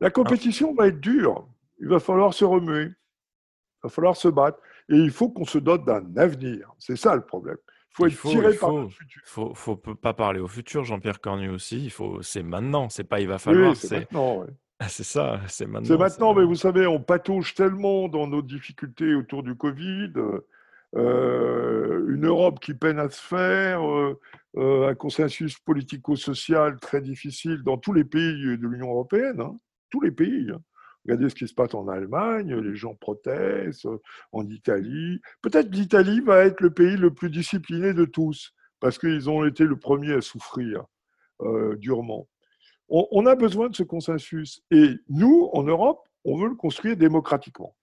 La 0.00 0.10
compétition 0.10 0.74
va 0.74 0.88
être 0.88 1.00
dure. 1.00 1.48
Il 1.80 1.88
va 1.88 2.00
falloir 2.00 2.34
se 2.34 2.44
remuer. 2.44 2.84
Il 2.84 3.84
va 3.84 3.88
falloir 3.88 4.16
se 4.16 4.28
battre. 4.28 4.58
Et 4.88 4.96
il 4.96 5.10
faut 5.10 5.30
qu'on 5.30 5.44
se 5.44 5.58
dote 5.58 5.84
d'un 5.84 6.04
avenir. 6.16 6.72
C'est 6.78 6.96
ça 6.96 7.14
le 7.14 7.24
problème. 7.24 7.56
Il 7.90 7.94
faut 7.94 8.06
être 8.06 8.40
tiré 8.40 8.54
par 8.54 8.72
le 8.72 8.88
futur. 8.88 9.22
Il 9.36 9.48
ne 9.48 9.54
faut, 9.54 9.76
pas 9.76 10.14
parler 10.14 10.40
au 10.40 10.48
futur, 10.48 10.84
Jean-Pierre 10.84 11.20
Cornu 11.20 11.50
aussi. 11.50 11.84
Il 11.84 11.90
faut, 11.90 12.22
c'est 12.22 12.42
maintenant. 12.42 12.88
C'est 12.88 13.04
pas 13.04 13.20
il 13.20 13.28
va 13.28 13.38
falloir. 13.38 13.76
c'est 13.76 14.00
maintenant. 14.00 14.46
Ah, 14.78 14.88
c'est 14.88 15.04
ça, 15.04 15.40
c'est 15.46 15.66
maintenant. 15.66 15.86
C'est 15.86 15.98
maintenant, 15.98 16.34
mais 16.34 16.44
vous 16.44 16.56
savez, 16.56 16.86
on 16.86 17.00
patauge 17.00 17.54
tellement 17.54 18.08
dans 18.08 18.26
nos 18.26 18.42
difficultés 18.42 19.14
autour 19.14 19.42
du 19.44 19.54
Covid. 19.54 20.12
Euh, 20.94 22.04
une 22.08 22.26
Europe 22.26 22.60
qui 22.60 22.74
peine 22.74 22.98
à 22.98 23.08
se 23.08 23.20
faire, 23.20 23.88
euh, 23.88 24.20
euh, 24.56 24.88
un 24.88 24.94
consensus 24.94 25.58
politico-social 25.58 26.78
très 26.80 27.00
difficile 27.00 27.62
dans 27.62 27.78
tous 27.78 27.94
les 27.94 28.04
pays 28.04 28.58
de 28.58 28.66
l'Union 28.66 28.90
européenne, 28.90 29.40
hein. 29.40 29.56
tous 29.88 30.02
les 30.02 30.10
pays. 30.10 30.50
Hein. 30.52 30.60
Regardez 31.04 31.28
ce 31.28 31.34
qui 31.34 31.48
se 31.48 31.54
passe 31.54 31.74
en 31.74 31.88
Allemagne, 31.88 32.54
les 32.54 32.76
gens 32.76 32.94
protestent, 32.94 33.88
en 34.32 34.48
Italie. 34.48 35.20
Peut-être 35.42 35.70
l'Italie 35.70 36.20
va 36.20 36.44
être 36.44 36.60
le 36.60 36.70
pays 36.70 36.96
le 36.96 37.12
plus 37.12 37.30
discipliné 37.30 37.92
de 37.92 38.04
tous, 38.04 38.52
parce 38.80 38.98
qu'ils 38.98 39.28
ont 39.28 39.44
été 39.44 39.64
le 39.64 39.76
premier 39.76 40.14
à 40.14 40.20
souffrir 40.20 40.84
durement. 41.78 42.28
on, 42.88 43.26
a 43.26 43.34
besoin 43.34 43.68
de 43.68 43.74
ce 43.74 43.82
consensus. 43.82 44.62
Et 44.70 44.94
nous, 45.08 45.50
en 45.52 45.64
Europe, 45.64 46.06
on 46.24 46.38
veut 46.38 46.48
le 46.48 46.54
construire 46.54 46.96
démocratiquement. 46.96 47.74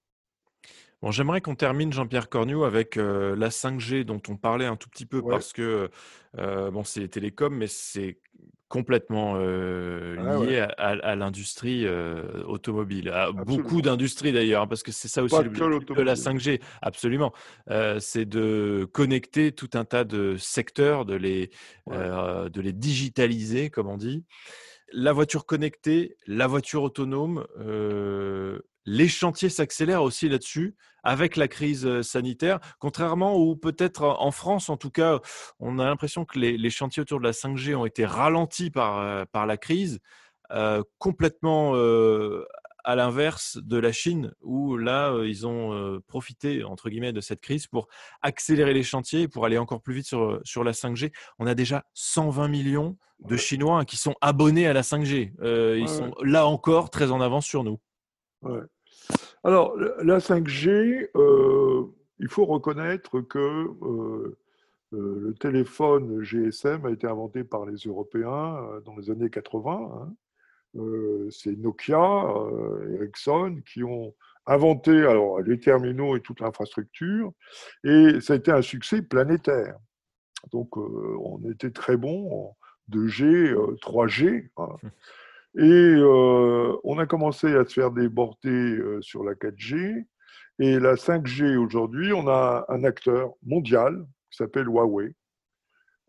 Bon, 1.01 1.11
j'aimerais 1.11 1.39
qu'on 1.39 1.55
termine, 1.55 1.93
Jean-Pierre 1.93 2.27
Cornu, 2.29 2.63
avec 2.65 2.95
la 2.95 3.49
5G 3.49 4.03
dont 4.03 4.21
on 4.27 4.35
parlait 4.35 4.65
un 4.65 4.75
tout 4.75 4.89
petit 4.89 5.05
peu 5.05 5.21
parce 5.21 5.53
que 5.53 5.89
bon, 6.35 6.83
c'est 6.83 6.99
les 6.99 7.09
télécoms, 7.09 7.55
mais 7.55 7.67
c'est 7.67 8.19
complètement 8.67 9.35
ah 9.35 10.37
lié 10.43 10.67
à, 10.77 11.15
l'industrie 11.15 11.87
automobile, 12.45 13.09
à 13.09 13.31
beaucoup 13.31 13.81
d'industries 13.81 14.33
d'ailleurs, 14.33 14.63
hein, 14.63 14.67
parce 14.67 14.83
que 14.83 14.91
c'est 14.91 15.07
ça 15.07 15.23
aussi 15.23 15.35
l'objectif 15.35 15.95
de 15.95 16.01
la 16.01 16.15
5G, 16.15 16.61
absolument. 16.81 17.33
c'est 17.99 18.25
de 18.25 18.87
connecter 18.91 19.53
tout 19.53 19.69
un 19.75 19.85
tas 19.85 20.03
de 20.03 20.35
secteurs, 20.37 21.05
de 21.05 21.15
les, 21.15 21.49
de 21.87 22.61
les 22.61 22.73
digitaliser, 22.73 23.69
comme 23.69 23.87
on 23.87 23.97
dit. 23.97 24.25
La 24.91 25.13
voiture 25.13 25.45
connectée, 25.45 26.17
la 26.25 26.47
voiture 26.47 26.83
autonome, 26.83 27.45
les 28.89 29.07
chantiers 29.07 29.49
s'accélèrent 29.49 30.01
aussi 30.01 30.27
là-dessus 30.29 30.75
avec 31.03 31.35
la 31.35 31.47
crise 31.47 32.01
sanitaire, 32.01 32.59
contrairement 32.79 33.37
ou 33.37 33.55
peut-être 33.55 34.03
en 34.03 34.31
France, 34.31 34.69
en 34.69 34.77
tout 34.77 34.89
cas, 34.89 35.19
on 35.59 35.77
a 35.77 35.85
l'impression 35.85 36.25
que 36.25 36.39
les, 36.39 36.69
chantiers 36.69 37.01
autour 37.01 37.19
de 37.19 37.23
la 37.23 37.31
5G 37.31 37.75
ont 37.75 37.85
été 37.85 38.03
ralentis 38.03 38.71
par, 38.71 39.25
par 39.27 39.45
la 39.45 39.57
crise, 39.57 39.99
complètement 40.97 41.73
à 42.83 42.95
l'inverse 42.95 43.59
de 43.61 43.77
la 43.77 43.91
Chine, 43.91 44.33
où 44.41 44.75
là, 44.75 45.15
ils 45.23 45.47
ont 45.47 46.01
profité, 46.07 46.63
entre 46.63 46.89
guillemets, 46.89 47.13
de 47.13 47.21
cette 47.21 47.41
crise 47.41 47.67
pour 47.67 47.87
accélérer 48.21 48.73
les 48.73 48.83
chantiers, 48.83 49.27
pour 49.27 49.45
aller 49.45 49.57
encore 49.57 49.81
plus 49.81 49.93
vite 49.93 50.07
sur, 50.07 50.41
sur 50.43 50.63
la 50.63 50.71
5G. 50.71 51.13
On 51.37 51.47
a 51.47 51.55
déjà 51.55 51.85
120 51.93 52.47
millions 52.49 52.97
de 53.19 53.37
Chinois 53.37 53.85
qui 53.85 53.97
sont 53.97 54.15
abonnés 54.19 54.67
à 54.67 54.73
la 54.73 54.81
5G. 54.81 55.31
ils 55.77 55.87
sont 55.87 56.13
là 56.23 56.45
encore 56.47 56.89
très 56.89 57.11
en 57.11 57.21
avance 57.21 57.45
sur 57.45 57.63
nous. 57.63 57.79
Alors, 59.43 59.77
la 59.77 60.19
5G, 60.19 61.09
euh, 61.15 61.83
il 62.19 62.27
faut 62.27 62.45
reconnaître 62.45 63.21
que 63.21 63.39
euh, 63.39 64.37
euh, 64.93 65.19
le 65.21 65.33
téléphone 65.33 66.21
GSM 66.21 66.85
a 66.85 66.91
été 66.91 67.07
inventé 67.07 67.45
par 67.45 67.65
les 67.65 67.77
Européens 67.77 68.81
dans 68.85 68.97
les 68.97 69.09
années 69.09 69.29
80. 69.29 69.91
Hein. 69.93 70.13
C'est 71.31 71.55
Nokia, 71.57 72.25
Ericsson 72.93 73.61
qui 73.65 73.83
ont 73.83 74.13
inventé 74.45 74.91
alors, 74.91 75.39
les 75.41 75.59
terminaux 75.59 76.17
et 76.17 76.21
toute 76.21 76.41
l'infrastructure, 76.41 77.31
et 77.83 78.19
ça 78.19 78.33
a 78.33 78.35
été 78.35 78.51
un 78.51 78.61
succès 78.61 79.01
planétaire. 79.01 79.77
Donc, 80.51 80.77
on 80.77 81.41
était 81.49 81.71
très 81.71 81.97
bon 81.97 82.31
en 82.31 82.57
2G, 82.91 83.53
3G. 83.79 84.49
Et 85.57 85.61
euh, 85.63 86.77
on 86.83 86.99
a 86.99 87.05
commencé 87.05 87.55
à 87.55 87.65
se 87.65 87.73
faire 87.73 87.91
déborder 87.91 88.49
euh, 88.49 89.01
sur 89.01 89.23
la 89.23 89.33
4G. 89.33 90.05
Et 90.59 90.79
la 90.79 90.95
5G 90.95 91.55
aujourd'hui, 91.55 92.13
on 92.13 92.27
a 92.27 92.65
un 92.69 92.83
acteur 92.83 93.31
mondial 93.43 94.05
qui 94.29 94.37
s'appelle 94.37 94.67
Huawei, 94.67 95.15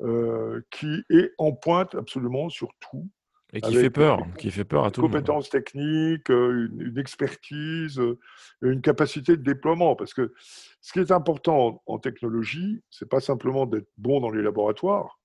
euh, 0.02 0.60
qui 0.70 1.02
est 1.08 1.32
en 1.38 1.52
pointe 1.52 1.94
absolument 1.94 2.48
sur 2.48 2.68
tout. 2.80 3.08
Et 3.52 3.60
qui 3.60 3.74
fait 3.74 3.90
peur, 3.90 4.20
qui 4.38 4.50
fait 4.52 4.64
peur 4.64 4.84
à 4.84 4.92
tout 4.92 5.00
le 5.00 5.08
monde. 5.08 5.16
Compétences 5.16 5.50
techniques, 5.50 6.28
une, 6.28 6.94
expertise, 6.98 8.00
une 8.62 8.80
capacité 8.80 9.36
de 9.36 9.42
déploiement. 9.42 9.96
Parce 9.96 10.14
que 10.14 10.32
ce 10.80 10.92
qui 10.92 11.00
est 11.00 11.10
important 11.10 11.82
en 11.86 11.98
technologie, 11.98 12.80
c'est 12.90 13.08
pas 13.08 13.18
simplement 13.20 13.66
d'être 13.66 13.88
bon 13.98 14.20
dans 14.20 14.30
les 14.30 14.42
laboratoires, 14.42 15.18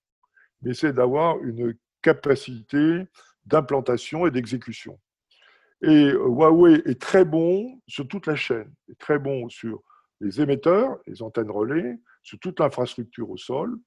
mais 0.63 0.73
c'est 0.73 0.93
d'avoir 0.93 1.37
une 1.43 1.75
capacité 2.01 3.05
d'implantation 3.45 4.25
et 4.27 4.31
d'exécution. 4.31 4.99
Et 5.81 6.05
euh, 6.05 6.27
Huawei 6.27 6.81
est 6.85 6.99
très 6.99 7.25
bon 7.25 7.81
sur 7.87 8.07
toute 8.07 8.27
la 8.27 8.35
chaîne, 8.35 8.71
très 8.97 9.19
bon 9.19 9.49
sur 9.49 9.83
les 10.21 10.41
émetteurs, 10.41 10.97
les 11.05 11.21
antennes 11.21 11.51
relais, 11.51 11.99
sur 12.23 12.39
toute 12.39 12.59
l'infrastructure 12.59 13.29
au 13.29 13.37
sol, 13.37 13.77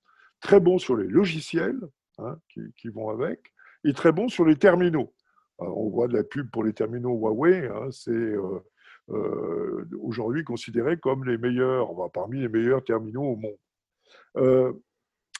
très 0.40 0.60
bon 0.60 0.78
sur 0.78 0.96
les 0.96 1.08
logiciels 1.08 1.80
hein, 2.18 2.38
qui, 2.48 2.88
vont 2.88 3.08
avec, 3.08 3.52
et 3.84 3.92
très 3.92 4.12
bon 4.12 4.28
sur 4.28 4.44
les 4.44 4.56
terminaux. 4.56 5.12
on 5.58 5.88
voit 5.88 6.08
de 6.08 6.14
la 6.14 6.24
pub 6.24 6.50
pour 6.50 6.62
les 6.62 6.74
terminaux 6.74 7.16
Huawei, 7.16 7.66
hein, 7.66 7.88
c'est 7.90 8.10
euh, 8.10 8.60
euh, 9.08 9.88
aujourd'hui 10.00 10.44
considéré 10.44 10.98
comme 10.98 11.24
les 11.24 11.38
meilleurs, 11.38 11.90
parmi 12.12 12.40
les 12.40 12.48
meilleurs 12.48 12.84
terminaux 12.84 13.24
au 13.24 13.36
monde. 13.36 14.76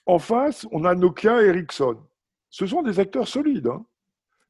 en 0.07 0.19
face, 0.19 0.67
on 0.73 0.85
a 0.85 0.95
Nokia 0.95 1.43
et 1.43 1.49
Ericsson. 1.49 1.99
Ce 2.51 2.67
sont 2.67 2.83
des 2.83 2.99
acteurs 2.99 3.29
solides. 3.29 3.67
Hein. 3.67 3.85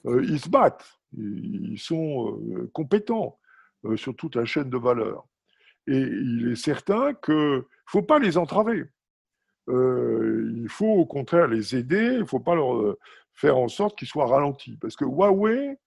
Euh, 0.06 0.24
ils 0.24 0.40
se 0.40 0.48
battent, 0.48 0.86
ils 1.16 1.78
sont 1.78 2.40
euh, 2.50 2.70
compétents 2.72 3.38
euh, 3.84 3.96
sur 3.96 4.14
toute 4.14 4.36
la 4.36 4.44
chaîne 4.44 4.70
de 4.70 4.78
valeur. 4.78 5.26
Et 5.86 5.98
il 5.98 6.50
est 6.52 6.56
certain 6.56 7.14
qu'il 7.14 7.34
ne 7.34 7.62
faut 7.86 8.02
pas 8.02 8.18
les 8.18 8.36
entraver. 8.36 8.84
il 9.68 10.66
faut 10.68 10.86
au 10.86 11.06
contraire 11.06 11.48
les 11.48 11.76
aider, 11.76 12.10
il 12.12 12.20
ne 12.20 12.24
faut 12.24 12.40
pas 12.40 12.54
leur 12.54 12.96
faire 13.34 13.56
en 13.56 13.68
sorte 13.68 13.98
qu'ils 13.98 14.08
soient 14.08 14.26
ralentis. 14.26 14.76
Parce 14.76 14.96
que 14.96 15.06
Huawei, 15.06 15.78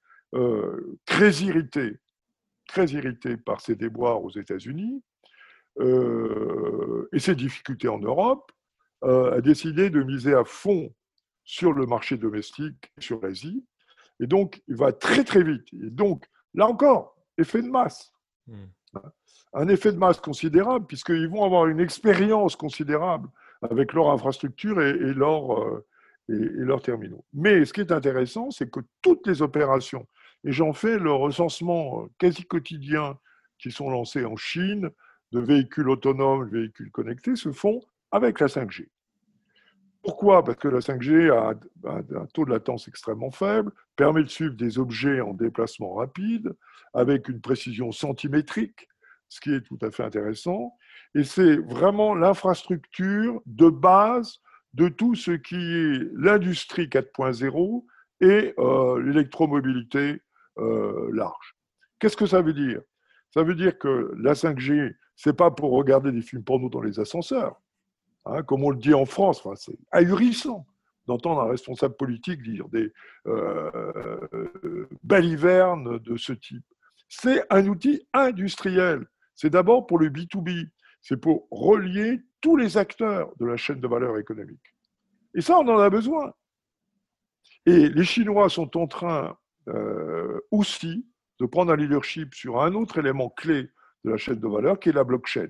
très 1.06 1.32
irrité, 1.44 2.00
très 2.68 2.88
irrité 2.88 3.38
par 3.38 3.62
ses 3.62 3.76
déboires 3.76 4.24
aux 4.24 4.32
États-Unis 4.32 5.04
et 5.80 7.20
ses 7.20 7.36
difficultés 7.36 7.88
en 7.88 8.00
Europe, 8.00 8.52
a 9.04 9.40
décidé 9.42 9.92
de 9.92 10.02
miser 10.02 10.34
à 10.34 10.46
fond 10.46 10.92
sur 11.44 11.74
le 11.74 11.86
marché 11.86 12.18
domestique, 12.18 12.92
sur 12.98 13.22
l'Asie, 13.22 13.64
et 14.22 14.28
donc, 14.28 14.62
il 14.68 14.76
va 14.76 14.94
très 14.94 15.24
très 15.24 15.44
vite. 15.44 15.68
Et 15.74 15.90
donc, 15.90 16.26
là 16.54 16.68
encore, 16.68 17.18
effet 17.38 17.62
de 17.62 17.68
masse. 17.68 18.14
Hmm. 18.48 18.68
Un 19.54 19.68
effet 19.68 19.92
de 19.92 19.98
masse 19.98 20.20
considérable, 20.22 20.86
puisqu'ils 20.86 21.28
vont 21.28 21.44
avoir 21.44 21.68
une 21.68 21.80
expérience 21.80 22.56
considérable 22.56 23.30
avec 23.62 23.94
leur 23.94 24.12
infrastructure 24.12 24.82
et, 24.82 24.92
et 24.92 25.14
leurs 25.14 25.60
euh, 25.60 25.86
et, 26.30 26.82
terminaux. 26.84 27.26
Mais 27.34 27.66
ce 27.66 27.74
qui 27.74 27.82
est 27.82 27.92
intéressant, 27.92 28.52
c'est 28.52 28.70
que 28.70 28.80
toutes 29.02 29.26
les 29.28 29.42
opérations, 29.42 30.08
et 30.44 30.52
j'en 30.52 30.72
fais 30.72 30.98
le 30.98 31.12
recensement 31.12 32.08
quasi 32.18 32.46
quotidien 32.46 33.18
qui 33.60 33.72
sont 33.72 33.90
lancés 33.90 34.26
en 34.26 34.36
Chine, 34.36 34.90
de 35.32 35.40
véhicules 35.40 35.90
autonomes, 35.90 36.50
de 36.50 36.60
véhicules 36.60 36.92
connectés, 36.92 37.36
se 37.36 37.52
font 37.52 37.82
avec 38.12 38.40
la 38.40 38.48
5G. 38.48 38.88
Pourquoi? 40.04 40.44
Parce 40.44 40.58
que 40.58 40.68
la 40.68 40.80
5G 40.80 41.32
a 41.32 41.54
un 41.86 42.26
taux 42.34 42.46
de 42.46 42.50
latence 42.50 42.88
extrêmement 42.88 43.32
faible, 43.32 43.72
permet 43.96 44.24
de 44.24 44.30
suivre 44.30 44.56
des 44.56 44.80
objets 44.80 45.22
en 45.22 45.34
déplacement 45.34 45.94
rapide, 45.94 46.56
avec 46.94 47.30
une 47.30 47.40
précision 47.40 47.92
centimétrique, 47.92 48.88
ce 49.30 49.40
qui 49.40 49.54
est 49.54 49.62
tout 49.62 49.78
à 49.82 49.92
fait 49.92 50.04
intéressant. 50.04 50.76
Et 51.14 51.24
c'est 51.24 51.58
vraiment 51.58 52.16
l'infrastructure 52.16 53.42
de 53.46 53.70
base 53.70 54.40
de 54.74 54.88
tout 54.88 55.16
ce 55.16 55.32
qui 55.32 55.56
est 55.56 56.10
l'industrie 56.16 56.88
4.0 56.88 57.86
et 58.22 58.54
euh, 58.58 59.02
l'électromobilité 59.02 60.22
euh, 60.58 61.10
large. 61.14 61.56
Qu'est-ce 62.00 62.18
que 62.18 62.26
ça 62.26 62.42
veut 62.42 62.54
dire? 62.54 62.82
Ça 63.34 63.44
veut 63.44 63.56
dire 63.56 63.78
que 63.78 64.12
la 64.18 64.34
5G, 64.34 64.96
c'est 65.16 65.36
pas 65.36 65.52
pour 65.52 65.72
regarder 65.72 66.12
des 66.12 66.22
films 66.22 66.44
porno 66.44 66.70
dans 66.70 66.82
les 66.82 67.00
ascenseurs, 67.00 67.62
hein, 68.26 68.44
comme 68.44 68.64
on 68.64 68.70
le 68.70 68.78
dit 68.78 68.94
en 68.94 69.06
France. 69.06 69.48
C'est 69.56 69.78
ahurissant 69.92 70.66
d'entendre 71.08 71.42
un 71.42 71.50
responsable 71.50 71.96
politique 71.96 72.42
dire 72.44 72.70
des 72.70 72.94
euh, 73.28 74.88
balivernes 75.04 76.00
de 76.00 76.18
ce 76.18 76.34
type. 76.34 76.66
C'est 77.10 77.44
un 77.50 77.68
outil 77.68 78.08
industriel. 78.14 79.06
C'est 79.36 79.50
d'abord 79.50 79.88
pour 79.88 80.00
le 80.00 80.10
B2B. 80.10 80.70
C'est 81.02 81.18
pour 81.18 81.48
relier 81.50 82.22
tous 82.42 82.56
les 82.56 82.78
acteurs 82.78 83.34
de 83.40 83.46
la 83.46 83.58
chaîne 83.58 83.82
de 83.82 83.88
valeur 83.88 84.18
économique. 84.18 84.76
Et 85.34 85.42
ça, 85.42 85.58
on 85.60 85.68
en 85.68 85.80
a 85.80 85.90
besoin. 85.90 86.34
Et 87.66 87.90
les 87.90 88.04
Chinois 88.04 88.50
sont 88.50 88.78
en 88.78 88.88
train 88.88 89.38
euh, 89.68 90.40
aussi 90.52 91.08
de 91.40 91.46
prendre 91.46 91.72
un 91.72 91.76
leadership 91.76 92.34
sur 92.34 92.62
un 92.62 92.74
autre 92.74 93.00
élément 93.00 93.30
clé 93.30 93.70
de 94.04 94.12
la 94.12 94.18
chaîne 94.18 94.40
de 94.40 94.48
valeur, 94.48 94.80
qui 94.80 94.90
est 94.90 94.94
la 94.94 95.04
blockchain. 95.04 95.50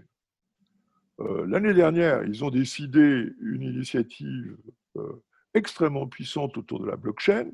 Euh, 1.20 1.46
l'année 1.48 1.74
dernière, 1.74 2.24
ils 2.24 2.44
ont 2.44 2.50
décidé 2.50 3.30
une 3.42 3.62
initiative 3.62 4.58
euh, 4.98 5.24
extrêmement 5.54 6.08
puissante 6.08 6.58
autour 6.58 6.80
de 6.80 6.88
la 6.88 6.96
blockchain. 6.96 7.52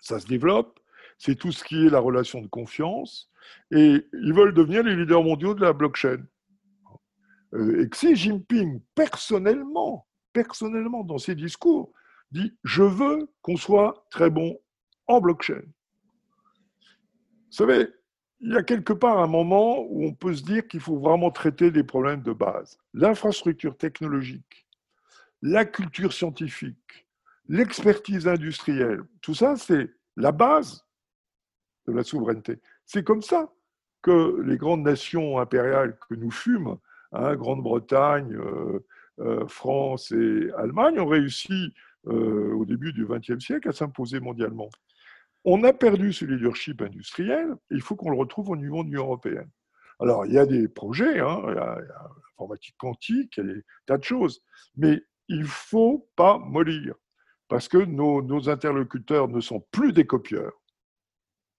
Ça 0.00 0.18
se 0.18 0.26
développe. 0.26 0.78
C'est 1.18 1.34
tout 1.34 1.52
ce 1.52 1.64
qui 1.64 1.86
est 1.86 1.90
la 1.90 1.98
relation 1.98 2.40
de 2.40 2.46
confiance. 2.46 3.30
Et 3.70 4.06
ils 4.12 4.34
veulent 4.34 4.54
devenir 4.54 4.82
les 4.82 4.96
leaders 4.96 5.22
mondiaux 5.22 5.54
de 5.54 5.62
la 5.62 5.72
blockchain. 5.72 6.24
Et 7.54 7.88
Xi 7.88 8.16
Jinping, 8.16 8.80
personnellement, 8.94 10.06
personnellement, 10.32 11.04
dans 11.04 11.18
ses 11.18 11.34
discours, 11.34 11.92
dit 12.30 12.52
Je 12.64 12.82
veux 12.82 13.30
qu'on 13.42 13.56
soit 13.56 14.06
très 14.10 14.30
bon 14.30 14.60
en 15.06 15.20
blockchain. 15.20 15.62
Vous 17.56 17.64
savez, 17.64 17.88
il 18.40 18.52
y 18.52 18.56
a 18.56 18.62
quelque 18.62 18.92
part 18.92 19.18
un 19.18 19.26
moment 19.26 19.80
où 19.88 20.04
on 20.04 20.12
peut 20.12 20.34
se 20.34 20.42
dire 20.42 20.66
qu'il 20.66 20.80
faut 20.80 20.98
vraiment 20.98 21.30
traiter 21.30 21.70
des 21.70 21.84
problèmes 21.84 22.22
de 22.22 22.32
base. 22.32 22.78
L'infrastructure 22.92 23.76
technologique, 23.76 24.66
la 25.42 25.64
culture 25.64 26.12
scientifique, 26.12 27.06
l'expertise 27.48 28.28
industrielle, 28.28 29.02
tout 29.20 29.34
ça, 29.34 29.56
c'est 29.56 29.90
la 30.16 30.32
base 30.32 30.84
de 31.86 31.92
la 31.92 32.02
souveraineté. 32.02 32.60
C'est 32.84 33.04
comme 33.04 33.22
ça 33.22 33.50
que 34.02 34.40
les 34.42 34.56
grandes 34.56 34.82
nations 34.82 35.38
impériales 35.38 35.98
que 36.08 36.14
nous 36.14 36.30
fûmes, 36.30 36.76
hein, 37.12 37.34
Grande-Bretagne, 37.36 38.34
euh, 38.34 38.84
euh, 39.20 39.46
France 39.48 40.12
et 40.12 40.50
Allemagne, 40.58 41.00
ont 41.00 41.06
réussi 41.06 41.72
euh, 42.06 42.54
au 42.54 42.64
début 42.64 42.92
du 42.92 43.06
XXe 43.06 43.44
siècle 43.44 43.68
à 43.68 43.72
s'imposer 43.72 44.20
mondialement. 44.20 44.68
On 45.48 45.62
a 45.62 45.72
perdu 45.72 46.12
ce 46.12 46.24
leadership 46.24 46.82
industriel, 46.82 47.54
il 47.70 47.80
faut 47.80 47.94
qu'on 47.94 48.10
le 48.10 48.18
retrouve 48.18 48.50
au 48.50 48.56
niveau 48.56 48.82
de 48.82 48.88
l'Union 48.88 49.04
européenne. 49.04 49.48
Alors, 50.00 50.26
il 50.26 50.32
y 50.32 50.38
a 50.38 50.44
des 50.44 50.66
projets, 50.66 51.20
hein, 51.20 51.40
il 51.46 51.54
y 51.54 51.58
a 51.58 51.78
l'informatique 51.78 52.74
quantique, 52.76 53.36
il 53.36 53.46
y 53.46 53.50
a 53.50 53.54
des 53.54 53.62
tas 53.86 53.96
de 53.96 54.02
choses, 54.02 54.42
mais 54.76 55.00
il 55.28 55.42
ne 55.42 55.46
faut 55.46 56.10
pas 56.16 56.38
mollir, 56.38 56.96
parce 57.46 57.68
que 57.68 57.78
nos, 57.78 58.48
interlocuteurs 58.48 59.28
ne 59.28 59.38
sont 59.38 59.60
plus 59.70 59.92
des 59.92 60.04
copieurs. 60.04 60.60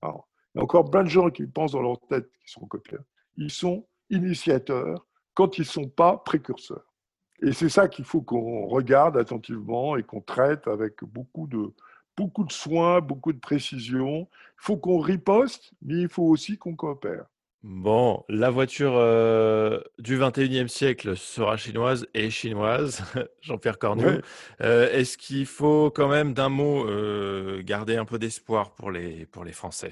il 0.04 0.10
y 0.56 0.60
a 0.60 0.64
encore 0.64 0.92
plein 0.92 1.06
de 1.06 1.10
gens 1.10 1.30
qui 1.30 1.48
pensent 1.48 1.72
dans 1.72 1.82
leur 1.82 2.02
tête 2.10 2.30
qu'ils 2.42 2.50
sont 2.50 2.68
copieurs. 2.68 3.06
Ils 3.38 3.52
sont 3.52 3.88
initiateurs 4.10 5.08
quand 5.34 5.60
ils 5.60 5.62
ne 5.62 5.66
sont 5.66 5.88
pas 5.88 6.18
précurseurs. 6.18 6.94
Et 7.42 7.54
c'est 7.54 7.70
ça 7.70 7.88
qu'il 7.88 8.04
faut 8.04 8.22
qu'on 8.22 8.66
regarde 8.68 9.16
attentivement 9.16 9.96
et 9.96 10.04
qu'on 10.04 10.22
traite 10.22 10.68
avec 10.68 11.06
beaucoup 11.06 11.48
de, 11.48 11.74
beaucoup 12.18 12.44
de 12.44 12.52
soins, 12.52 13.00
beaucoup 13.00 13.32
de 13.32 13.40
précision. 13.40 14.28
Il 14.32 14.58
faut 14.58 14.78
qu'on 14.78 15.00
riposte, 15.00 15.72
mais 15.82 16.02
il 16.02 16.10
faut 16.10 16.24
aussi 16.24 16.58
qu'on 16.58 16.76
coopère. 16.76 17.26
Bon, 17.64 18.24
la 18.30 18.50
voiture 18.50 18.94
euh, 18.96 19.82
du 20.00 20.18
21e 20.18 20.68
siècle 20.68 21.18
sera 21.18 21.58
chinoise 21.58 22.08
et 22.14 22.30
chinoise, 22.30 23.04
Jean-Pierre 23.42 23.80
Cornu. 23.80 24.22
Euh, 24.62 24.92
est-ce 24.92 25.18
qu'il 25.18 25.46
faut 25.46 25.92
quand 25.92 26.08
même, 26.08 26.34
d'un 26.34 26.50
mot, 26.50 26.88
euh, 26.88 27.62
garder 27.64 27.98
un 27.98 28.06
peu 28.06 28.20
d'espoir 28.20 28.72
pour 28.72 28.92
les, 28.92 29.26
pour 29.26 29.44
les 29.44 29.54
Français? 29.54 29.92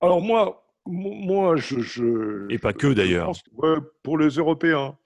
Alors 0.00 0.20
moi, 0.20 0.66
moi 0.84 1.56
je, 1.56 2.46
Et 2.50 2.58
pas 2.58 2.72
que 2.72 2.92
d'ailleurs. 2.92 3.32
pour 4.02 4.18
les 4.18 4.28
Européens. 4.28 4.96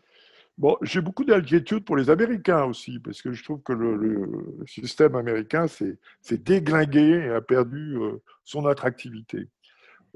Bon, 0.61 0.77
j'ai 0.83 1.01
beaucoup 1.01 1.25
d'inquiétude 1.25 1.87
pour 1.87 1.97
les 1.97 2.11
Américains 2.11 2.65
aussi, 2.65 2.99
parce 2.99 3.23
que 3.23 3.33
je 3.33 3.43
trouve 3.43 3.63
que 3.63 3.73
le, 3.73 4.63
système 4.67 5.15
américain 5.15 5.67
s'est 5.69 5.97
déglingué 6.33 7.01
et 7.01 7.31
a 7.31 7.41
perdu 7.41 7.97
euh, 7.97 8.23
son 8.45 8.67
attractivité. 8.67 9.49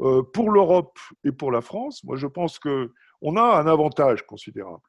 Euh, 0.00 0.22
pour 0.22 0.50
l'Europe 0.50 0.98
et 1.24 1.32
pour 1.32 1.50
la 1.50 1.62
France, 1.62 2.04
moi 2.04 2.18
je 2.18 2.26
pense 2.26 2.58
qu'on 2.58 3.36
a 3.36 3.58
un 3.58 3.66
avantage 3.66 4.26
considérable. 4.26 4.82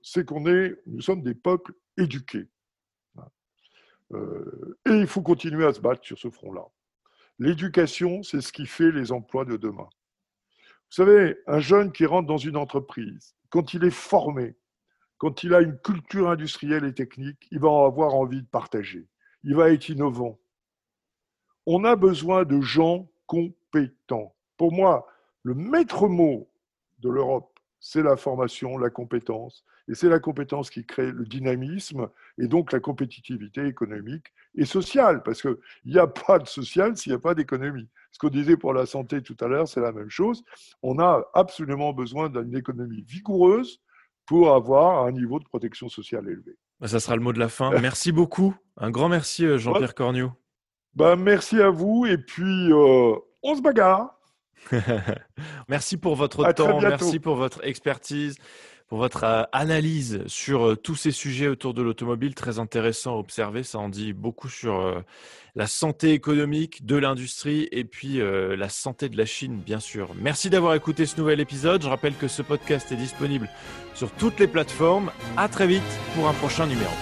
C'est 0.00 0.24
qu'on 0.24 0.46
est, 0.46 0.74
nous 0.86 1.02
sommes 1.02 1.22
des 1.22 1.34
peuples 1.34 1.74
éduqués. 1.98 2.48
Euh, 4.14 4.78
et 4.86 4.94
il 4.94 5.06
faut 5.06 5.20
continuer 5.20 5.66
à 5.66 5.74
se 5.74 5.80
battre 5.80 6.06
sur 6.06 6.18
ce 6.18 6.30
front-là. 6.30 6.64
L'éducation, 7.38 8.22
c'est 8.22 8.40
ce 8.40 8.50
qui 8.50 8.64
fait 8.64 8.92
les 8.92 9.12
emplois 9.12 9.44
de 9.44 9.58
demain. 9.58 9.90
Vous 10.88 11.04
savez, 11.04 11.36
un 11.46 11.60
jeune 11.60 11.92
qui 11.92 12.06
rentre 12.06 12.26
dans 12.26 12.38
une 12.38 12.56
entreprise, 12.56 13.36
quand 13.50 13.74
il 13.74 13.84
est 13.84 13.90
formé, 13.90 14.56
quand 15.20 15.42
il 15.42 15.52
a 15.52 15.60
une 15.60 15.76
culture 15.76 16.30
industrielle 16.30 16.86
et 16.86 16.94
technique, 16.94 17.46
il 17.50 17.60
va 17.60 17.68
avoir 17.84 18.14
envie 18.14 18.40
de 18.40 18.46
partager. 18.46 19.06
Il 19.44 19.54
va 19.54 19.70
être 19.70 19.90
innovant. 19.90 20.38
On 21.66 21.84
a 21.84 21.94
besoin 21.94 22.44
de 22.44 22.58
gens 22.62 23.06
compétents. 23.26 24.34
Pour 24.56 24.72
moi, 24.72 25.06
le 25.42 25.54
maître 25.54 26.08
mot 26.08 26.50
de 27.00 27.10
l'Europe, 27.10 27.60
c'est 27.80 28.02
la 28.02 28.16
formation, 28.16 28.78
la 28.78 28.88
compétence. 28.88 29.62
Et 29.88 29.94
c'est 29.94 30.08
la 30.08 30.20
compétence 30.20 30.70
qui 30.70 30.86
crée 30.86 31.12
le 31.12 31.26
dynamisme 31.26 32.08
et 32.38 32.46
donc 32.46 32.72
la 32.72 32.80
compétitivité 32.80 33.66
économique 33.66 34.32
et 34.54 34.64
sociale. 34.64 35.22
Parce 35.22 35.42
qu'il 35.42 35.58
n'y 35.84 35.98
a 35.98 36.06
pas 36.06 36.38
de 36.38 36.46
social 36.46 36.96
s'il 36.96 37.12
n'y 37.12 37.16
a 37.16 37.20
pas 37.20 37.34
d'économie. 37.34 37.90
Ce 38.10 38.18
qu'on 38.18 38.30
disait 38.30 38.56
pour 38.56 38.72
la 38.72 38.86
santé 38.86 39.20
tout 39.20 39.36
à 39.40 39.48
l'heure, 39.48 39.68
c'est 39.68 39.82
la 39.82 39.92
même 39.92 40.08
chose. 40.08 40.42
On 40.82 40.98
a 40.98 41.28
absolument 41.34 41.92
besoin 41.92 42.30
d'une 42.30 42.56
économie 42.56 43.02
vigoureuse 43.02 43.82
pour 44.30 44.54
avoir 44.54 45.06
un 45.06 45.10
niveau 45.10 45.40
de 45.40 45.44
protection 45.44 45.88
sociale 45.88 46.28
élevé. 46.28 46.56
Bah, 46.78 46.86
ça 46.86 47.00
sera 47.00 47.16
le 47.16 47.20
mot 47.20 47.32
de 47.32 47.40
la 47.40 47.48
fin. 47.48 47.76
Merci 47.80 48.12
beaucoup. 48.12 48.54
Un 48.76 48.92
grand 48.92 49.08
merci, 49.08 49.44
euh, 49.44 49.58
Jean-Pierre 49.58 49.96
Cornio. 49.96 50.30
Bah, 50.94 51.16
merci 51.16 51.60
à 51.60 51.70
vous 51.70 52.06
et 52.06 52.16
puis 52.16 52.72
euh, 52.72 53.16
on 53.42 53.56
se 53.56 53.60
bagarre. 53.60 54.20
merci 55.68 55.96
pour 55.96 56.14
votre 56.14 56.52
temps, 56.52 56.80
merci 56.80 57.18
pour 57.18 57.34
votre 57.34 57.64
expertise 57.66 58.36
pour 58.90 58.98
votre 58.98 59.22
euh, 59.22 59.44
analyse 59.52 60.24
sur 60.26 60.66
euh, 60.66 60.76
tous 60.76 60.96
ces 60.96 61.12
sujets 61.12 61.46
autour 61.46 61.74
de 61.74 61.80
l'automobile. 61.80 62.34
Très 62.34 62.58
intéressant 62.58 63.14
à 63.14 63.18
observer. 63.18 63.62
Ça 63.62 63.78
en 63.78 63.88
dit 63.88 64.12
beaucoup 64.12 64.48
sur 64.48 64.80
euh, 64.80 65.00
la 65.54 65.68
santé 65.68 66.12
économique 66.12 66.84
de 66.84 66.96
l'industrie 66.96 67.68
et 67.72 67.84
puis 67.84 68.20
la 68.20 68.68
santé 68.68 69.08
de 69.08 69.16
la 69.16 69.26
Chine, 69.26 69.56
bien 69.56 69.80
sûr. 69.80 70.10
Merci 70.20 70.48
d'avoir 70.48 70.74
écouté 70.74 71.06
ce 71.06 71.18
nouvel 71.18 71.40
épisode. 71.40 71.82
Je 71.82 71.88
rappelle 71.88 72.14
que 72.14 72.28
ce 72.28 72.42
podcast 72.42 72.92
est 72.92 72.96
disponible 72.96 73.48
sur 73.94 74.12
toutes 74.12 74.38
les 74.38 74.46
plateformes. 74.46 75.10
À 75.36 75.48
très 75.48 75.66
vite 75.66 75.82
pour 76.14 76.28
un 76.28 76.34
prochain 76.34 76.66
numéro. 76.66 76.92